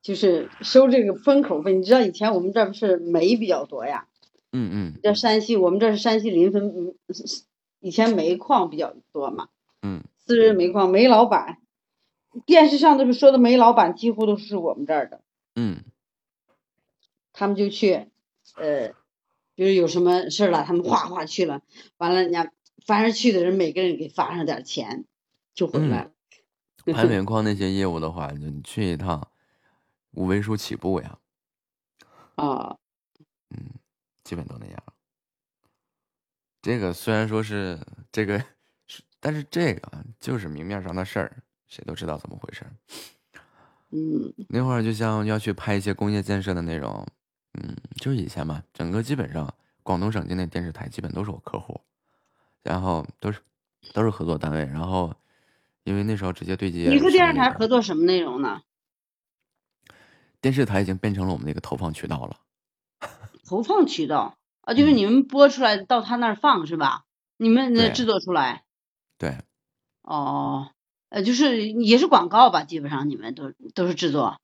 [0.00, 1.74] 就是收这个封口费。
[1.74, 4.06] 你知道以前我们这不是煤比较多呀？
[4.52, 6.94] 嗯嗯这山西我们这是山西临汾，嗯
[7.80, 9.48] 以前煤矿比较多嘛，
[9.82, 11.56] 嗯私人煤矿煤老板，
[12.44, 15.22] 电视上都是说的煤老板几乎都是我们这儿的，
[15.54, 15.82] 嗯
[17.32, 18.10] 他们就去，
[18.56, 18.88] 呃，
[19.56, 21.62] 就是有什么事儿了，他们哗哗去了，
[21.96, 22.52] 完了人家
[22.84, 25.06] 凡是去的人每个人给发上点儿钱，
[25.54, 26.10] 就回来了。
[26.84, 29.30] 嗯，拍煤矿那些业务的话，就你去一趟，
[30.10, 31.18] 五位数起步呀。
[32.34, 32.76] 啊，
[33.48, 33.70] 嗯，
[34.24, 34.82] 基本都那样。
[36.60, 37.80] 这个虽然说是
[38.12, 38.44] 这个，是
[39.20, 41.36] 但是这个啊就是明面上的事儿，
[41.66, 42.72] 谁都知道怎么回事儿。
[43.90, 47.06] 嗯那会儿就像要去拍一些工业建设的内容，
[47.54, 51.80] 嗯，就是以前嘛，整个基本上广东省境内电视台基本都是我客户，
[52.62, 53.40] 然后都是
[53.92, 55.14] 都是合作单位，然后
[55.84, 58.60] 因为那时候直接对接你和电视台合作什么内容呢？
[60.40, 62.36] 电视台已经变成了我们的一个投放渠道了。
[63.48, 67.06] 投放渠道啊，就是你们播出来到他那儿放是吧？
[67.38, 68.64] 你们那制作出来
[69.18, 69.36] 对，
[70.02, 70.70] 哦，
[71.10, 74.40] 呃，就是也是广告吧，基本上你们都都是制作。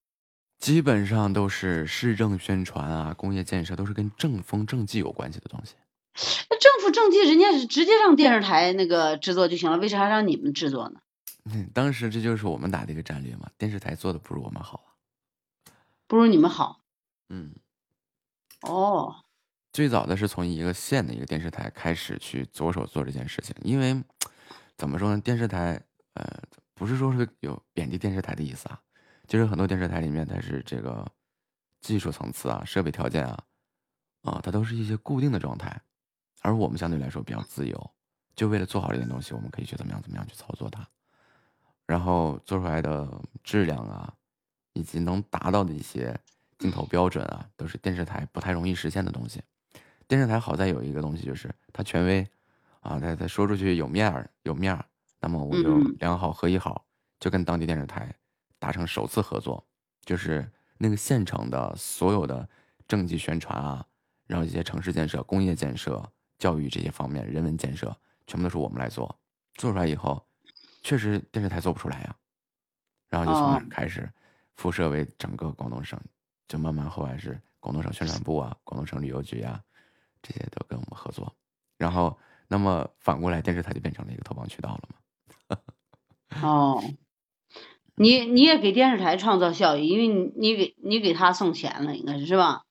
[0.59, 5.75] 基本上都是市政宣传啊、工业建设，都是跟政风政绩有关系的东西。
[6.49, 11.01] 那政府政绩人家是直接让电视台那个制作就行了，为啥让你们制作呢？
[11.45, 14.89] 嗯，当时这就是我们打的一个战略嘛，电视台做的不如我们好啊。
[16.07, 16.81] 不如你们好
[17.29, 17.55] 嗯，
[18.63, 19.17] 哦。
[19.73, 24.01] 最早的是从一个县的一个电视台开始去着手做这件事情，因为
[24.77, 25.81] 怎么说呢，电视台
[26.15, 26.25] 呃
[26.75, 28.81] 不是说是有贬低电视台的意思啊，
[29.27, 31.07] 就是很多电视台里面它是这个
[31.81, 33.39] 技术层次啊、设备条件啊
[34.23, 35.81] 啊，它都是一些固定的状态，
[36.43, 37.91] 而我们相对来说比较自由，
[38.35, 40.87] 就为了做好这件东西，我们可以去怎么样怎么样去操作它，
[41.87, 43.09] 然后做出来的
[43.43, 44.13] 质量啊，
[44.73, 46.19] 以及能达到的一些
[46.59, 49.43] 镜头标准啊，都是电视台不太容易实现的东西。
[50.09, 52.27] 电视台好在有一个东西，就是它权威
[52.85, 54.85] 啊，他他说出去有面儿有面儿，
[55.19, 56.87] 那么我就嗯良好合一好，
[57.19, 58.15] 就跟当地电视台
[58.59, 59.67] 达成首次合作，
[60.03, 60.47] 就是
[60.77, 62.47] 那个县城的所有的
[62.87, 63.85] 政绩宣传啊，
[64.27, 66.07] 然后一些城市建设、工业建设、
[66.39, 67.97] 教育这些方面、人文建设，
[68.27, 69.19] 全部都是我们来做。
[69.55, 70.23] 做出来以后，
[70.83, 72.17] 确实电视台做不出来呀。
[73.09, 74.13] 然后就从那开始
[74.57, 75.99] 辐射为整个广东省，
[76.49, 79.63] 就慢慢后来是广东省宣传部啊、广东省旅游局啊，
[80.21, 81.35] 这些都跟我们合作。
[81.79, 85.59] 然后，那么反过来，电视台就变成了一个投放渠道了嘛。
[86.43, 86.83] 哦，
[87.95, 92.63] 你你也给电视台创造效益，因为你你给你给他送钱了，应该是是吧？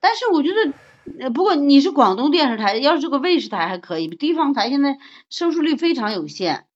[0.00, 0.72] 但是我觉得，
[1.20, 4.98] 呃，不过你是广东电视台，要是这个卫视台还可以，地方台现在
[5.30, 6.66] 收视率非常有限。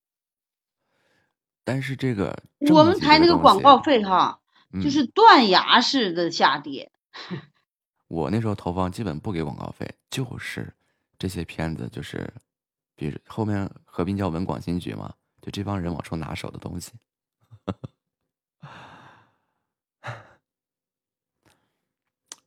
[1.65, 4.41] 但是这个我们台那个广告费哈，
[4.73, 6.91] 嗯就是断崖式的下跌。
[8.09, 10.75] 我那时候投放基本不给广告费，就是
[11.23, 12.29] 这些片子，就是
[12.97, 16.91] 比如后面合并叫文广新局嘛，就这帮人往出拿手的东西。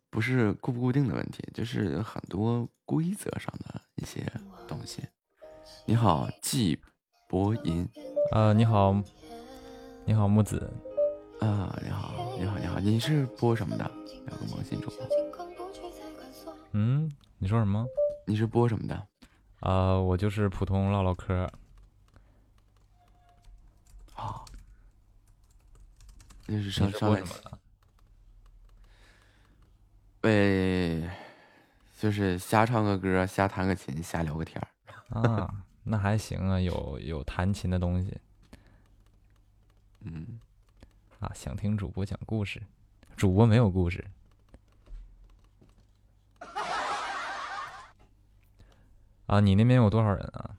[0.10, 4.30] 不是固不固定的问题，就是很多规则上的一些
[4.68, 5.08] 东西。
[5.86, 6.78] 你好，季
[7.30, 7.88] 博银
[8.34, 8.94] 呃，你好，
[10.06, 10.70] 你好木子，
[11.40, 13.90] 啊，你好，你好，你好，你是播什么的？
[14.26, 15.08] 两个萌新主播，
[16.74, 17.88] 嗯，你说什么？
[18.26, 19.08] 你是播什么的？
[19.62, 21.50] 呃，我就是普通唠唠嗑。
[24.16, 24.44] 啊，
[26.48, 27.60] 就是上上来什么的？
[30.22, 31.10] 喂，
[31.98, 34.68] 就是瞎唱个歌，瞎弹个琴，瞎聊个天儿。
[35.22, 38.18] 啊，那还行啊，有有弹琴的东西。
[40.00, 40.40] 嗯，
[41.20, 42.62] 啊，想听主播讲故事，
[43.16, 44.04] 主播没有故事。
[49.28, 50.56] 啊，你那边有多少人啊？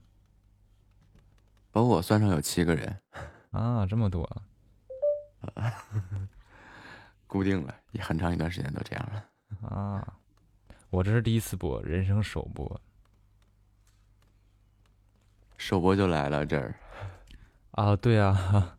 [1.71, 2.99] 把我算上有七个人，
[3.51, 4.29] 啊，这么多。
[7.27, 9.67] 固定了，也很长一段时间都这样了。
[9.67, 10.17] 啊，
[10.89, 12.81] 我这是第一次播，人生首播。
[15.57, 16.75] 首播就来了这儿，
[17.71, 18.77] 啊，对啊，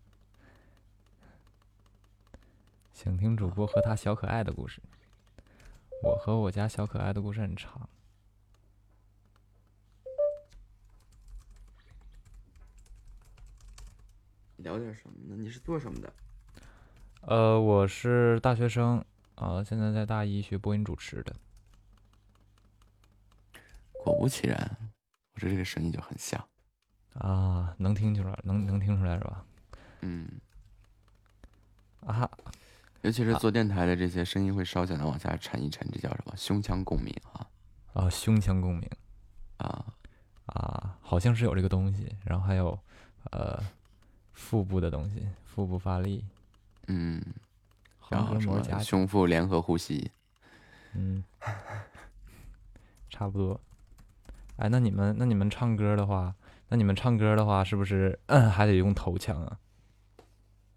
[2.92, 4.82] 想听主播和他小可爱的故事。
[6.02, 7.88] 我和我家小可爱的故事很长。
[14.58, 15.36] 聊点什么呢？
[15.36, 16.12] 你是做什么的？
[17.22, 19.04] 呃，我是大学生，
[19.36, 21.34] 啊、现在在大一学播音主持的。
[23.92, 24.76] 果不其然，
[25.34, 26.44] 我这这个声音就很像。
[27.14, 29.44] 啊，能听出来，能能听出来是吧？
[30.00, 30.28] 嗯，
[32.00, 32.28] 啊，
[33.02, 36.36] 尤其是做电台的这些声音会稍显的往下沉一沉，这叫什么？
[36.36, 37.46] 胸腔共鸣啊！
[37.94, 38.88] 啊，胸腔共鸣，
[39.58, 39.86] 啊
[40.46, 42.78] 啊，好像是有这个东西，然后还有
[43.30, 43.60] 呃
[44.38, 46.24] 腹部的东西，腹部发力，
[46.86, 47.20] 嗯，
[48.08, 50.12] 然后什么胸腹联合呼吸，
[50.94, 51.24] 嗯，
[53.10, 53.60] 差不多。
[54.56, 56.34] 哎，那你们那你们唱歌的话，
[56.68, 59.58] 那你们唱歌的话，是不是、还得用头腔啊？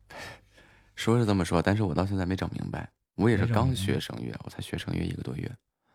[0.95, 2.91] 说是这么说，但是我到现在没整明白。
[3.15, 5.49] 我也是刚学声乐，我才学声乐一个多月。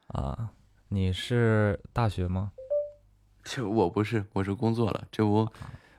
[0.09, 0.51] 啊，
[0.89, 2.53] 你是大学吗？
[3.45, 5.51] 就我不是，我是工作了，这不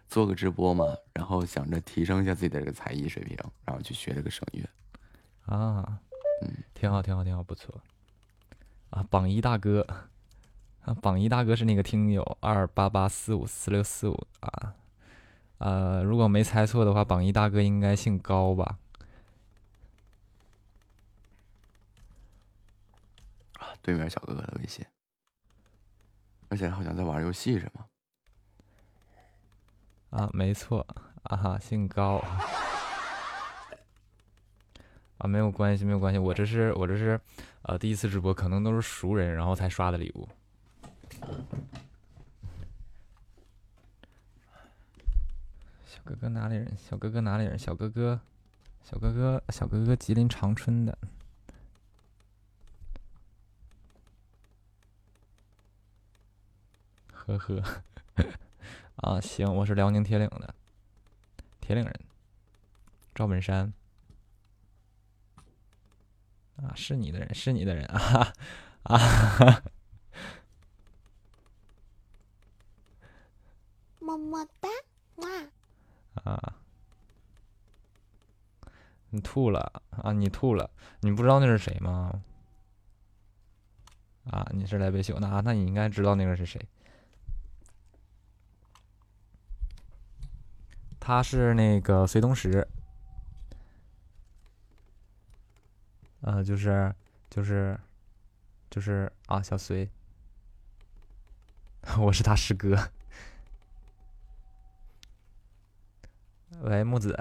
[0.07, 4.67] 做个直播嘛，然后想着提升一下自己的这个才艺水平，然后去学这个声乐。
[5.45, 5.99] 啊，
[6.41, 7.81] 嗯，挺好，挺好，挺好，不错。
[8.89, 9.85] 啊，榜一大哥，
[10.83, 14.73] 啊，榜一大哥是那个听友二八八四五四六四五啊，
[15.57, 18.79] 呃，如果没猜错的话，榜一大哥应该姓高吧？
[23.59, 24.85] 啊，对面小哥哥的微信，
[26.47, 27.85] 而且好像在玩游戏是吗？
[30.17, 30.83] 啊，没错，
[31.21, 32.17] 啊哈，姓高。
[35.19, 37.21] 啊，没有关系，没有关系，我这是我这是，
[37.61, 40.27] 呃，第一次直播，可能都是熟人，然后才刷的礼物。
[45.85, 46.75] 小哥哥哪里人？
[46.75, 47.59] 小哥哥哪里人？
[47.59, 48.19] 小哥哥，
[48.83, 50.97] 小哥哥，小哥哥，吉林长春的。
[57.13, 57.61] 呵呵，
[58.97, 60.55] 啊，行，我是辽宁铁岭的，
[61.61, 61.99] 铁岭人，
[63.13, 63.71] 赵本山。
[66.57, 68.33] 啊，是你的人，是你的人啊哈
[68.83, 69.63] 啊哈！
[73.99, 74.67] 么么哒，
[75.17, 75.27] 哇！
[76.23, 76.55] 啊
[79.11, 80.11] 你吐了啊！
[80.11, 80.69] 你吐了，
[81.01, 82.23] 你不知道那是谁吗？
[84.31, 85.41] 啊，你是来维修的啊？
[85.45, 86.59] 那你应该知道那个是谁。
[91.07, 92.67] 他是那个隋东石，
[96.19, 96.93] 呃，就是
[97.29, 97.79] 就是
[98.69, 99.89] 就是啊，小隋，
[101.97, 102.77] 我是他师哥。
[106.63, 107.17] 喂，木子，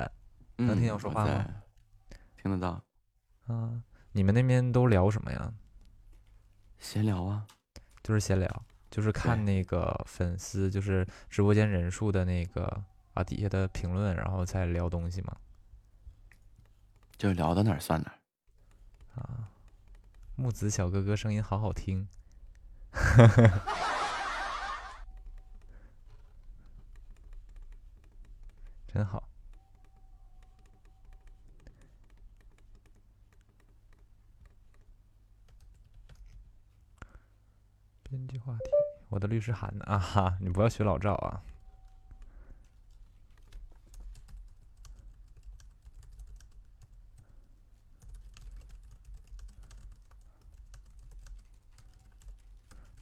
[0.57, 1.47] 能听见我说话吗？
[2.43, 2.83] 听得到。
[3.47, 3.81] 啊，
[4.11, 5.55] 你们那边都聊什么呀？
[6.81, 7.47] 闲聊啊，
[8.03, 12.83] 就是闲聊，就是看那个粉丝，就是直播间人数的那个
[13.17, 15.35] 啊底下的评论，然后再聊东西嘛。
[17.17, 18.19] 就聊到哪儿算哪儿。
[19.23, 19.49] 啊，
[20.35, 22.07] 木子小哥哥声音好好听。
[28.87, 29.27] 真好。
[38.03, 38.65] 编辑话题，
[39.09, 39.85] 我的律师函呢？
[39.87, 41.43] 啊哈，你不要学老赵啊！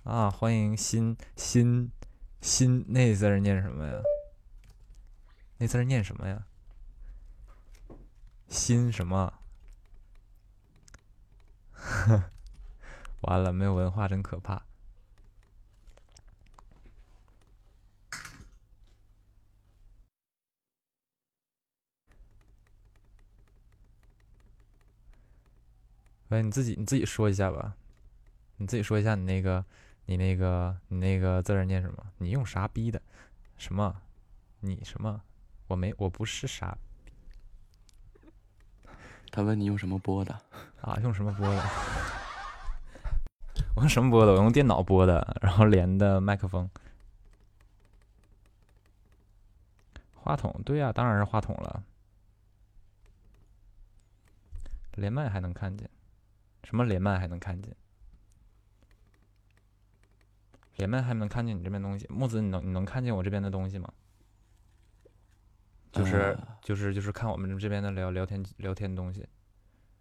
[0.05, 1.91] 啊，欢迎新新
[2.43, 4.03] 新，那字念什么呀？
[5.57, 6.45] 那字念什么呀？
[8.49, 9.33] 新什么？
[13.23, 14.67] 完了，没有文化真可怕。
[26.29, 27.75] 喂，你自己你自己说一下吧，
[28.59, 29.65] 你自己说一下你那个
[30.07, 32.05] 你那个你那个字儿念什么？
[32.19, 33.01] 你用啥逼的？
[33.57, 34.03] 什么？
[34.61, 35.23] 你什么？
[35.69, 36.77] 我没我不是傻。
[39.33, 40.39] 他问你用什么播的？
[40.81, 41.63] 啊，用什么播的？
[43.75, 44.33] 我用什么播的？
[44.33, 46.69] 我用电脑播的，然后连的麦克风。
[50.15, 50.63] 话筒？
[50.65, 51.83] 对呀，当然是话筒了。
[54.93, 55.89] 连麦还能看见？
[56.63, 57.75] 什么连麦还能看见？
[60.77, 62.07] 连麦还能看见你这边东西？
[62.09, 63.93] 木子，你能你能看见我这边的东西吗？
[65.93, 69.25] 就是就是就是看我们这边的聊聊天聊天东西，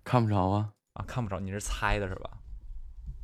[0.04, 2.38] 看不着啊啊看不着，你是猜的是吧？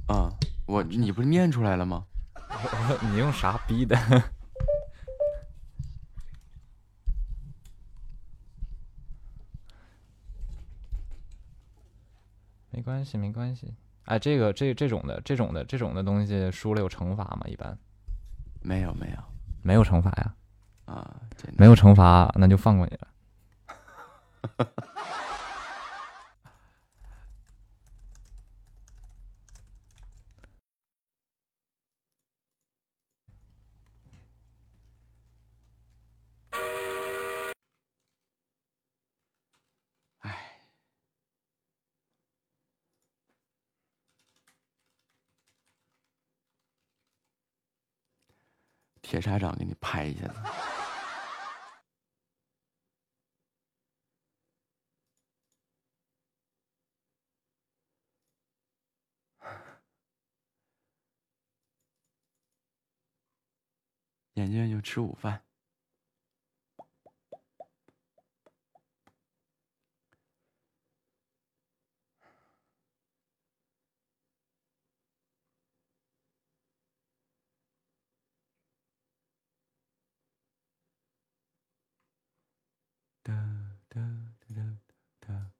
[0.07, 0.31] 啊，
[0.67, 2.05] 我你不是念出来了吗？
[3.11, 3.97] 你用啥逼的？
[12.71, 13.73] 没关系，没关系。
[14.09, 17.41] 哎，这个这这种的这种的这种的东西输了有惩罚吗？
[17.45, 17.77] 一般
[18.59, 19.17] 没有，没有，
[19.61, 20.33] 没有惩罚呀。
[20.85, 21.21] 啊，
[21.55, 23.07] 没有惩罚，那就放过你了。
[49.09, 50.35] 铁砂掌给你拍一下子。
[64.35, 65.41] 眼睛就吃午饭。
[83.29, 83.33] 哒
[83.89, 83.99] 哒
[84.39, 84.77] 哒哒
[85.19, 85.51] 哒。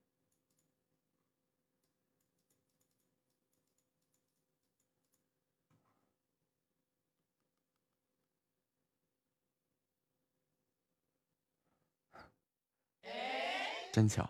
[13.91, 14.30] 真巧，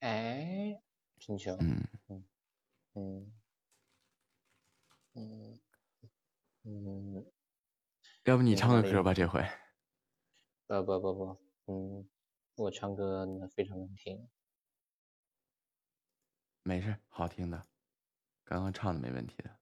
[0.00, 0.80] 哎，
[1.18, 2.24] 真巧，嗯嗯
[2.94, 3.32] 嗯
[5.14, 5.60] 嗯
[6.64, 7.32] 嗯，
[8.24, 9.40] 要不你唱个歌吧，这回。
[10.66, 12.08] 不不不不，嗯，
[12.54, 14.28] 我唱歌非常难听。
[16.62, 17.66] 没事，好听的，
[18.44, 19.58] 刚刚唱的没问题的。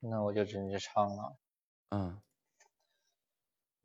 [0.00, 1.38] 那我就直接唱了。
[1.90, 2.20] 嗯。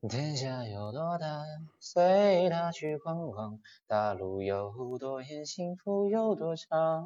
[0.07, 1.43] 天下有多大，
[1.81, 7.05] 随他去逛逛；大路有多远，幸福有多长。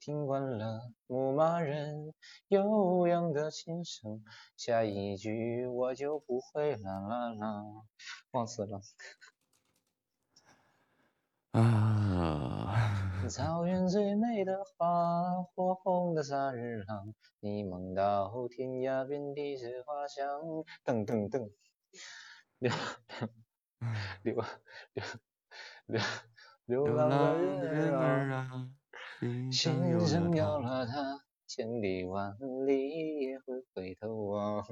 [0.00, 2.14] 听惯了牧马人
[2.48, 4.24] 悠扬的琴声，
[4.56, 7.62] 下一句我就不会啦啦啦，
[8.30, 8.80] 忘词了。
[11.50, 12.74] 啊，
[13.28, 17.12] 草原最美的花，火红的萨日朗。
[17.40, 20.40] 你梦到天涯遍地是花香。
[20.86, 21.50] 噔噔噔，
[22.58, 22.72] 流
[24.22, 24.44] 流
[24.94, 25.04] 流
[25.86, 27.08] 流流浪
[27.60, 28.70] 的人儿啊，
[29.52, 32.36] 心上有了他，千里万
[32.66, 34.64] 里也会回头望。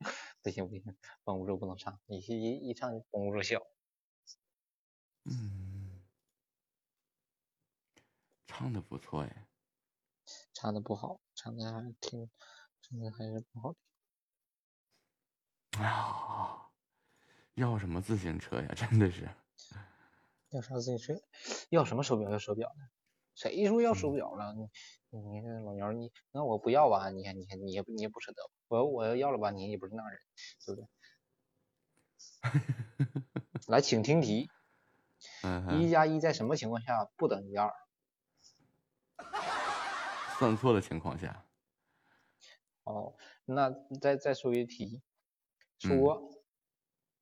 [0.42, 3.60] 不行不行，绷不住不能唱，一一一唱就绷不住笑。
[5.24, 6.02] 嗯，
[8.46, 9.48] 唱的不错哎，
[10.52, 12.30] 唱的不好，唱的还挺，
[12.82, 13.80] 唱的还是不好听。
[15.82, 16.68] 啊，
[17.54, 18.68] 要什么自行车呀？
[18.76, 19.28] 真的是，
[20.50, 21.14] 要啥自行车？
[21.70, 22.30] 要什么手表？
[22.30, 22.88] 要手表呢？
[23.34, 24.54] 谁说要手表了？
[24.54, 24.68] 你
[25.20, 27.10] 你看老牛，你那我不要吧？
[27.10, 29.50] 你看你看你也你也不舍得，我我要要了吧？
[29.50, 30.20] 你也不是那样人，
[30.64, 30.88] 对不对？
[33.68, 34.50] 来，请听题。
[35.42, 37.72] 嗯一加一在什么情况下不等于二？
[40.38, 41.44] 算错的情况下，
[42.84, 43.16] 哦，
[43.46, 43.70] 那
[44.00, 45.02] 再再说一题，
[45.78, 46.30] 说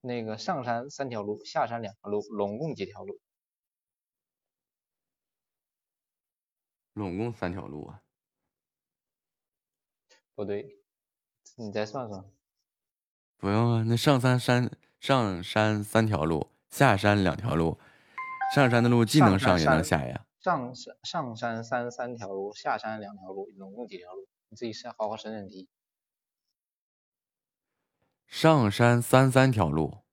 [0.00, 3.18] 那个上山三条路，下山两条路，拢共几条路？
[6.92, 8.02] 拢共三条路啊？
[10.34, 10.78] 不对，
[11.56, 12.24] 你再算算。
[13.38, 14.70] 不用啊，那上山山
[15.00, 17.78] 上山三条路，下山两条路，
[18.54, 20.26] 上山的路既能上也能下呀。
[20.40, 24.28] 上山上山三三条路，下山两条路，拢共几条路？
[24.48, 25.68] 你自己先好好审审题。
[28.26, 30.04] 上山三三条路，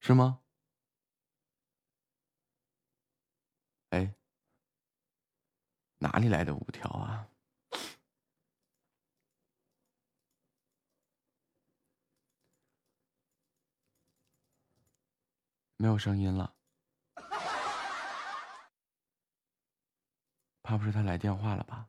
[0.00, 0.40] 是吗？
[3.90, 4.14] 哎，
[5.98, 7.28] 哪里来的五条啊？
[15.76, 16.54] 没有声音了，
[20.62, 21.88] 怕不是他来电话了吧？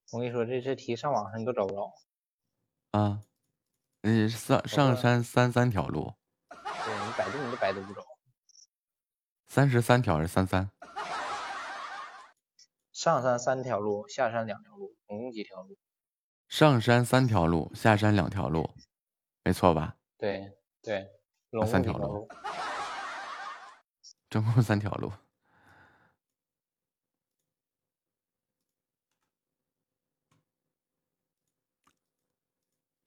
[0.11, 1.93] 我跟你说，这这题上网上你都找不着。
[2.91, 3.21] 啊，
[4.01, 6.13] 嗯，上上山三三条路，
[6.49, 8.05] 对你百度你都百度不着。
[9.47, 10.69] 三十三条还是三三？
[12.91, 15.77] 上山三条路，下山两条路，总共几条路？
[16.49, 18.69] 上山三条路，下山两条路，
[19.45, 19.95] 没错吧？
[20.17, 21.07] 对对，啊
[21.51, 22.51] 拢三条路共几条路？
[24.29, 25.13] 总共三条路。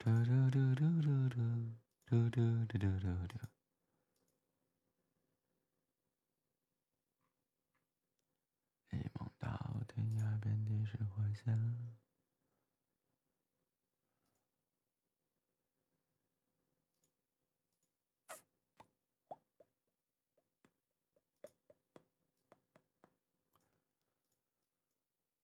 [0.04, 1.38] 嘟嘟嘟嘟嘟嘟
[2.04, 3.38] 嘟嘟嘟嘟嘟。
[8.90, 11.96] 一梦到天涯遍地是花香。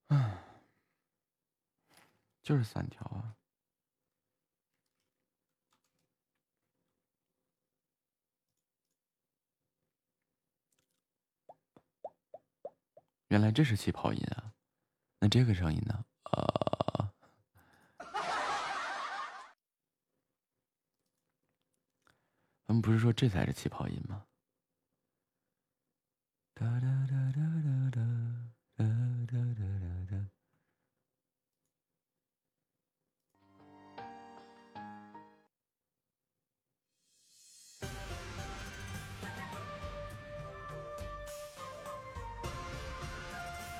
[0.08, 0.44] 唉，
[2.42, 3.39] 就是三条啊。
[13.30, 14.52] 原来这是气泡音啊，
[15.20, 16.04] 那这个声音呢？
[16.24, 17.12] 啊，
[22.66, 24.26] 他们不是说这才是气泡音吗？
[26.54, 28.00] 哒哒哒哒哒哒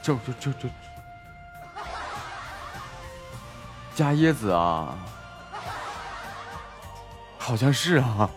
[0.03, 0.69] 就就就就
[3.95, 4.97] 加椰子啊，
[7.39, 8.31] 好像是啊。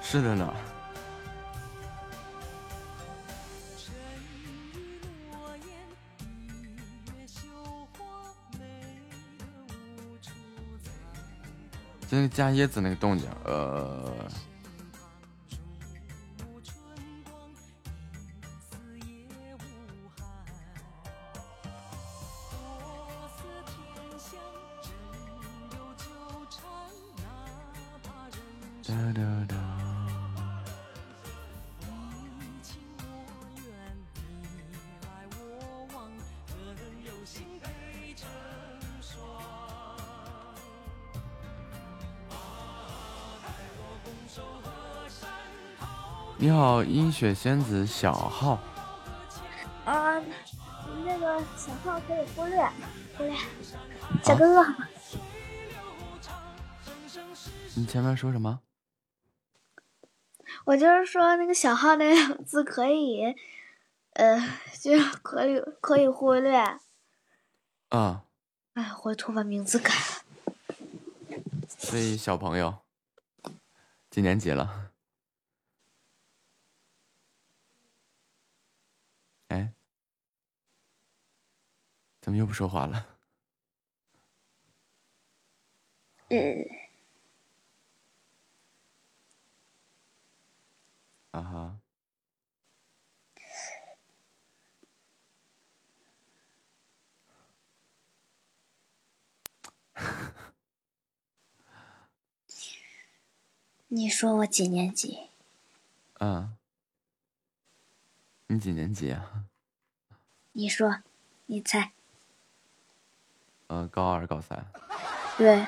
[0.00, 0.52] 是的呢。
[12.10, 14.12] 就那个加椰子那个动静，呃，
[47.20, 48.58] 雪仙子小号。
[49.84, 50.18] 啊，
[51.04, 52.66] 那个小号可以忽略，
[53.18, 53.36] 忽略。
[54.24, 54.74] 小哥哥，
[57.76, 58.62] 你前面说什么？
[60.64, 63.36] 我就是说那个小号那两个字可以，
[64.14, 64.40] 呃，
[64.80, 66.56] 就可以可以忽略。
[67.90, 68.24] 啊，
[68.72, 70.24] 哎，回头把名字改了。
[71.68, 72.78] 所以小朋友
[74.08, 74.86] 几年级了？
[79.48, 79.72] 哎，
[82.20, 83.06] 怎么又不说话了？
[86.30, 86.66] 嗯，
[91.30, 91.80] 啊哈，
[103.86, 105.28] 你说我几年级？
[106.14, 106.56] 啊，
[108.48, 109.44] 你几年级啊？
[110.52, 111.02] 你说，
[111.46, 111.92] 你猜。
[113.70, 114.66] 呃，高二、高三。
[115.38, 115.64] 对，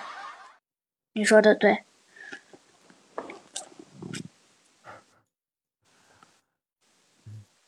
[1.12, 1.84] 你说的对。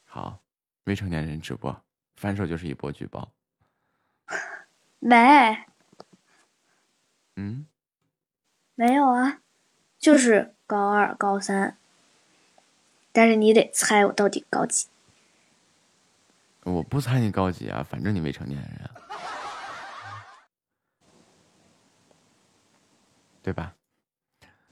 [0.04, 0.40] 好，
[0.86, 1.80] 未成年人直播，
[2.16, 3.30] 反手就是一波举报。
[4.98, 5.66] 没，
[7.36, 7.68] 嗯，
[8.74, 9.38] 没有啊，
[10.00, 11.78] 就是高二、高三。
[13.12, 14.88] 但是你得猜我到底高几。
[16.64, 18.90] 我不猜你高几啊，反正你未成年人啊，
[23.44, 23.76] 对吧？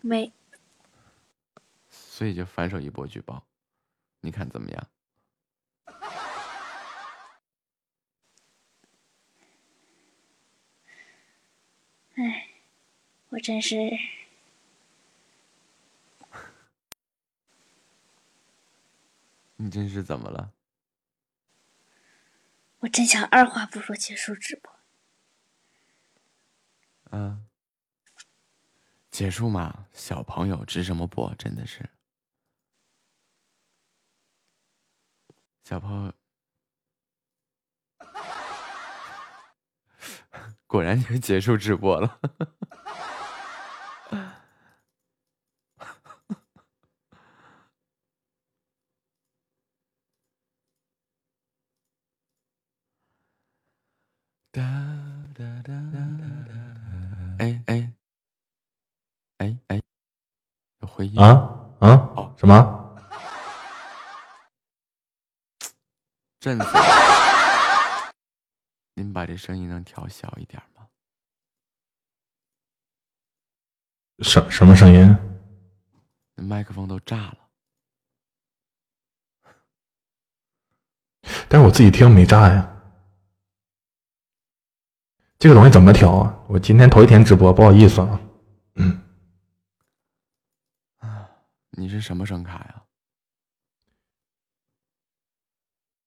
[0.01, 0.33] 没，
[1.91, 3.45] 所以就反手一波举报，
[4.23, 4.89] 你看怎么样？
[12.15, 12.49] 哎，
[13.29, 13.77] 我真是，
[19.57, 20.55] 你真是怎么了？
[22.81, 24.73] 我真想二话不说结束直播。
[27.11, 27.47] 嗯，
[29.13, 31.33] 结束嘛，小朋友直什么播？
[31.37, 31.89] 真的是，
[35.65, 36.13] 小朋友，
[40.67, 42.19] 果然就结束直播了。
[61.17, 61.27] 啊
[61.81, 61.89] 啊！
[62.15, 62.79] 哦，什么？
[66.41, 66.65] 震死！
[68.95, 70.87] 您把这声音能调小一点吗？
[74.21, 75.17] 什什么声音？
[76.37, 77.39] 麦克风都炸了。
[81.49, 82.69] 但是我自己听没炸呀。
[85.39, 86.39] 这个东西怎么调啊？
[86.49, 88.21] 我今天头一天直播，不好意思啊。
[88.77, 89.02] 嗯，啊，
[91.73, 92.83] 你是什么声卡呀？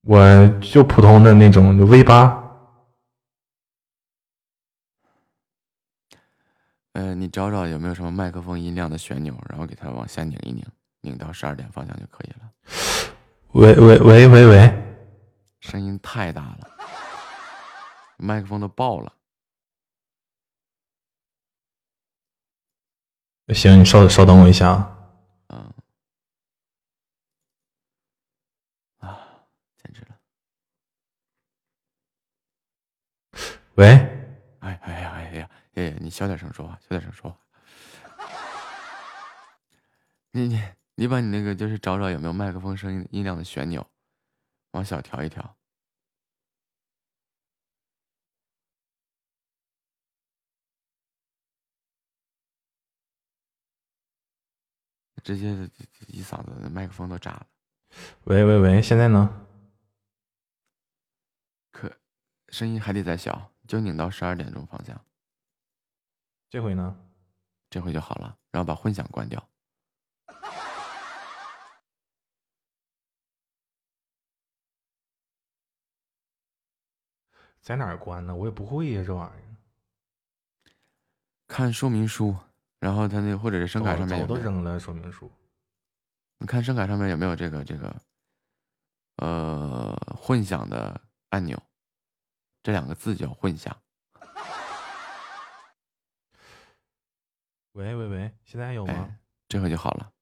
[0.02, 2.42] 我就普通的那种 V 八。
[6.92, 10.64] 呃，你找找有没有什么麦克风音量的旋钮，然后给它往下拧一拧，
[11.00, 12.52] 拧到十二点方向就可以了。
[13.52, 14.98] 喂喂喂喂喂，
[15.60, 16.70] 声音太大了，
[18.16, 19.12] 麦克风都爆了。
[23.54, 24.92] 行，你稍稍等我一下啊。
[25.48, 25.74] 嗯。
[28.98, 30.18] 啊，简直了！
[33.76, 33.86] 喂。
[34.60, 35.96] 哎哎呀哎呀哎呀！
[36.00, 37.38] 你小点声说话，小点声说话。
[40.32, 40.62] 你你
[40.94, 43.86] 你把你那个就是找找有没有麦克风声音音量的旋钮，
[44.72, 45.56] 往小调一调。
[55.22, 55.68] 直接
[56.06, 57.46] 一嗓子麦克风都炸了。
[58.24, 59.46] 喂喂喂，现在呢？
[61.72, 61.92] 可
[62.50, 65.00] 声音还得再小，就拧到十二点钟方向。
[66.48, 66.96] 这回呢？
[67.68, 69.48] 这回就好了，然后把混响关掉。
[77.60, 78.34] 在哪儿关呢？
[78.34, 79.42] 我也不会呀，这玩意儿。
[81.46, 82.36] 看说明书。
[82.78, 85.32] 然后他那或者是声卡早早上面有没有都扔了说明书。
[86.38, 87.96] 你看声卡上面有没有这个这个
[89.16, 91.60] 呃混响的按钮？
[92.66, 93.80] 这两个字叫混响。
[97.74, 98.92] 喂喂喂，现在还有吗？
[98.92, 100.12] 哎，这回就好了。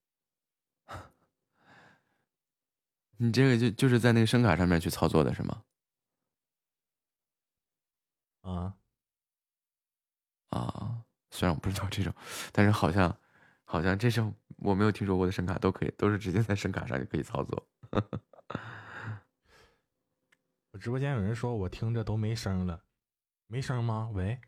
[3.16, 5.64] 你这个就就是在那个声卡上面去操作的是吗？
[8.42, 8.76] 啊
[10.50, 12.14] 啊，虽然我不知道这种，
[12.52, 13.18] 但是好像
[13.64, 17.66] 好像这种我没有听说过的声卡都可以，都是直接在声卡上就可以操作。
[20.74, 22.82] 我直播间有人说我听着都没声了，
[23.46, 24.10] 没声吗？
[24.12, 24.40] 喂，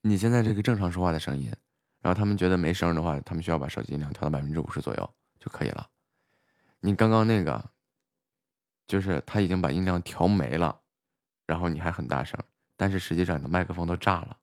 [0.00, 1.52] 你现在这个正常说话的声音，
[2.00, 5.88] 然后他们觉得没声的话，他们需要把手机音量调到百分之五十左右就可以了。
[6.80, 7.70] 你刚刚那个，
[8.88, 10.80] 就是他已经把音量调没了，
[11.46, 12.36] 然后你还很大声，
[12.76, 14.36] 但是实际上你的麦克风都炸了。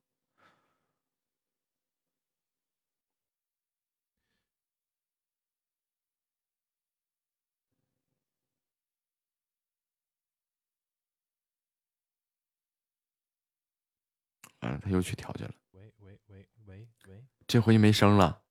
[14.75, 15.53] 嗯，他又去调去了。
[15.71, 18.41] 喂喂喂喂喂这回没声了。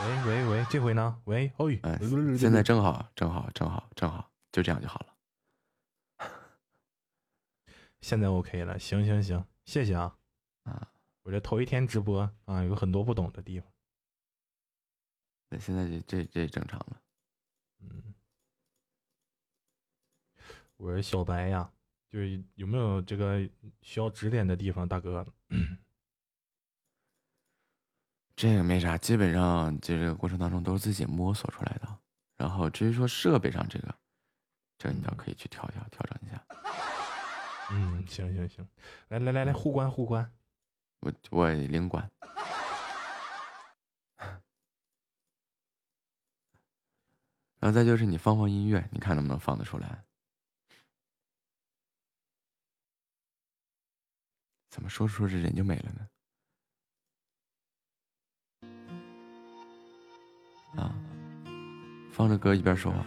[0.00, 1.20] 喂喂喂，这回呢？
[1.26, 1.98] 喂，哦，哎，
[2.38, 5.14] 现在正好，正好，正好，正好，就这样就好了。
[8.00, 10.16] 现在 OK 了，行行行，谢谢啊。
[10.62, 10.90] 啊，
[11.22, 13.70] 我这头一天直播啊，有很多不懂的地方。
[15.50, 17.02] 那现在这这这正常了。
[17.80, 18.14] 嗯，
[20.78, 21.70] 我是小白呀，
[22.08, 23.46] 就是有没有这个
[23.82, 25.26] 需要指点的地方，大哥？
[28.36, 31.98] 这个没啥，基本上这个过程当中都是自己摸索出来的。
[32.38, 33.94] 然后至于说设备上这个，
[34.78, 36.42] 这个你倒可以去调一调调整一下。
[37.70, 38.66] 嗯，行行行，
[39.08, 40.32] 来来来来，互关互关。
[41.00, 42.10] 我我领管。
[47.60, 50.02] 然后再就是你放放音乐，你看能不能放得出来？
[54.70, 56.08] 怎么说着说着人就没了呢？
[60.76, 60.94] 啊，
[62.12, 63.04] 放着歌一边说话，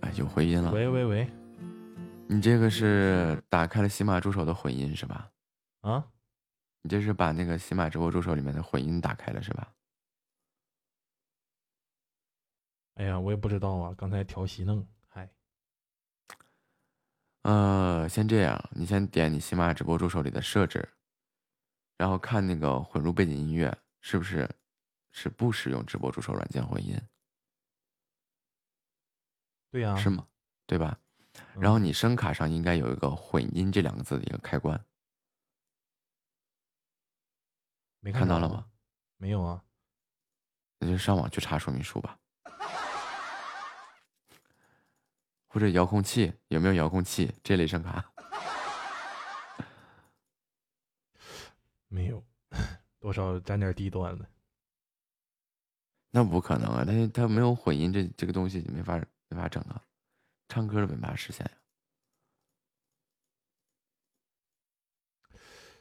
[0.00, 0.72] 哎，有回音了。
[0.72, 1.30] 喂喂喂，
[2.26, 5.30] 你这个是打开了喜马助手的混音是吧？
[5.82, 6.02] 啊，
[6.80, 9.74] 你这是把那个喜马直播助手里面的混音打开了是吧？
[12.94, 15.28] 哎呀，我也不知道啊，刚才调戏弄，嗨，
[17.42, 20.88] 呃，先这样，你先点你喜马直播助手里的设置，
[22.02, 24.50] 然后看那个混入背景音乐是不是
[25.12, 27.00] 是不使用直播助手软件混音？
[29.70, 30.26] 对呀、是吗？
[30.66, 30.98] 对吧？
[31.54, 34.84] 然后你声卡上应该有一个混音这两个字的一个开关，
[38.00, 38.68] 没看到了吗？？
[39.16, 39.62] 没有啊。
[40.80, 42.18] 那就上网去查说明书吧。
[45.46, 48.11] 或者遥控器有没有遥控器这类声卡？
[51.92, 52.24] 没有，
[52.98, 54.26] 多少沾点低端了。
[56.10, 56.84] 那不可能啊！
[56.84, 58.98] 他他没有混音这这个东西，没法
[59.28, 59.84] 没法整啊。
[60.48, 61.52] 唱歌的没法实现呀。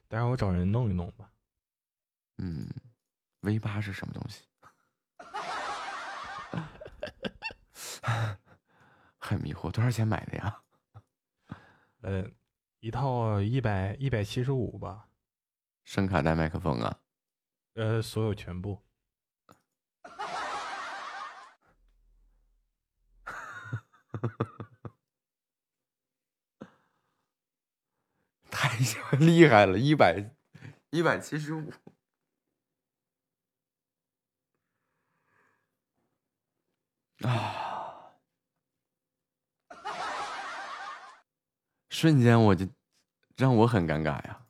[0.07, 1.31] 待会儿我找人弄一弄吧。
[2.37, 2.67] 嗯
[3.41, 4.43] ，V 八是什么东西？
[9.17, 10.61] 很迷惑，多少钱买的呀？
[12.01, 12.29] 呃，
[12.79, 15.07] 一套一百一百七十五吧。
[15.83, 16.99] 声卡带麦克风啊？
[17.73, 18.81] 呃，所有全部。
[28.49, 28.77] 太
[29.17, 30.35] 厉害了，一百
[30.91, 31.71] 一百七十五。
[37.23, 38.13] 啊！
[41.89, 42.67] 瞬间我就
[43.37, 44.45] 让我很尴尬呀！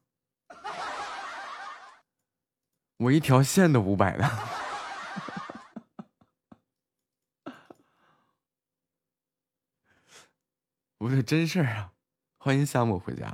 [3.01, 4.23] 我一条线都五百的。
[10.99, 11.93] 不是真事儿啊！
[12.37, 13.33] 欢迎夏沫回家。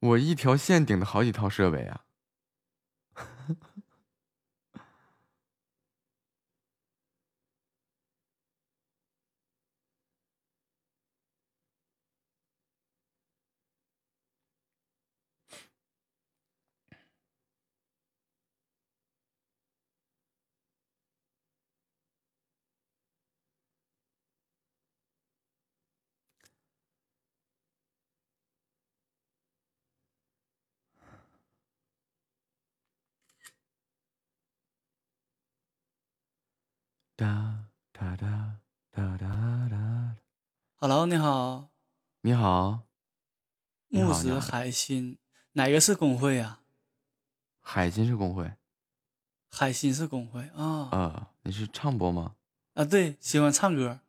[0.00, 2.04] 我一条线顶的好几套设备啊！
[38.02, 38.58] 哒哒
[38.90, 39.16] 哒
[39.70, 40.16] 哒。
[40.80, 41.70] Hello，你好，
[42.22, 42.80] 你好，
[43.86, 45.18] 你木子海心，
[45.52, 46.58] 哪个是工会呀、
[47.60, 48.54] 海金是工会。
[49.52, 52.34] 海心是工会啊呃，你是唱播吗？
[52.74, 54.00] 啊，对，喜欢唱歌。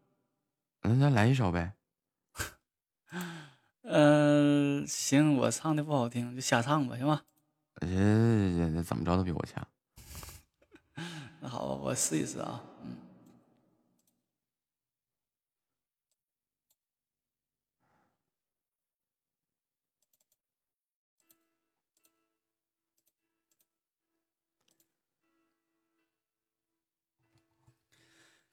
[0.81, 1.73] 那咱来一首呗。
[3.83, 7.25] 嗯、 行，我唱的不好听，就瞎唱吧，行吧？
[7.81, 9.67] 呃，怎么着都比我强。
[11.41, 12.59] 那 好，我试一试啊。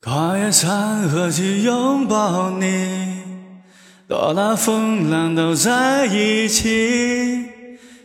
[0.02, 3.18] 跨越山河去拥抱你，
[4.08, 7.44] 多大风浪都在一起，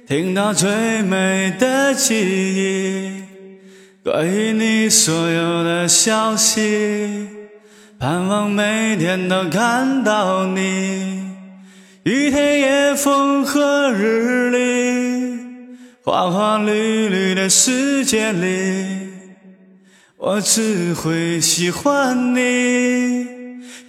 [0.05, 2.13] 听到最美的记
[2.57, 3.23] 忆，
[4.03, 7.29] 关于你所有的消息，
[7.97, 11.23] 盼望每天都看到你，
[12.03, 15.39] 雨天也风和日丽，
[16.03, 19.04] 花花绿绿的世界里。
[20.25, 22.39] 我只会喜欢你，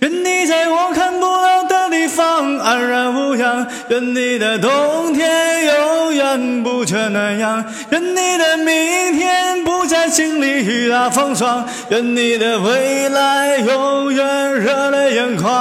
[0.01, 15.55] 愿你在我看不到的地方安然无恙，愿你的冬天永远不缺暖阳，愿你的明天不再经历雨打风霜，愿你的未来永远热泪盈眶。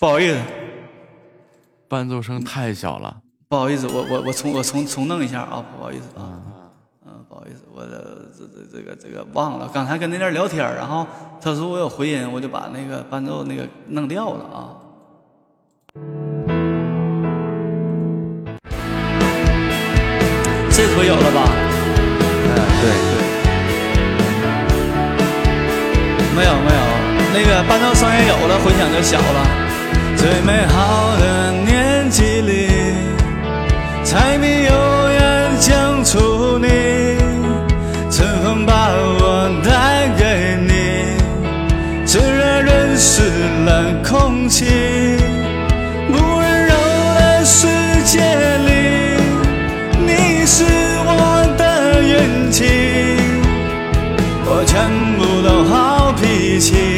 [0.00, 0.36] 不好意思，
[1.86, 3.18] 伴奏声太小了。
[3.52, 6.40] 不好意思，我我我重我重重弄一下啊，不好意思啊，
[7.04, 11.06] 嗯，不好意思，我的这这这个这个忘了，刚才跟那人聊天，然后
[11.38, 14.72] 他说我有回音，我就把那个伴奏那个弄掉了啊。
[20.70, 21.44] 这回有了吧？
[22.48, 23.20] 嗯，对对。
[26.34, 26.80] 没有没有，
[27.34, 29.46] 那个伴奏声也有了，回响就小了。
[30.16, 32.61] 最美好的年纪里。
[34.12, 34.70] 柴米油
[35.10, 36.68] 盐酱醋你，
[38.10, 41.16] 春风把我带给你，
[42.04, 43.22] 炙热润湿
[43.64, 44.66] 了空气。
[46.08, 46.74] 不温柔
[47.14, 47.66] 的世
[48.04, 48.20] 界
[48.66, 49.16] 里，
[50.06, 50.62] 你是
[51.06, 52.66] 我的运气，
[54.44, 56.91] 我全部都好脾气，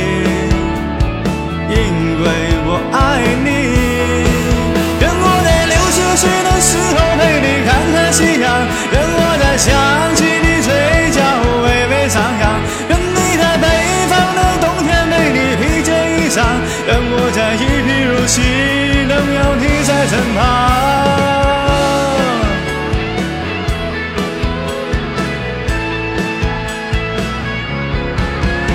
[20.34, 20.40] 在身旁。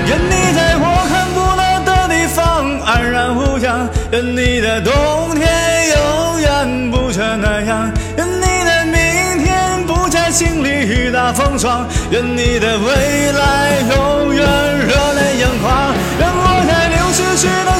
[0.07, 4.91] 愿你在我看不到的地方安然无恙，愿你的冬
[5.35, 5.47] 天
[5.89, 7.91] 永远不缺暖阳。
[8.17, 14.45] 愿你的明天不再经历雨打风霜，愿你的未来永远
[14.87, 14.95] 热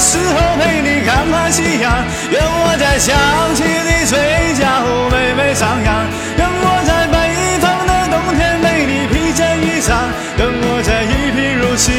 [0.10, 3.14] 时候陪你看看夕阳，愿我在想
[3.54, 4.18] 起你嘴
[4.58, 4.66] 角
[5.14, 5.88] 微微上扬，
[6.36, 7.16] 愿我在北
[7.62, 11.94] 方的冬天为你披件衣裳，愿我在一贫如洗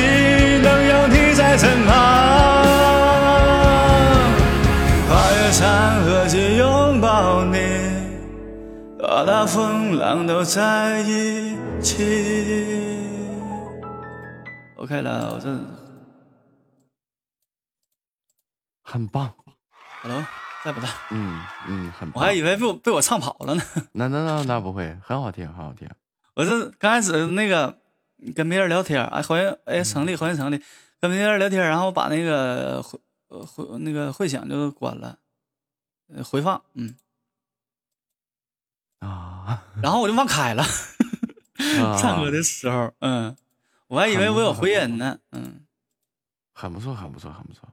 [0.59, 1.95] 能有你在身旁。
[5.07, 7.59] 跨越山河去拥抱你。
[8.99, 11.95] 多大风浪都在一起。
[14.77, 15.49] OK 了，我这
[18.91, 19.33] 很棒。
[20.03, 20.27] Hello，
[20.65, 20.89] 在不在？
[21.11, 22.21] 嗯嗯，很棒。
[22.21, 23.63] 我还以为被我被我唱跑了呢。
[23.93, 25.89] 那那那那不会，很好听，很好听。
[26.35, 27.79] 我这刚开始那个
[28.35, 30.61] 跟别人聊天，哎，欢迎哎成立，欢迎成立，
[31.01, 35.19] 跟别人聊天，然后把那个回呃回那个会响就关了，
[36.13, 36.97] 呃回放，嗯。
[38.99, 40.65] 啊，然后我就忘开了，
[41.81, 43.37] 啊唱歌的时候，嗯，
[43.87, 45.65] 我还以为我有回音呢，嗯，
[46.53, 47.70] 很不错，很不错，很不错。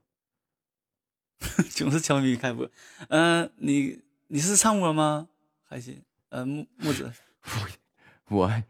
[1.72, 2.70] 总是悄咪开播，
[3.10, 5.28] 嗯、你你是唱歌吗？
[5.64, 7.12] 还行，呃，木木子，
[8.30, 8.64] 我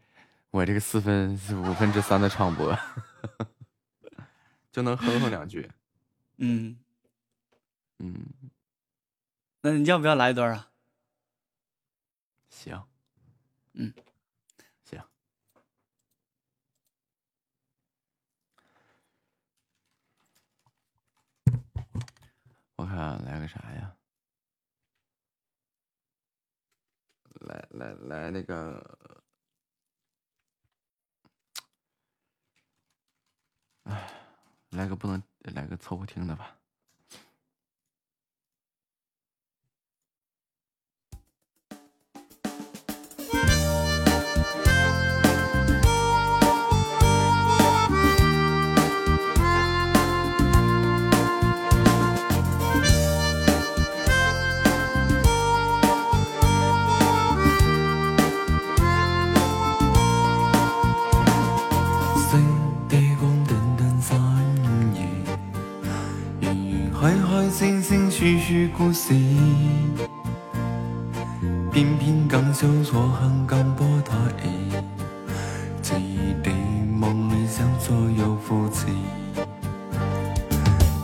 [0.50, 2.76] 我这个四分五分之三的唱播，
[4.72, 5.70] 就能哼哼两句。
[6.36, 6.78] 嗯
[7.98, 8.26] 嗯，
[9.62, 10.70] 那你要不要来一段啊？
[12.48, 12.84] 行，
[13.72, 13.92] 嗯，
[14.84, 15.02] 行。
[22.76, 23.94] 我看来个啥呀？
[27.40, 28.82] 来来来那个，
[33.84, 34.10] 哎，
[34.70, 36.57] 来个不能来个凑合听的吧。
[67.58, 69.12] 星星敘敘故事，
[71.72, 74.14] 偏偏更笑錯恨更波太
[74.46, 74.80] 遠，
[75.82, 76.50] 記憶的
[77.00, 78.86] 夢裏想左右扶持，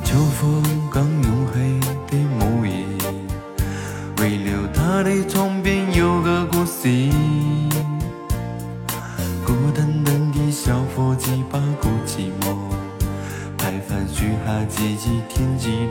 [0.04, 6.88] 秋风更勇氣的模樣，為了他的窗边有个故事。
[9.44, 12.54] 孤单单的小伙计把孤寂寞，
[13.58, 15.88] 排饭许下几几天几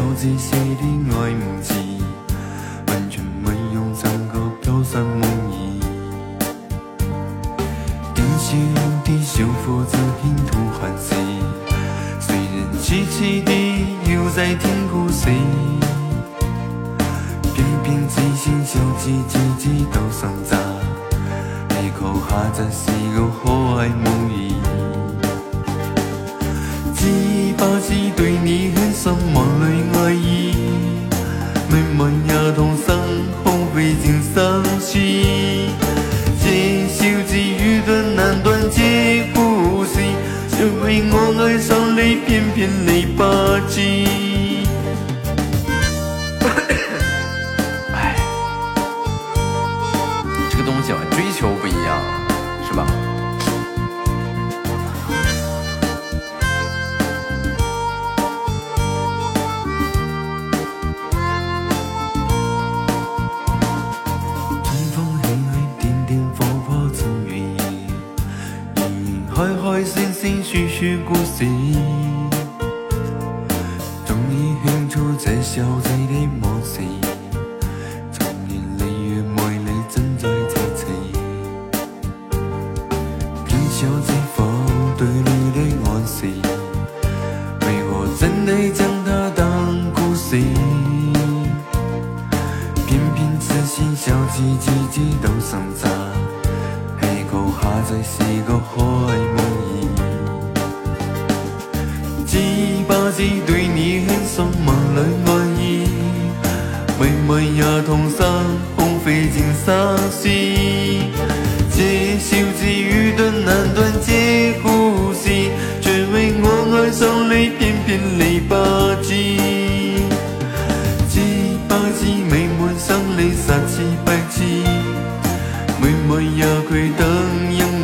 [0.00, 0.56] 有自私的
[1.12, 1.74] 爱慕字，
[2.86, 5.20] 完全没有残过飘散梦
[5.50, 5.78] 里。
[8.14, 8.56] 年少
[9.04, 11.14] 的小伙子心痛恨死，
[12.18, 13.52] 虽然痴痴的
[14.10, 15.28] 又在听故事。
[17.52, 20.58] 偏偏静静，小鸡叽叽都生蛋，
[22.00, 24.54] 口哈子是若好爱梦意，
[26.96, 28.79] 只怕是对你。
[29.02, 30.54] 心望里爱意，
[31.70, 33.00] 命运也同生，
[33.42, 34.30] 空费尽心
[34.78, 34.98] 思。
[36.38, 38.60] 这笑之语，断难断。
[38.70, 39.94] 这故事
[40.50, 42.16] 谁为我爱上你？
[42.26, 43.24] 偏偏你不
[43.70, 44.19] 知。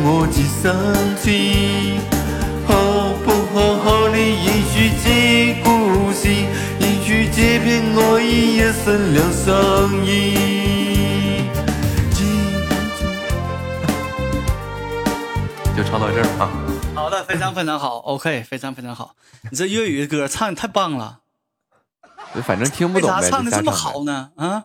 [0.09, 0.65] 我至生
[1.21, 1.99] 氣。
[2.65, 2.73] 好
[3.23, 5.05] 不好好地延續這
[5.63, 5.67] 故
[6.13, 6.29] 事，
[6.79, 9.45] 延續這片愛意，一生兩相
[10.05, 10.07] 依。
[15.75, 16.49] 就唱到这儿啊。
[16.95, 19.13] 好的，非常非常好，OK，非常非常好。
[19.51, 21.19] 你这粤语歌唱的太棒了，
[22.43, 24.31] 反正听不懂呗，为啥唱的这么好呢？
[24.37, 24.63] 啊，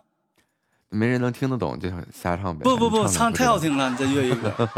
[0.93, 2.63] 没人能听得懂就瞎唱呗。
[2.63, 4.69] 不不不，唱太好听了，你这粤语歌。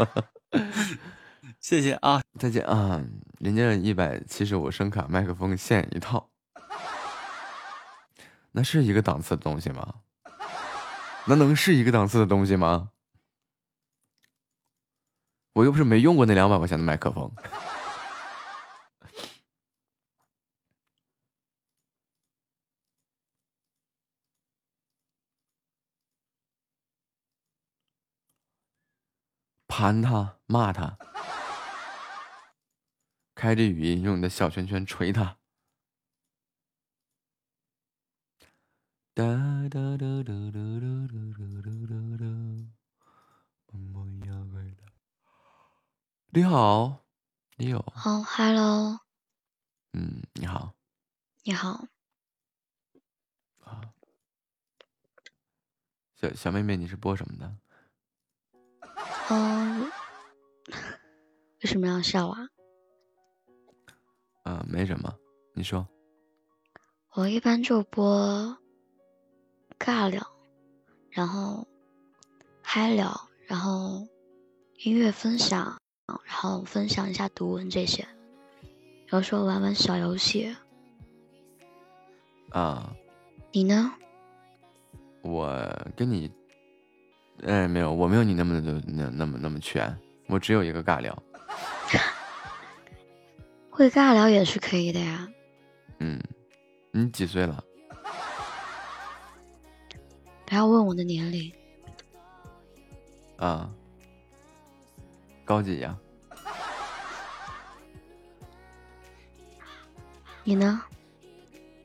[1.60, 3.02] 谢谢啊，再见啊！
[3.38, 6.30] 人家一百七十五声卡麦克风现一套，
[8.52, 9.94] 那是一个档次的东西吗？
[11.26, 12.90] 那能是一个档次的东西吗？
[15.54, 17.30] 我又不是没用过那两百块钱的麦克风。
[29.76, 30.96] 盘他，骂他，
[33.36, 35.36] 开着语音用你的小拳拳捶他。
[39.12, 39.22] 哒
[39.68, 41.20] 哒哒哒哒哒哒
[41.62, 42.26] 哒哒哒。
[46.30, 47.04] 你好，
[47.56, 49.00] 你有，好，Hello，
[49.92, 50.74] 嗯，你好，
[51.42, 51.86] 你好，
[53.62, 53.92] 啊。
[56.14, 57.58] 小小妹妹，你是播什么的？
[59.30, 59.90] 嗯，
[61.62, 62.48] 为什么要笑啊？
[64.44, 65.12] 啊，没什么，
[65.54, 65.86] 你说。
[67.12, 68.56] 我一般就播
[69.78, 70.26] 尬聊，
[71.10, 71.66] 然后
[72.62, 74.06] 嗨聊，然后
[74.84, 75.80] 音乐分享，
[76.24, 78.06] 然后分享一下读文这些，
[79.10, 80.54] 有时候玩玩小游戏。
[82.50, 82.94] 啊，
[83.50, 83.92] 你呢？
[85.22, 85.50] 我
[85.96, 86.30] 跟你，
[87.44, 91.22] 哎，没有，我没有你那么的那那么那么全，我只有一个尬聊。
[93.70, 95.28] 会尬聊也是可以的呀。
[96.00, 96.20] 嗯，
[96.92, 97.62] 你几岁了？
[100.46, 101.52] 不要问我的年龄。
[103.36, 103.70] 啊，
[105.44, 105.96] 高几呀？
[110.42, 110.80] 你呢？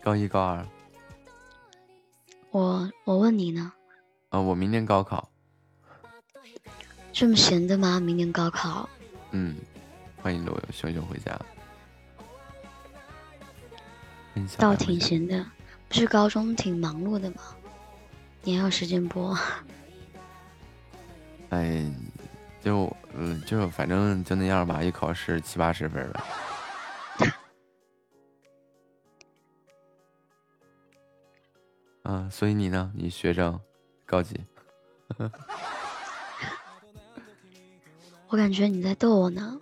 [0.02, 0.66] 高一、高二。
[2.52, 3.74] 我我问你呢？
[4.30, 5.31] 啊，我明年高考。
[7.22, 8.00] 这么闲的吗？
[8.00, 8.90] 明年高考？
[9.30, 9.56] 嗯，
[10.20, 11.40] 欢迎罗熊熊回家。
[14.58, 15.46] 倒挺闲的，
[15.88, 17.44] 不是高中挺忙碌的吗？
[18.42, 19.38] 你还有时间播？
[21.50, 21.86] 哎，
[22.60, 26.26] 就嗯，就反正就那样吧，一考试七八十分吧。
[32.02, 32.92] 啊，所以你呢？
[32.96, 33.62] 你学生
[34.08, 34.44] 高级？
[38.32, 39.60] 我感觉你在逗我呢。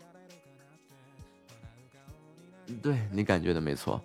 [2.83, 3.99] 对你感觉的没错。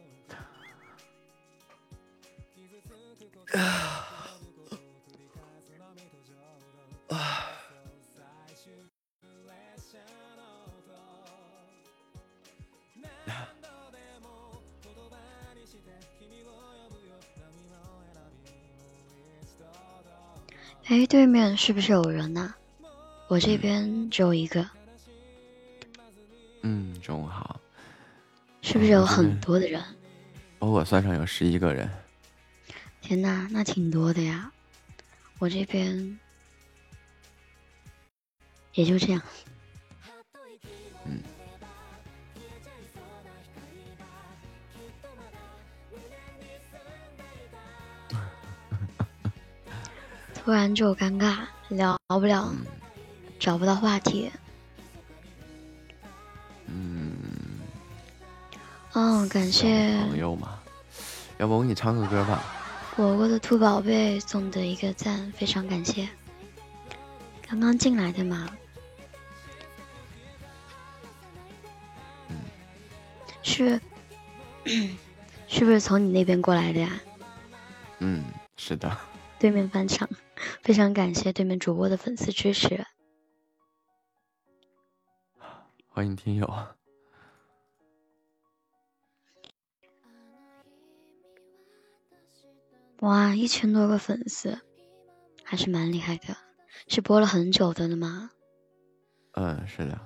[20.86, 22.54] 哎，对面是不是有人呐？
[23.26, 24.68] 我这边只有一个。
[26.62, 27.60] 嗯，中午好。
[28.62, 29.82] 是不是有很多的人？
[30.60, 31.90] 哦，我算上有十一个人。
[33.00, 34.50] 天呐，那挺多的呀！
[35.38, 36.18] 我这边
[38.72, 39.20] 也就这样。
[41.04, 41.20] 嗯。
[50.34, 52.54] 突然就尴尬，聊不了，
[53.44, 54.32] 找不到话题。
[56.66, 57.12] 嗯。
[58.94, 59.98] 哦，感谢。
[60.08, 60.58] 朋友嘛，
[61.36, 62.42] 要不我给你唱个歌吧？
[62.96, 66.08] 果果的兔宝贝送的一个赞，非常感谢。
[67.46, 68.48] 刚刚进来的嘛。
[73.44, 73.78] 是，
[75.46, 76.98] 是不是从你那边过来的呀？
[77.98, 78.24] 嗯，
[78.56, 78.96] 是的。
[79.38, 80.08] 对面翻墙。
[80.62, 82.86] 非常感谢对面主播的粉丝支持，
[85.94, 86.52] 欢迎听友。
[92.98, 94.58] 哇，一千多个粉丝，
[95.44, 96.36] 还是蛮厉害的。
[96.88, 98.32] 是播了很久的了吗？
[99.34, 99.96] 嗯，是的。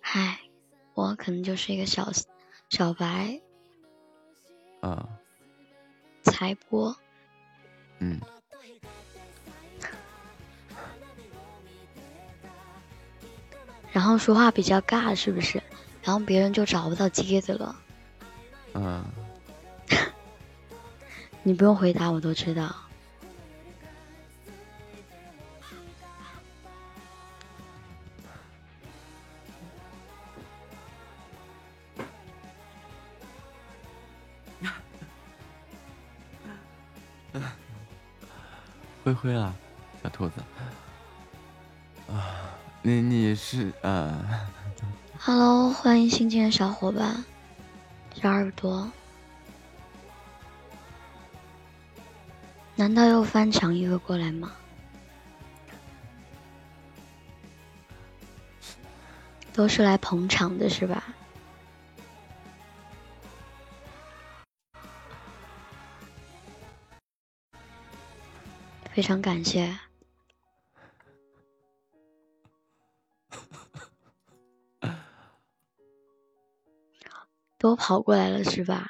[0.00, 0.38] 嗨，
[0.94, 2.12] 我可能就是一个小
[2.68, 3.42] 小白。
[4.80, 5.08] 啊。
[6.22, 6.96] 才播。
[7.98, 8.20] 嗯。
[13.92, 15.62] 然后说话比较尬，是不是？
[16.02, 17.76] 然后别人就找不到接的了。
[18.74, 19.04] 嗯。
[21.42, 22.74] 你不用回答，我都知道。
[39.04, 39.54] 灰灰啊，
[40.02, 40.42] 小兔子。
[42.86, 44.16] 你你是呃，
[45.18, 47.24] Hello，欢迎新进的小伙伴，
[48.14, 48.88] 小耳朵，
[52.76, 54.52] 难道又翻墙一个过来吗？
[59.52, 61.02] 都是来捧场的是吧？
[68.92, 69.76] 非常感谢。
[77.66, 78.86] 都跑过来了是吧？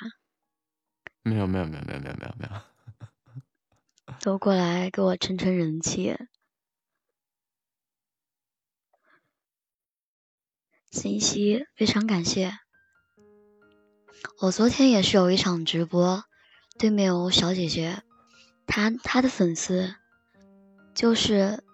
[1.23, 2.47] 没有没有没有没有没有没有没
[4.07, 6.15] 有，都过来给我撑撑人气。
[10.91, 12.53] 信息非常感谢。
[14.43, 16.25] 我昨天也是有一场直播，
[16.79, 18.03] 对面有小姐姐，
[18.67, 19.95] 她她的粉丝
[20.95, 21.65] 就是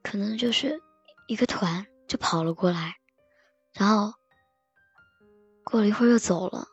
[0.00, 0.80] 可能就是
[1.26, 2.94] 一个团就跑了过来，
[3.72, 4.14] 然后
[5.68, 6.68] 过了一会儿又走了，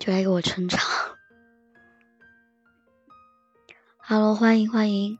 [0.00, 0.80] 就来给我撑场。
[3.98, 5.16] Hello，欢迎欢迎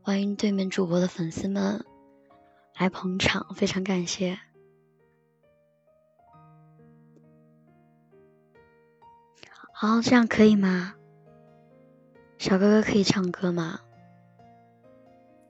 [0.00, 1.84] 欢迎对面主播的粉丝们
[2.78, 4.38] 来捧场，非常感谢。
[9.72, 10.94] 好，这样可以吗？
[12.38, 13.80] 小哥哥可以唱歌吗？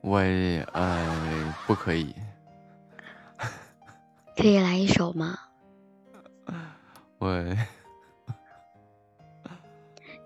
[0.00, 0.16] 我
[0.72, 2.14] 呃不可以，
[4.34, 5.40] 可以来一首吗？
[7.18, 7.56] 我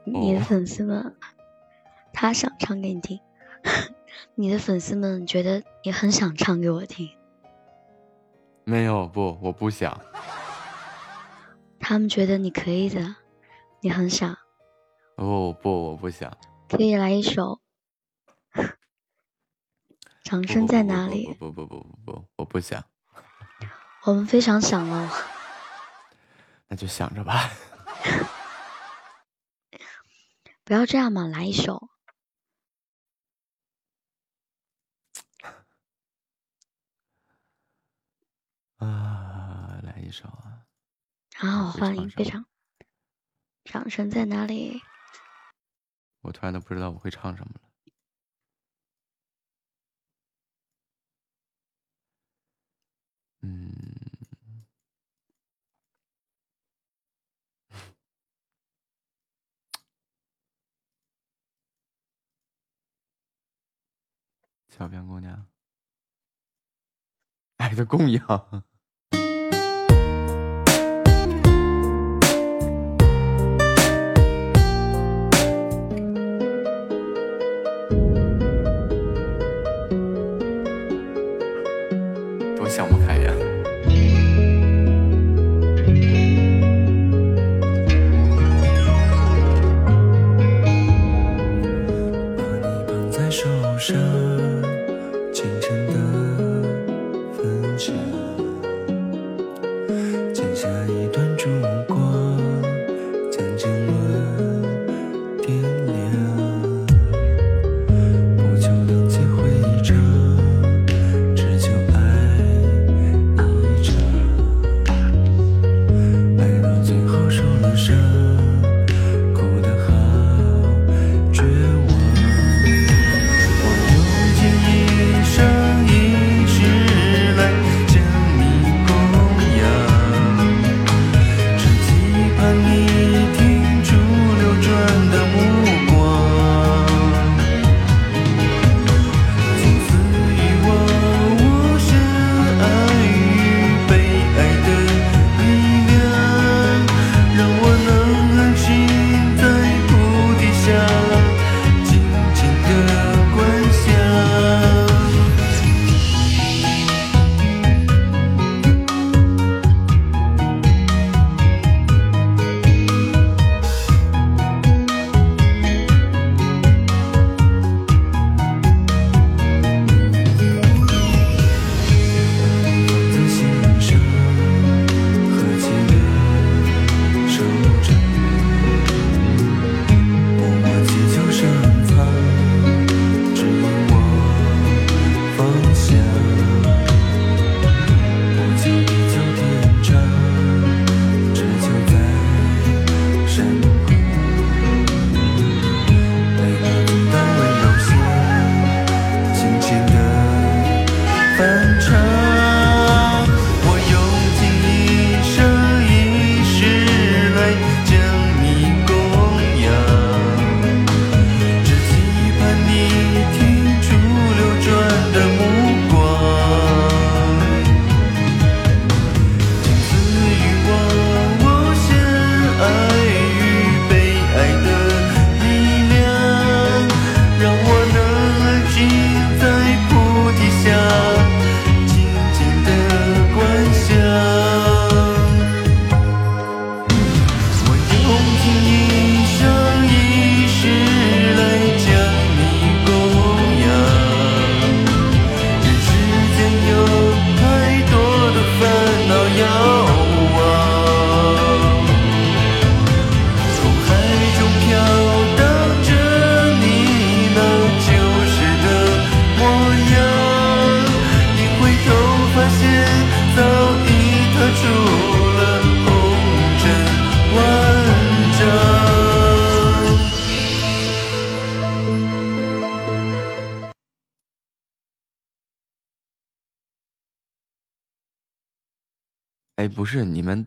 [0.05, 1.15] 你的粉丝们，
[2.12, 3.20] 他想唱给你听，
[4.35, 7.09] 你的粉丝们觉得也很想唱给我听，
[8.65, 10.01] 没有不，我不想。
[11.78, 13.17] 他们觉得你可以的，
[13.81, 14.36] 你很想，
[15.17, 16.36] 不不，我不想。
[16.69, 17.60] 可以来一首。
[20.25, 21.35] 掌声在哪里？
[21.39, 22.85] 不不不不不，我不想。
[24.05, 25.09] 我们非常想哦。
[26.70, 27.50] 那就想着吧。
[30.62, 31.90] 不要这样嘛，来一首。
[38.76, 40.65] 啊，来一首啊！
[41.34, 42.47] 好，欢迎，非常。
[43.65, 44.81] 掌声在哪里？
[46.20, 47.60] 我突然都不知道我会唱什么了。
[53.42, 53.90] 嗯，
[64.81, 65.47] 小边姑娘，
[67.59, 68.65] 爱的供养。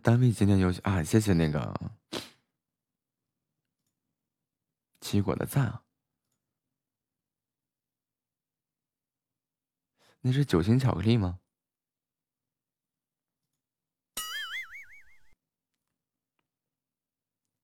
[0.03, 1.01] 单位今天有啊？
[1.01, 1.73] 谢谢那个
[4.99, 5.85] 七果的赞啊！
[10.19, 11.39] 那是酒心巧克力吗？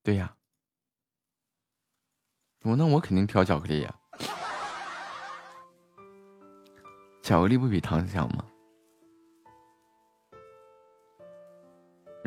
[0.02, 0.38] 对呀，
[2.62, 4.00] 我那我肯定挑巧克力呀，
[7.22, 8.49] 巧克力不比糖香吗？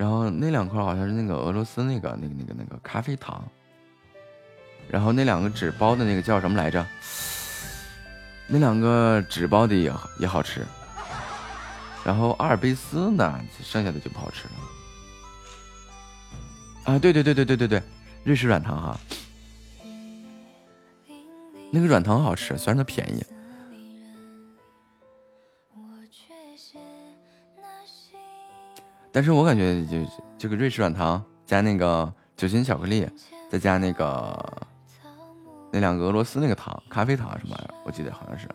[0.02, 3.40] 然后那两块好像是那个俄罗斯那个那个那个那个咖啡糖，
[4.90, 6.84] 然后那两个纸包的那个叫什么来着？
[8.48, 10.66] 那两个纸包的也也好吃，
[12.04, 14.54] 然后阿尔卑斯呢，剩下的就不好吃了。
[16.92, 17.80] 啊，对对对对对对对，
[18.24, 18.98] 瑞士软糖哈，
[21.70, 23.24] 那个软糖好吃，虽然它便宜。
[29.14, 29.98] 但是我感觉就
[30.38, 33.06] 这个瑞士软糖加那个酒心巧克力，
[33.50, 34.66] 再加那个
[35.70, 38.48] 那两个俄罗斯那个糖咖啡糖什么玩意儿，我记得好像是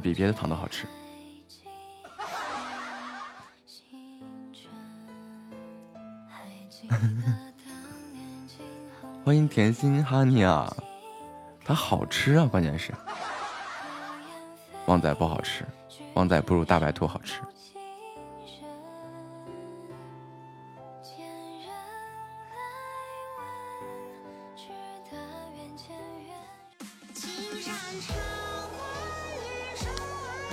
[0.00, 0.86] 比别的糖都好吃。
[9.24, 10.72] 欢迎甜心哈尼啊，
[11.64, 12.94] 它好吃啊，关键是
[14.86, 15.66] 旺仔不好吃，
[16.14, 17.40] 旺仔不如大白兔好吃。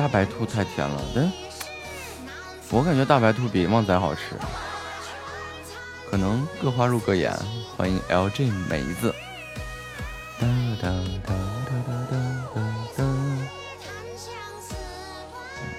[0.05, 1.33] 大白兔太甜了，但
[2.69, 4.37] 我感觉大白兔比旺仔好吃，
[6.11, 7.35] 可能各花入各眼。
[7.75, 9.11] 欢迎 LG 梅子。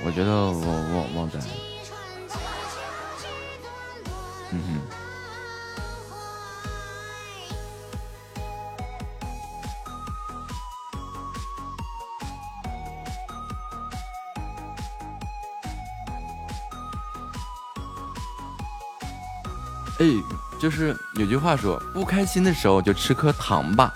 [0.04, 0.58] 我觉得我
[0.92, 1.38] 我旺仔，
[4.50, 4.80] 嗯哼。
[20.66, 23.94] 就是有句话说，不开心的时候就吃颗糖吧，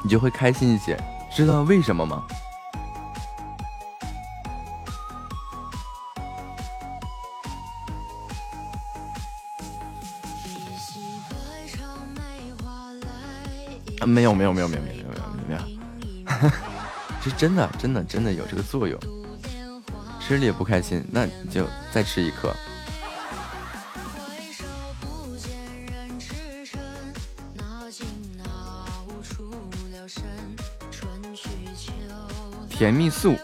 [0.00, 0.96] 你就会开心一些。
[1.34, 2.22] 知道为什么吗？
[13.98, 15.54] 啊，没有没有没有没有没有没有没
[16.30, 16.50] 有，
[17.20, 18.96] 是真的真的真的有这个作用。
[20.20, 22.54] 吃了也不开心，那你就再吃一颗。
[32.76, 33.36] 甜蜜素。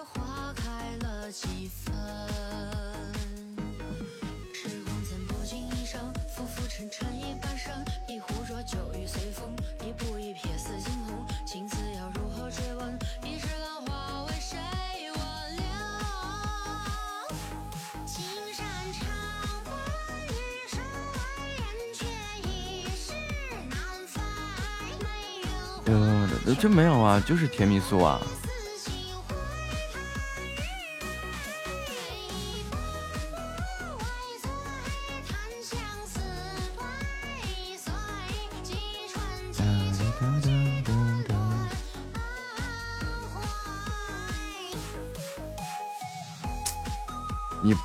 [25.86, 28.20] 呃，真没有啊，就是甜蜜素啊。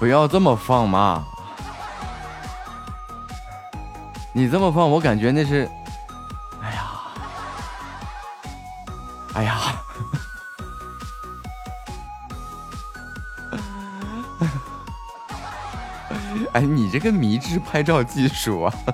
[0.05, 1.25] 不要这么放嘛！
[4.33, 5.67] 你这么放，我感觉那是，
[6.61, 6.91] 哎呀，
[9.33, 9.83] 哎呀，
[16.53, 18.71] 哎，你这个迷之拍照技术啊！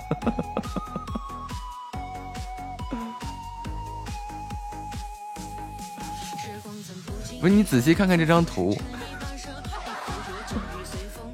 [7.41, 8.73] 不是，你仔细看看这张图。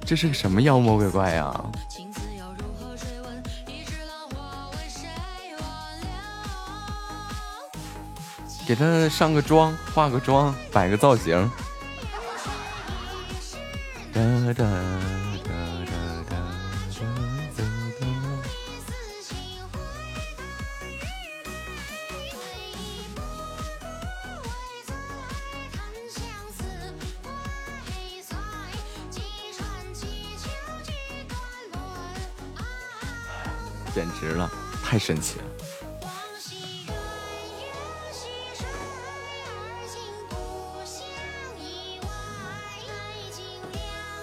[0.08, 1.54] 这是个什么妖魔鬼怪呀？
[8.66, 11.52] 给他上个妆，化个妆，摆个造型。
[14.14, 14.66] 哒哒哒
[35.08, 35.46] 神奇了！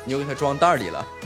[0.05, 1.24] 你又给他装袋里了。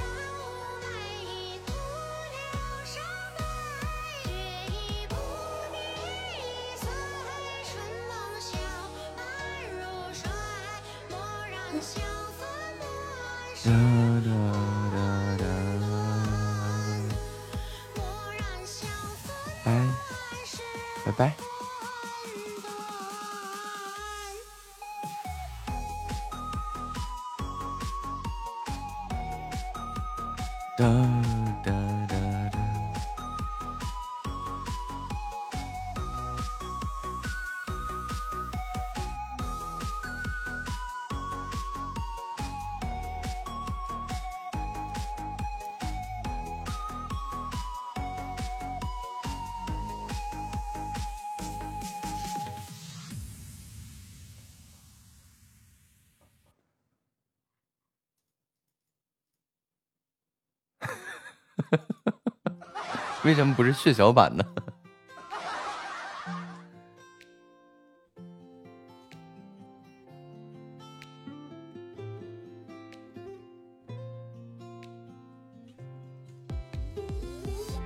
[63.28, 64.42] 为什么不是血小板呢？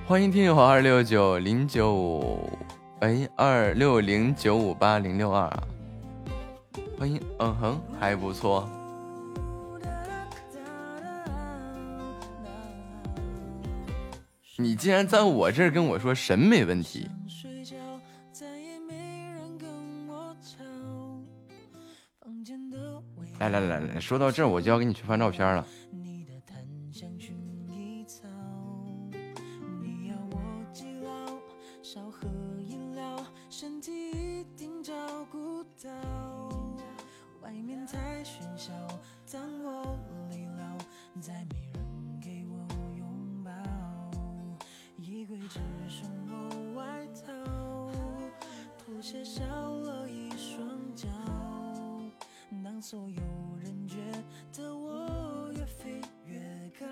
[0.07, 2.49] 欢迎听友二六九零九五，
[3.01, 5.63] 哎，二六零九五八零六二啊！
[6.97, 8.65] 欢迎，嗯哼，还不错。
[14.83, 17.09] 竟然在我这儿跟我说审美问题。
[23.39, 25.65] 来来来来，说到这儿我就要给你去翻照片了。
[45.53, 47.31] 是什么外套，
[48.77, 51.07] 谱写少了一双脚。
[52.63, 53.21] 当所有
[53.61, 53.97] 人觉
[54.57, 56.39] 得我越飞越
[56.79, 56.87] 高，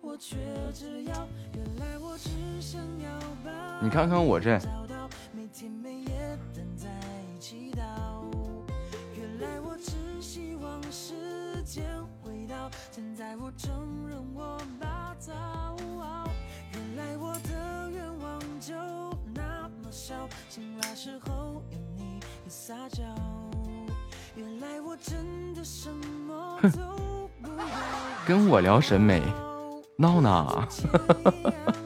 [0.00, 0.36] 我却
[0.72, 2.30] 只要，原来我只
[2.62, 3.10] 想要
[3.44, 3.88] 把你。
[3.88, 4.58] 你看看我这。
[28.66, 29.22] 聊审美
[29.96, 30.66] 闹呢？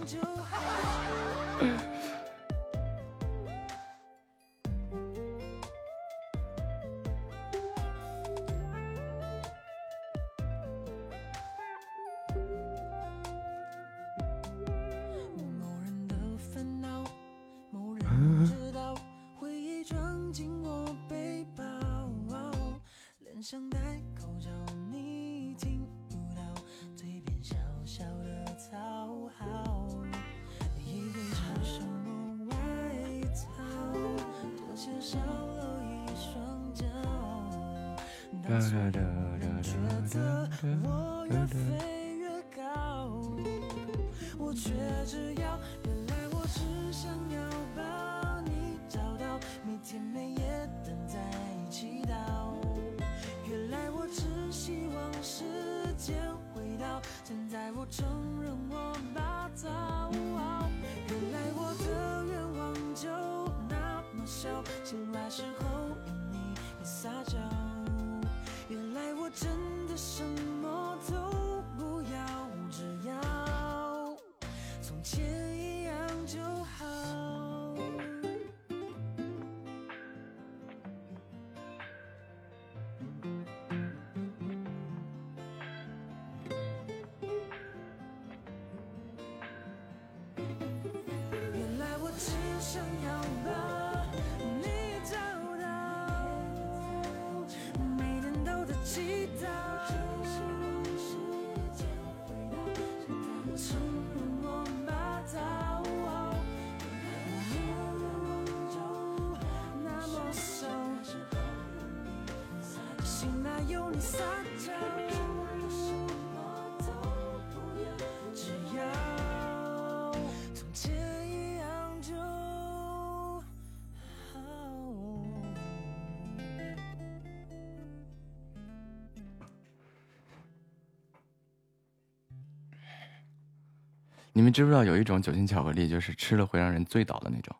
[134.50, 137.54] 你知不知道有一种酒精巧克力，就是吃了会让人醉倒的那种，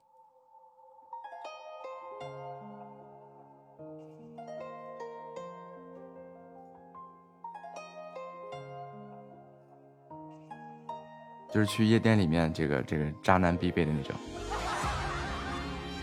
[11.52, 14.12] 就是去夜店里面，这个这个渣男必备的那种，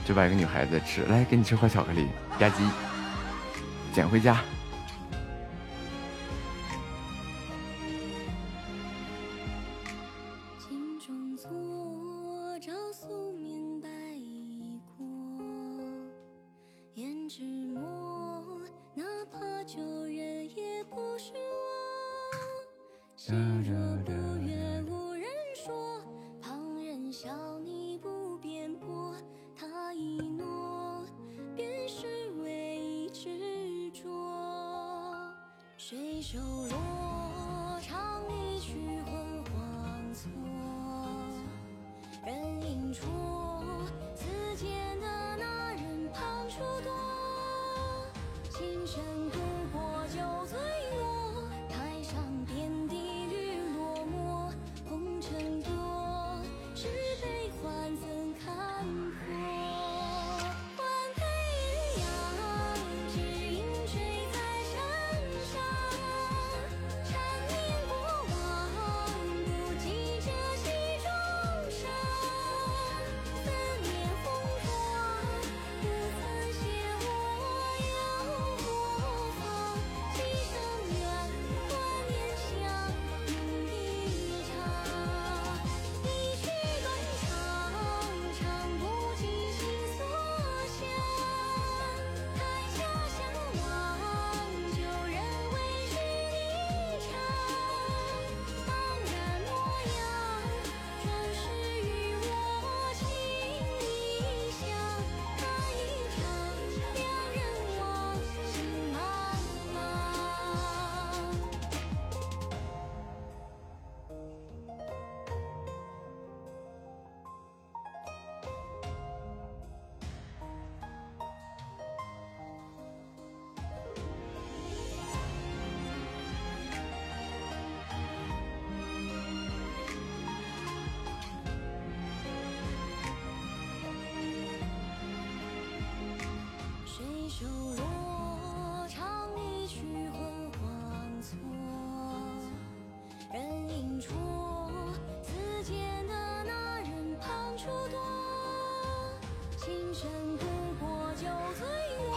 [0.05, 2.05] 就把一个女孩子吃来，给你吃块巧克力，
[2.39, 2.71] 吧唧，
[3.93, 4.41] 捡回家。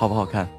[0.01, 0.50] 好不好看？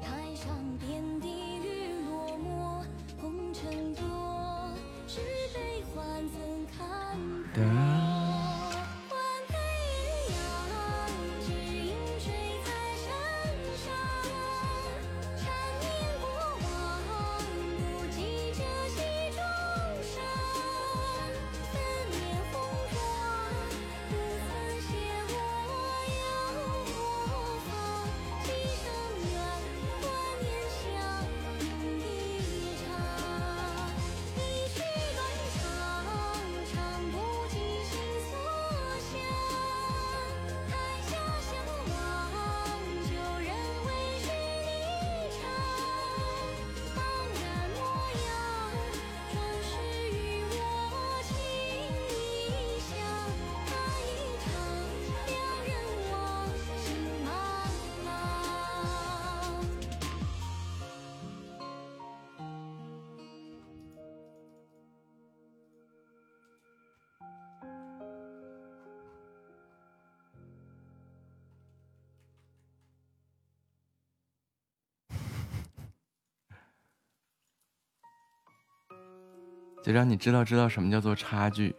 [79.82, 81.74] 就让你知道知道什么叫做差距。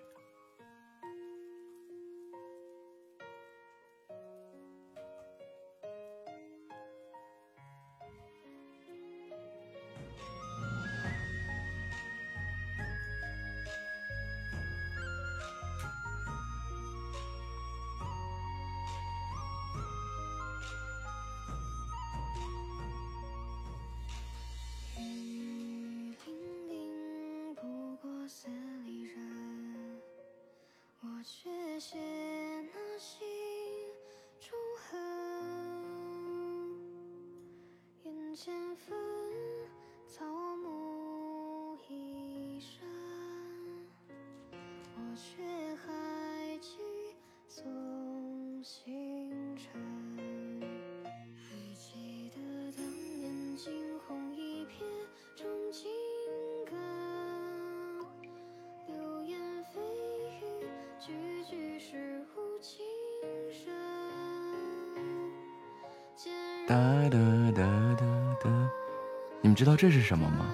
[69.64, 70.54] 知道这是什么吗？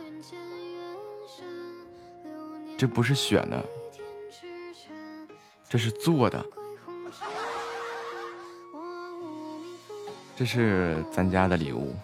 [2.77, 3.65] 这不是选的，
[5.67, 6.45] 这是做的。
[10.35, 11.95] 这是咱家的礼物。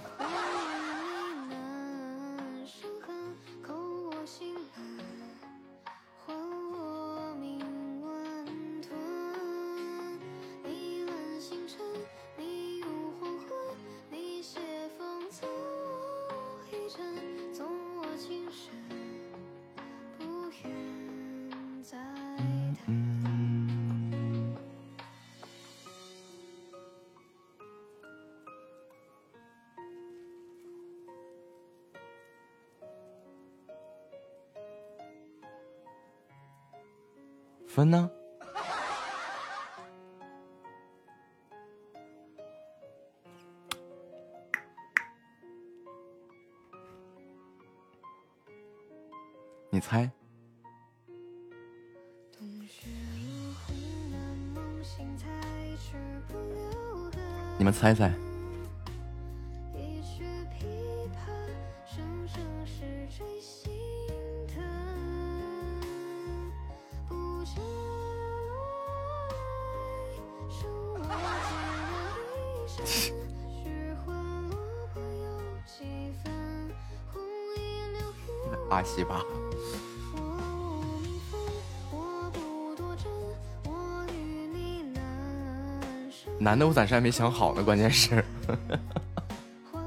[86.75, 88.21] 暂时还没想好呢，关键是，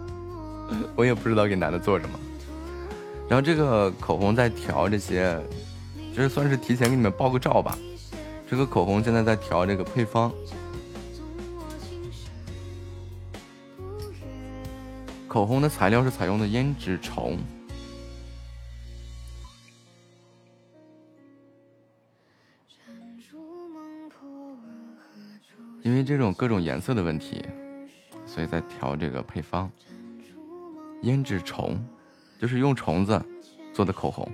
[0.96, 2.18] 我也不知道给男的做什么。
[3.28, 5.38] 然后这个口红在调这些，
[6.16, 7.76] 就是算是提前给你们报个照吧。
[8.50, 10.32] 这个口红现在在调这个配方，
[15.28, 17.36] 口红的材料是采用的胭脂虫。
[26.08, 27.44] 这种各种颜色的问题，
[28.24, 29.70] 所以在调这个配方。
[31.02, 31.78] 胭脂虫
[32.38, 33.22] 就是用虫子
[33.74, 34.26] 做的口红。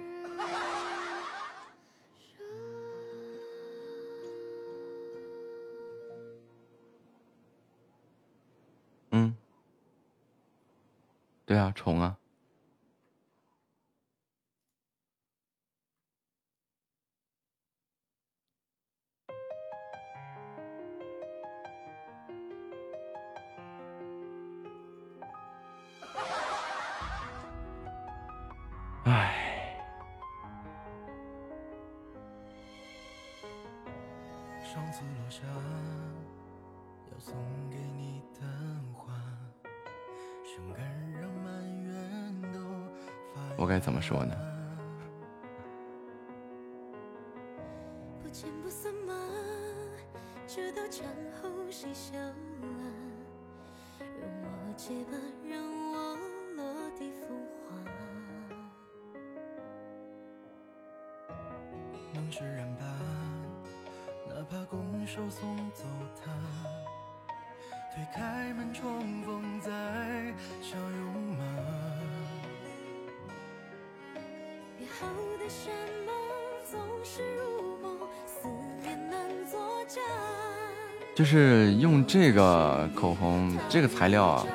[82.35, 84.47] 个口红这个材料啊，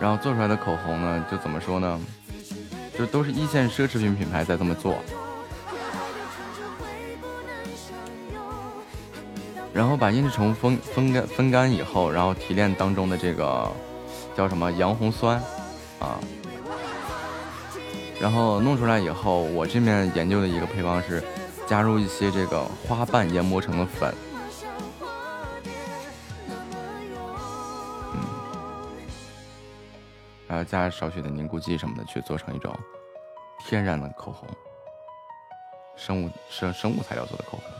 [0.00, 1.98] 然后做出来的口红呢，就怎么说呢？
[2.98, 4.96] 就都是一线奢侈品品牌在这么做。
[9.72, 13.70] 然后把胭脂虫风风干风干以后，然后提炼当中的这个
[14.36, 15.40] 叫什么洋红酸
[16.00, 16.18] 啊，
[18.20, 21.22] 然后弄出来以后，我这边研究的一个配方是
[21.64, 24.12] 加入一些这个花瓣研磨成的粉，
[30.68, 32.78] 加少许的凝固剂什么的，去做成一种
[33.60, 34.46] 天然的口红，
[35.96, 37.72] 生物生生物材料做的口红。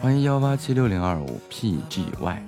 [0.00, 2.42] 欢迎幺八七六零二五 PGY。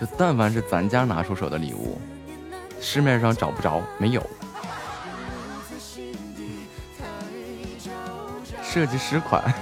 [0.00, 2.00] 就但凡是咱家拿出手的礼物，
[2.80, 4.30] 市面上找不着，没有。
[8.62, 9.44] 设计师款。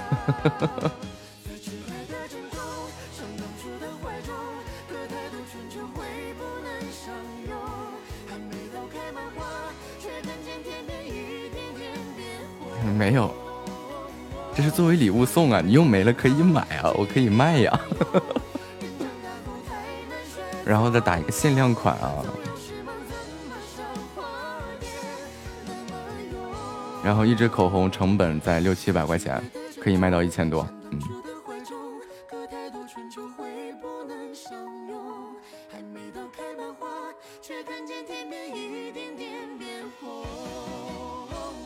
[12.97, 13.33] 没有，
[14.53, 15.61] 这是作为礼物送啊！
[15.63, 17.79] 你用没了可以买啊，我可以卖呀。
[20.69, 22.23] 然后再打一个限量款啊。
[27.03, 29.41] 然后一支口红成本在六七百块钱，
[29.81, 30.67] 可以卖到一千多。
[30.91, 30.99] 嗯。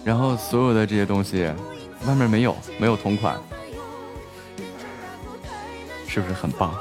[0.05, 1.51] 然后所有的这些东西，
[2.07, 3.37] 外面没有，没有同款，
[6.07, 6.73] 是不是很棒？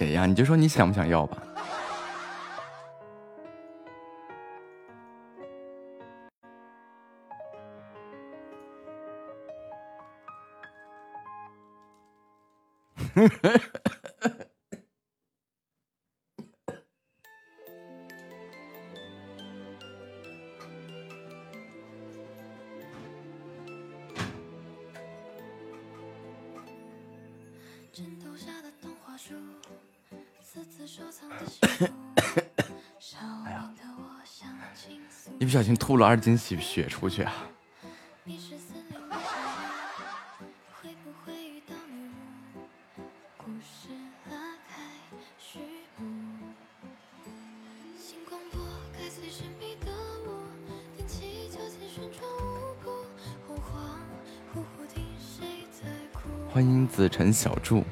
[0.00, 0.24] 谁呀？
[0.24, 1.36] 你就说你想不想要吧。
[36.00, 37.32] 了二斤血血出去啊！
[56.52, 57.84] 欢迎子辰小筑。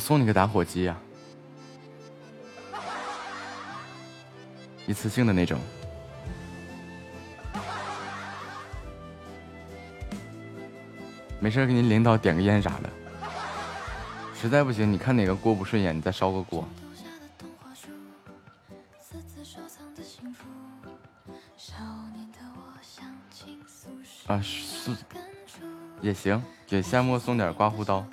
[0.00, 0.96] 送你个打火机呀，
[4.86, 5.60] 一次性的那种。
[11.38, 12.90] 没事，给你领导点个烟啥的。
[14.34, 16.66] 实在不行，你看哪个锅不顺眼，你再烧个锅。
[24.26, 24.90] 啊，是
[26.00, 28.06] 也行，给夏沫送点刮胡刀。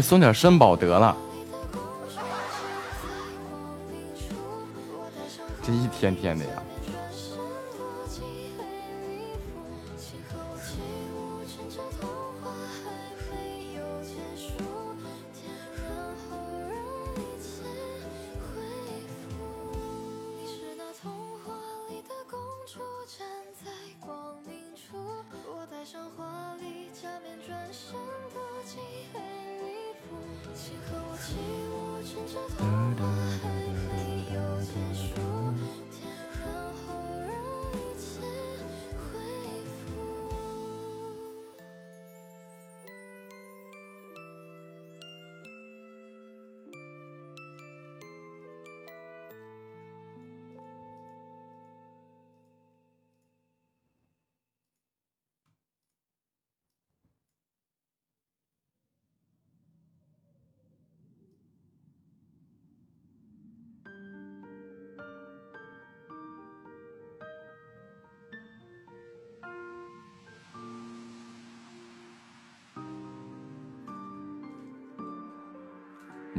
[0.00, 1.16] 送点肾宝得了，
[5.62, 6.62] 这一天天的呀。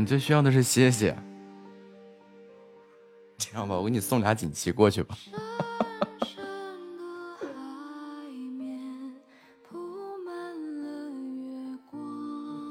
[0.08, 1.16] 最需要的是歇歇。
[3.38, 5.16] 这样吧，我给你送俩锦旗过去吧。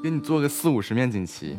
[0.03, 1.59] 给你做个四五十面锦旗。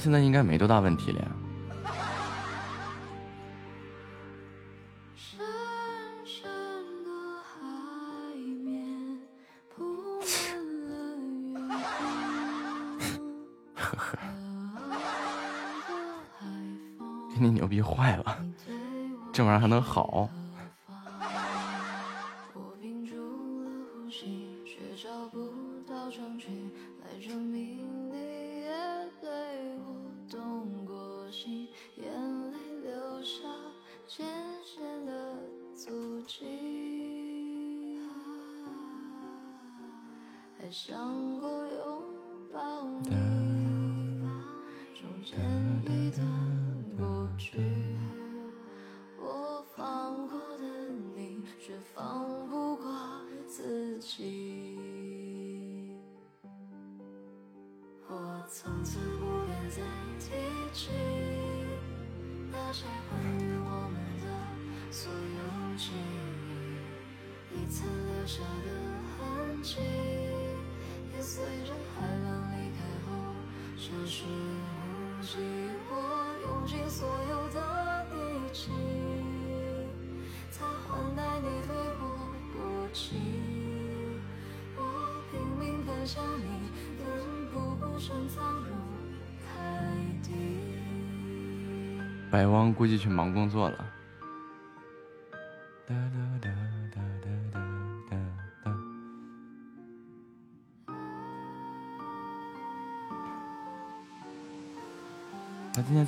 [0.00, 1.28] 现在应该没多大问题了呀。
[13.74, 14.18] 呵呵，
[17.34, 18.38] 给 你牛逼坏了，
[19.32, 20.28] 这玩意儿还能好？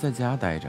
[0.02, 0.68] 在家待着。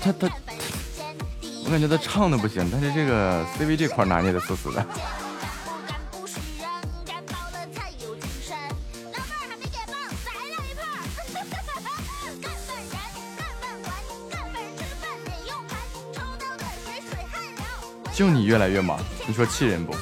[0.00, 0.28] 他他，
[1.64, 4.86] 我感觉他唱的不行，但是这个 CV 这块拿捏的死死的。
[18.14, 19.94] 就你越来越忙，你说气人不？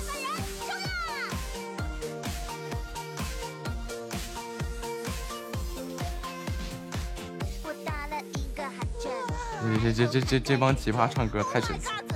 [10.00, 12.09] 这这这这帮奇葩唱歌太神奇。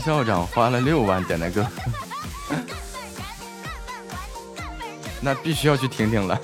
[0.00, 1.66] 校长花了六万点的歌，
[5.20, 6.40] 那必须要去听听了。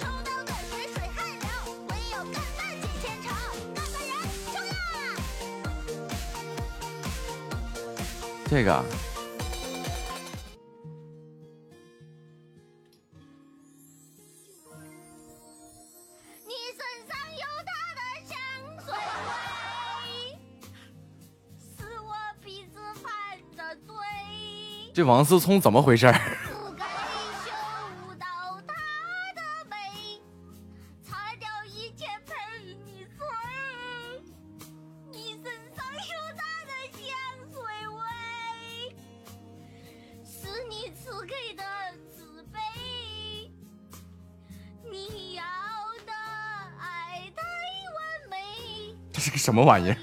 [8.48, 8.84] 这个。
[25.06, 26.12] 王思聪怎么回事？
[49.12, 49.94] 这是个什么玩意？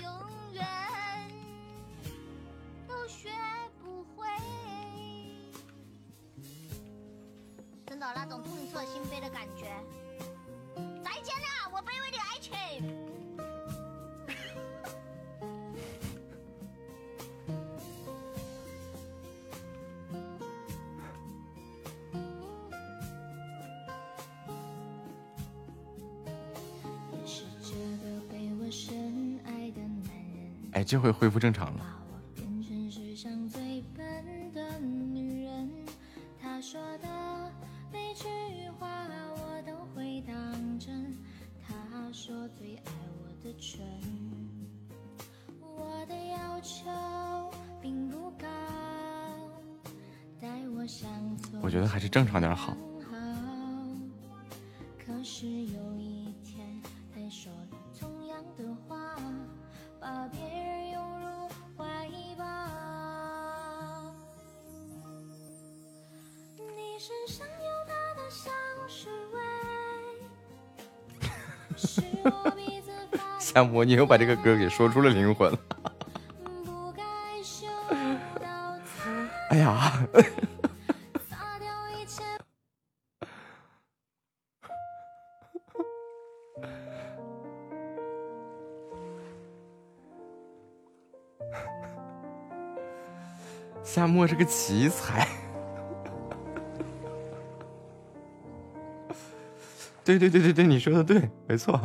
[30.74, 32.03] 哎这回恢复正常了。
[73.54, 75.60] 夏沫，你又把这个歌给说出了灵魂了。
[79.50, 79.94] 哎呀！
[93.84, 95.28] 夏沫是个奇才。
[100.04, 101.80] 对对对对对，你说的对，没错。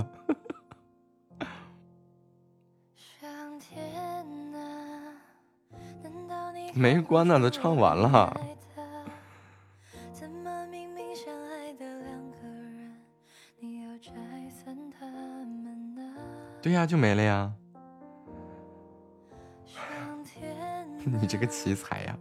[6.88, 8.34] 没关呢，都唱完了。
[16.62, 17.52] 对呀，就没了呀。
[21.04, 22.18] 你这个奇才呀。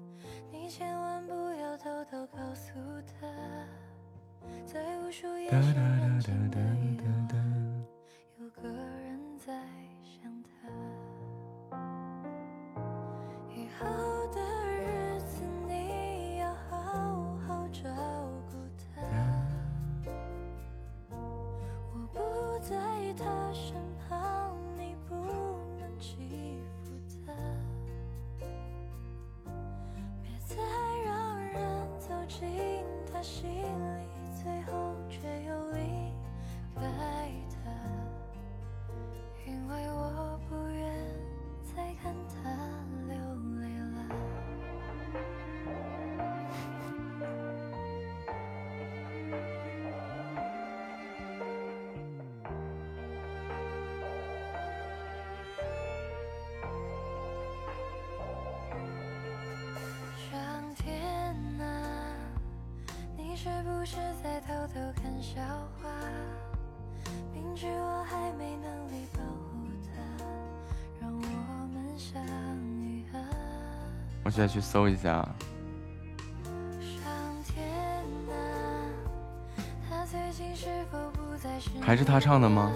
[74.58, 75.24] 去搜一下，
[81.80, 82.72] 还是他唱的吗？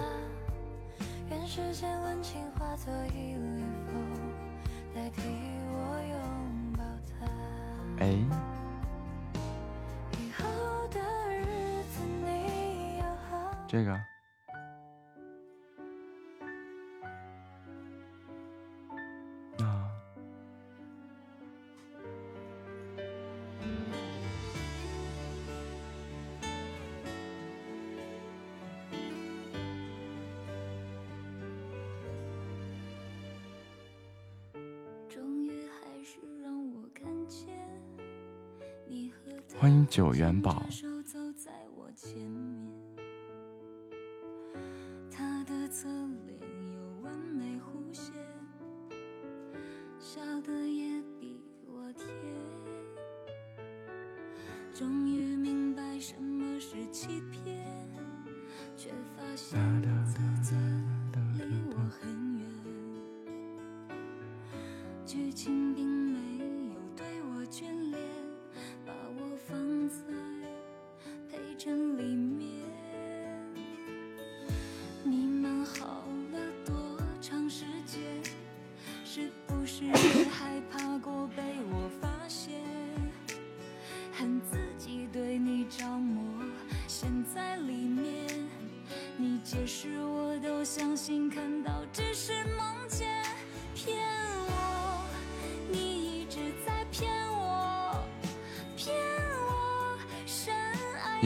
[40.42, 40.66] 宝。
[40.68, 42.61] 手走在我前面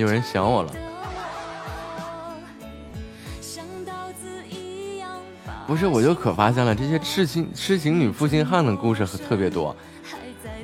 [0.07, 0.73] 有人想我了。
[5.67, 9.75] 不是我就可发现了这些痴情痴情女负心汉的故事特别多。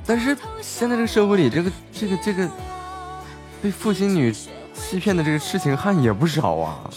[0.06, 2.48] 但是现在这个社会里这个这个这个
[3.60, 4.32] 被负心女
[4.72, 6.88] 欺骗的这个痴情汉也不少啊。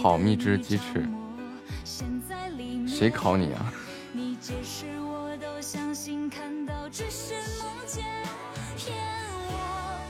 [0.00, 1.06] 好蜜汁鸡翅。
[2.86, 3.70] 谁考你啊？
[4.14, 8.04] 你解释我都相信看到是梦见
[8.78, 8.96] 骗
[9.36, 10.00] 我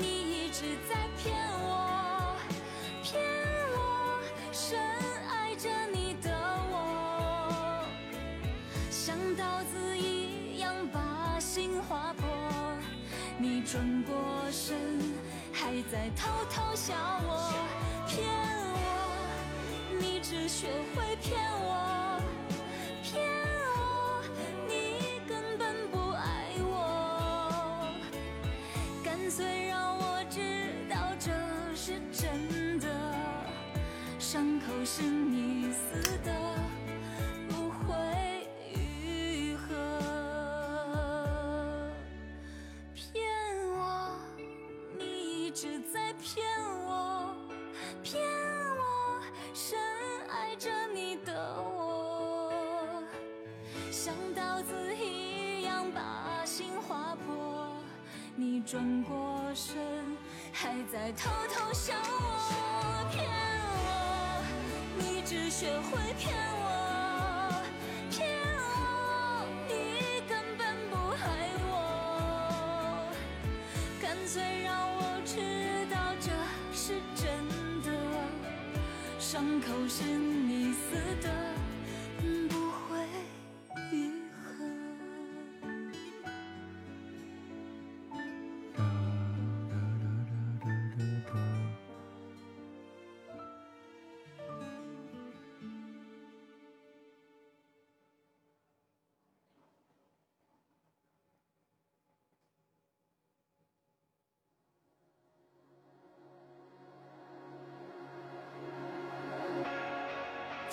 [0.00, 2.36] 你一直在骗我
[3.02, 3.20] 骗
[3.74, 4.22] 我
[4.52, 4.78] 深
[5.28, 6.30] 爱着你的
[6.70, 7.84] 我
[8.90, 12.24] 像刀子一样把心划破
[13.38, 14.14] 你转过
[14.52, 14.76] 身
[15.52, 16.94] 还在偷偷笑
[17.26, 17.52] 我
[18.06, 18.24] 骗
[20.28, 22.20] 是学会骗我
[23.00, 23.22] 骗
[23.76, 24.24] 我
[24.66, 27.94] 你根本不爱我。
[29.04, 30.40] 干脆让我知
[30.90, 31.30] 道这
[31.76, 32.88] 是真的
[34.18, 35.00] 伤口是
[58.66, 59.76] 转过身，
[60.52, 63.24] 还在偷偷笑我骗
[63.86, 64.42] 我，
[64.98, 67.62] 你只学会骗我
[68.10, 68.28] 骗
[68.58, 71.24] 我，你根本不爱
[71.62, 73.08] 我，
[74.02, 76.32] 干脆让我知道这
[76.76, 77.24] 是真
[77.84, 77.88] 的，
[79.20, 80.35] 伤口是。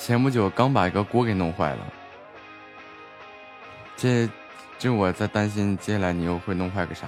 [0.05, 1.93] 前不久刚把一个锅给弄坏了，
[3.95, 4.27] 这
[4.77, 7.07] 这我在担心接下来你又会弄坏个啥。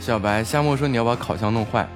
[0.00, 1.86] 小白，夏沫说你要把烤箱弄坏。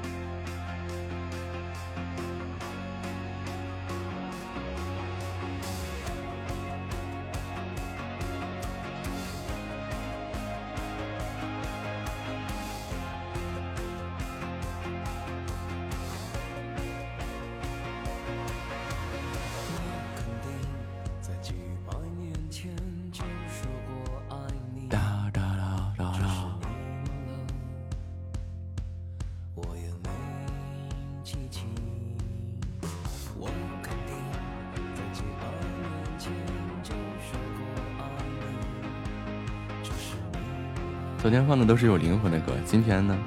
[41.82, 43.18] 是有灵魂的歌今天呢？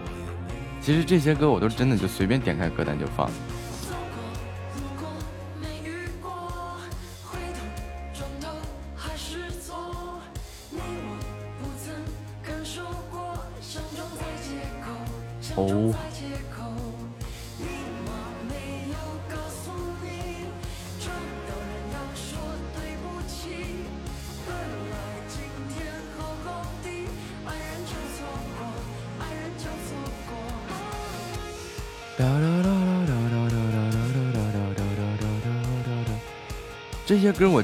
[0.79, 3.29] 其实这些歌我都真的就随便点开歌单就放。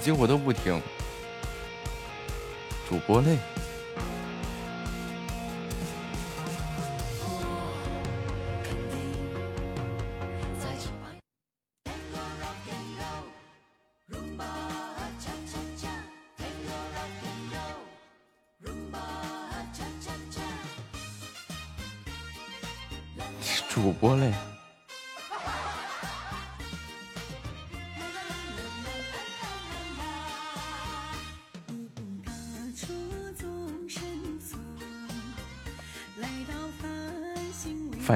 [0.01, 0.81] 几乎都不听，
[2.89, 3.37] 主播累。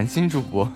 [0.08, 0.70] 新主播。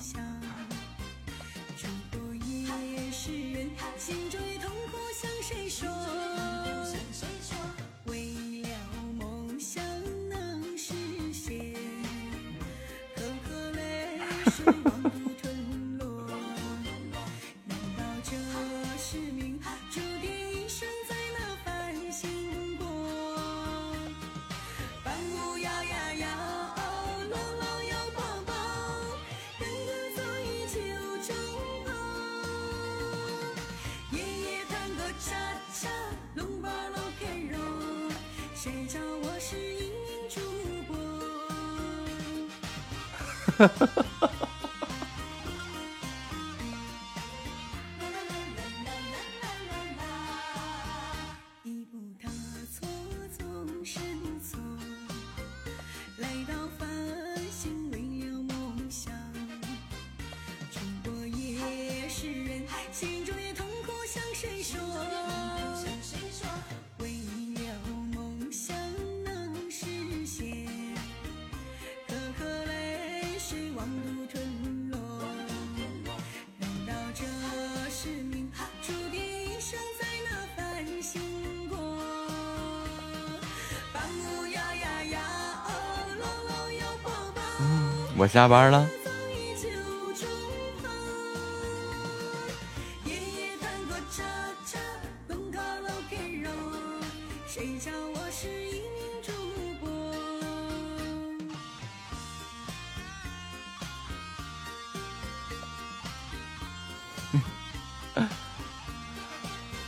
[88.30, 88.88] 下班了。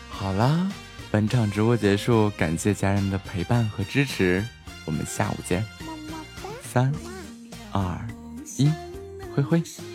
[0.09, 0.69] 好啦，
[1.09, 4.45] 本场直播结束，感谢家人们的陪伴和支持，
[4.85, 5.65] 我们下午见，
[6.63, 6.93] 三，
[7.71, 8.10] 二。
[9.41, 9.90] 灰灰。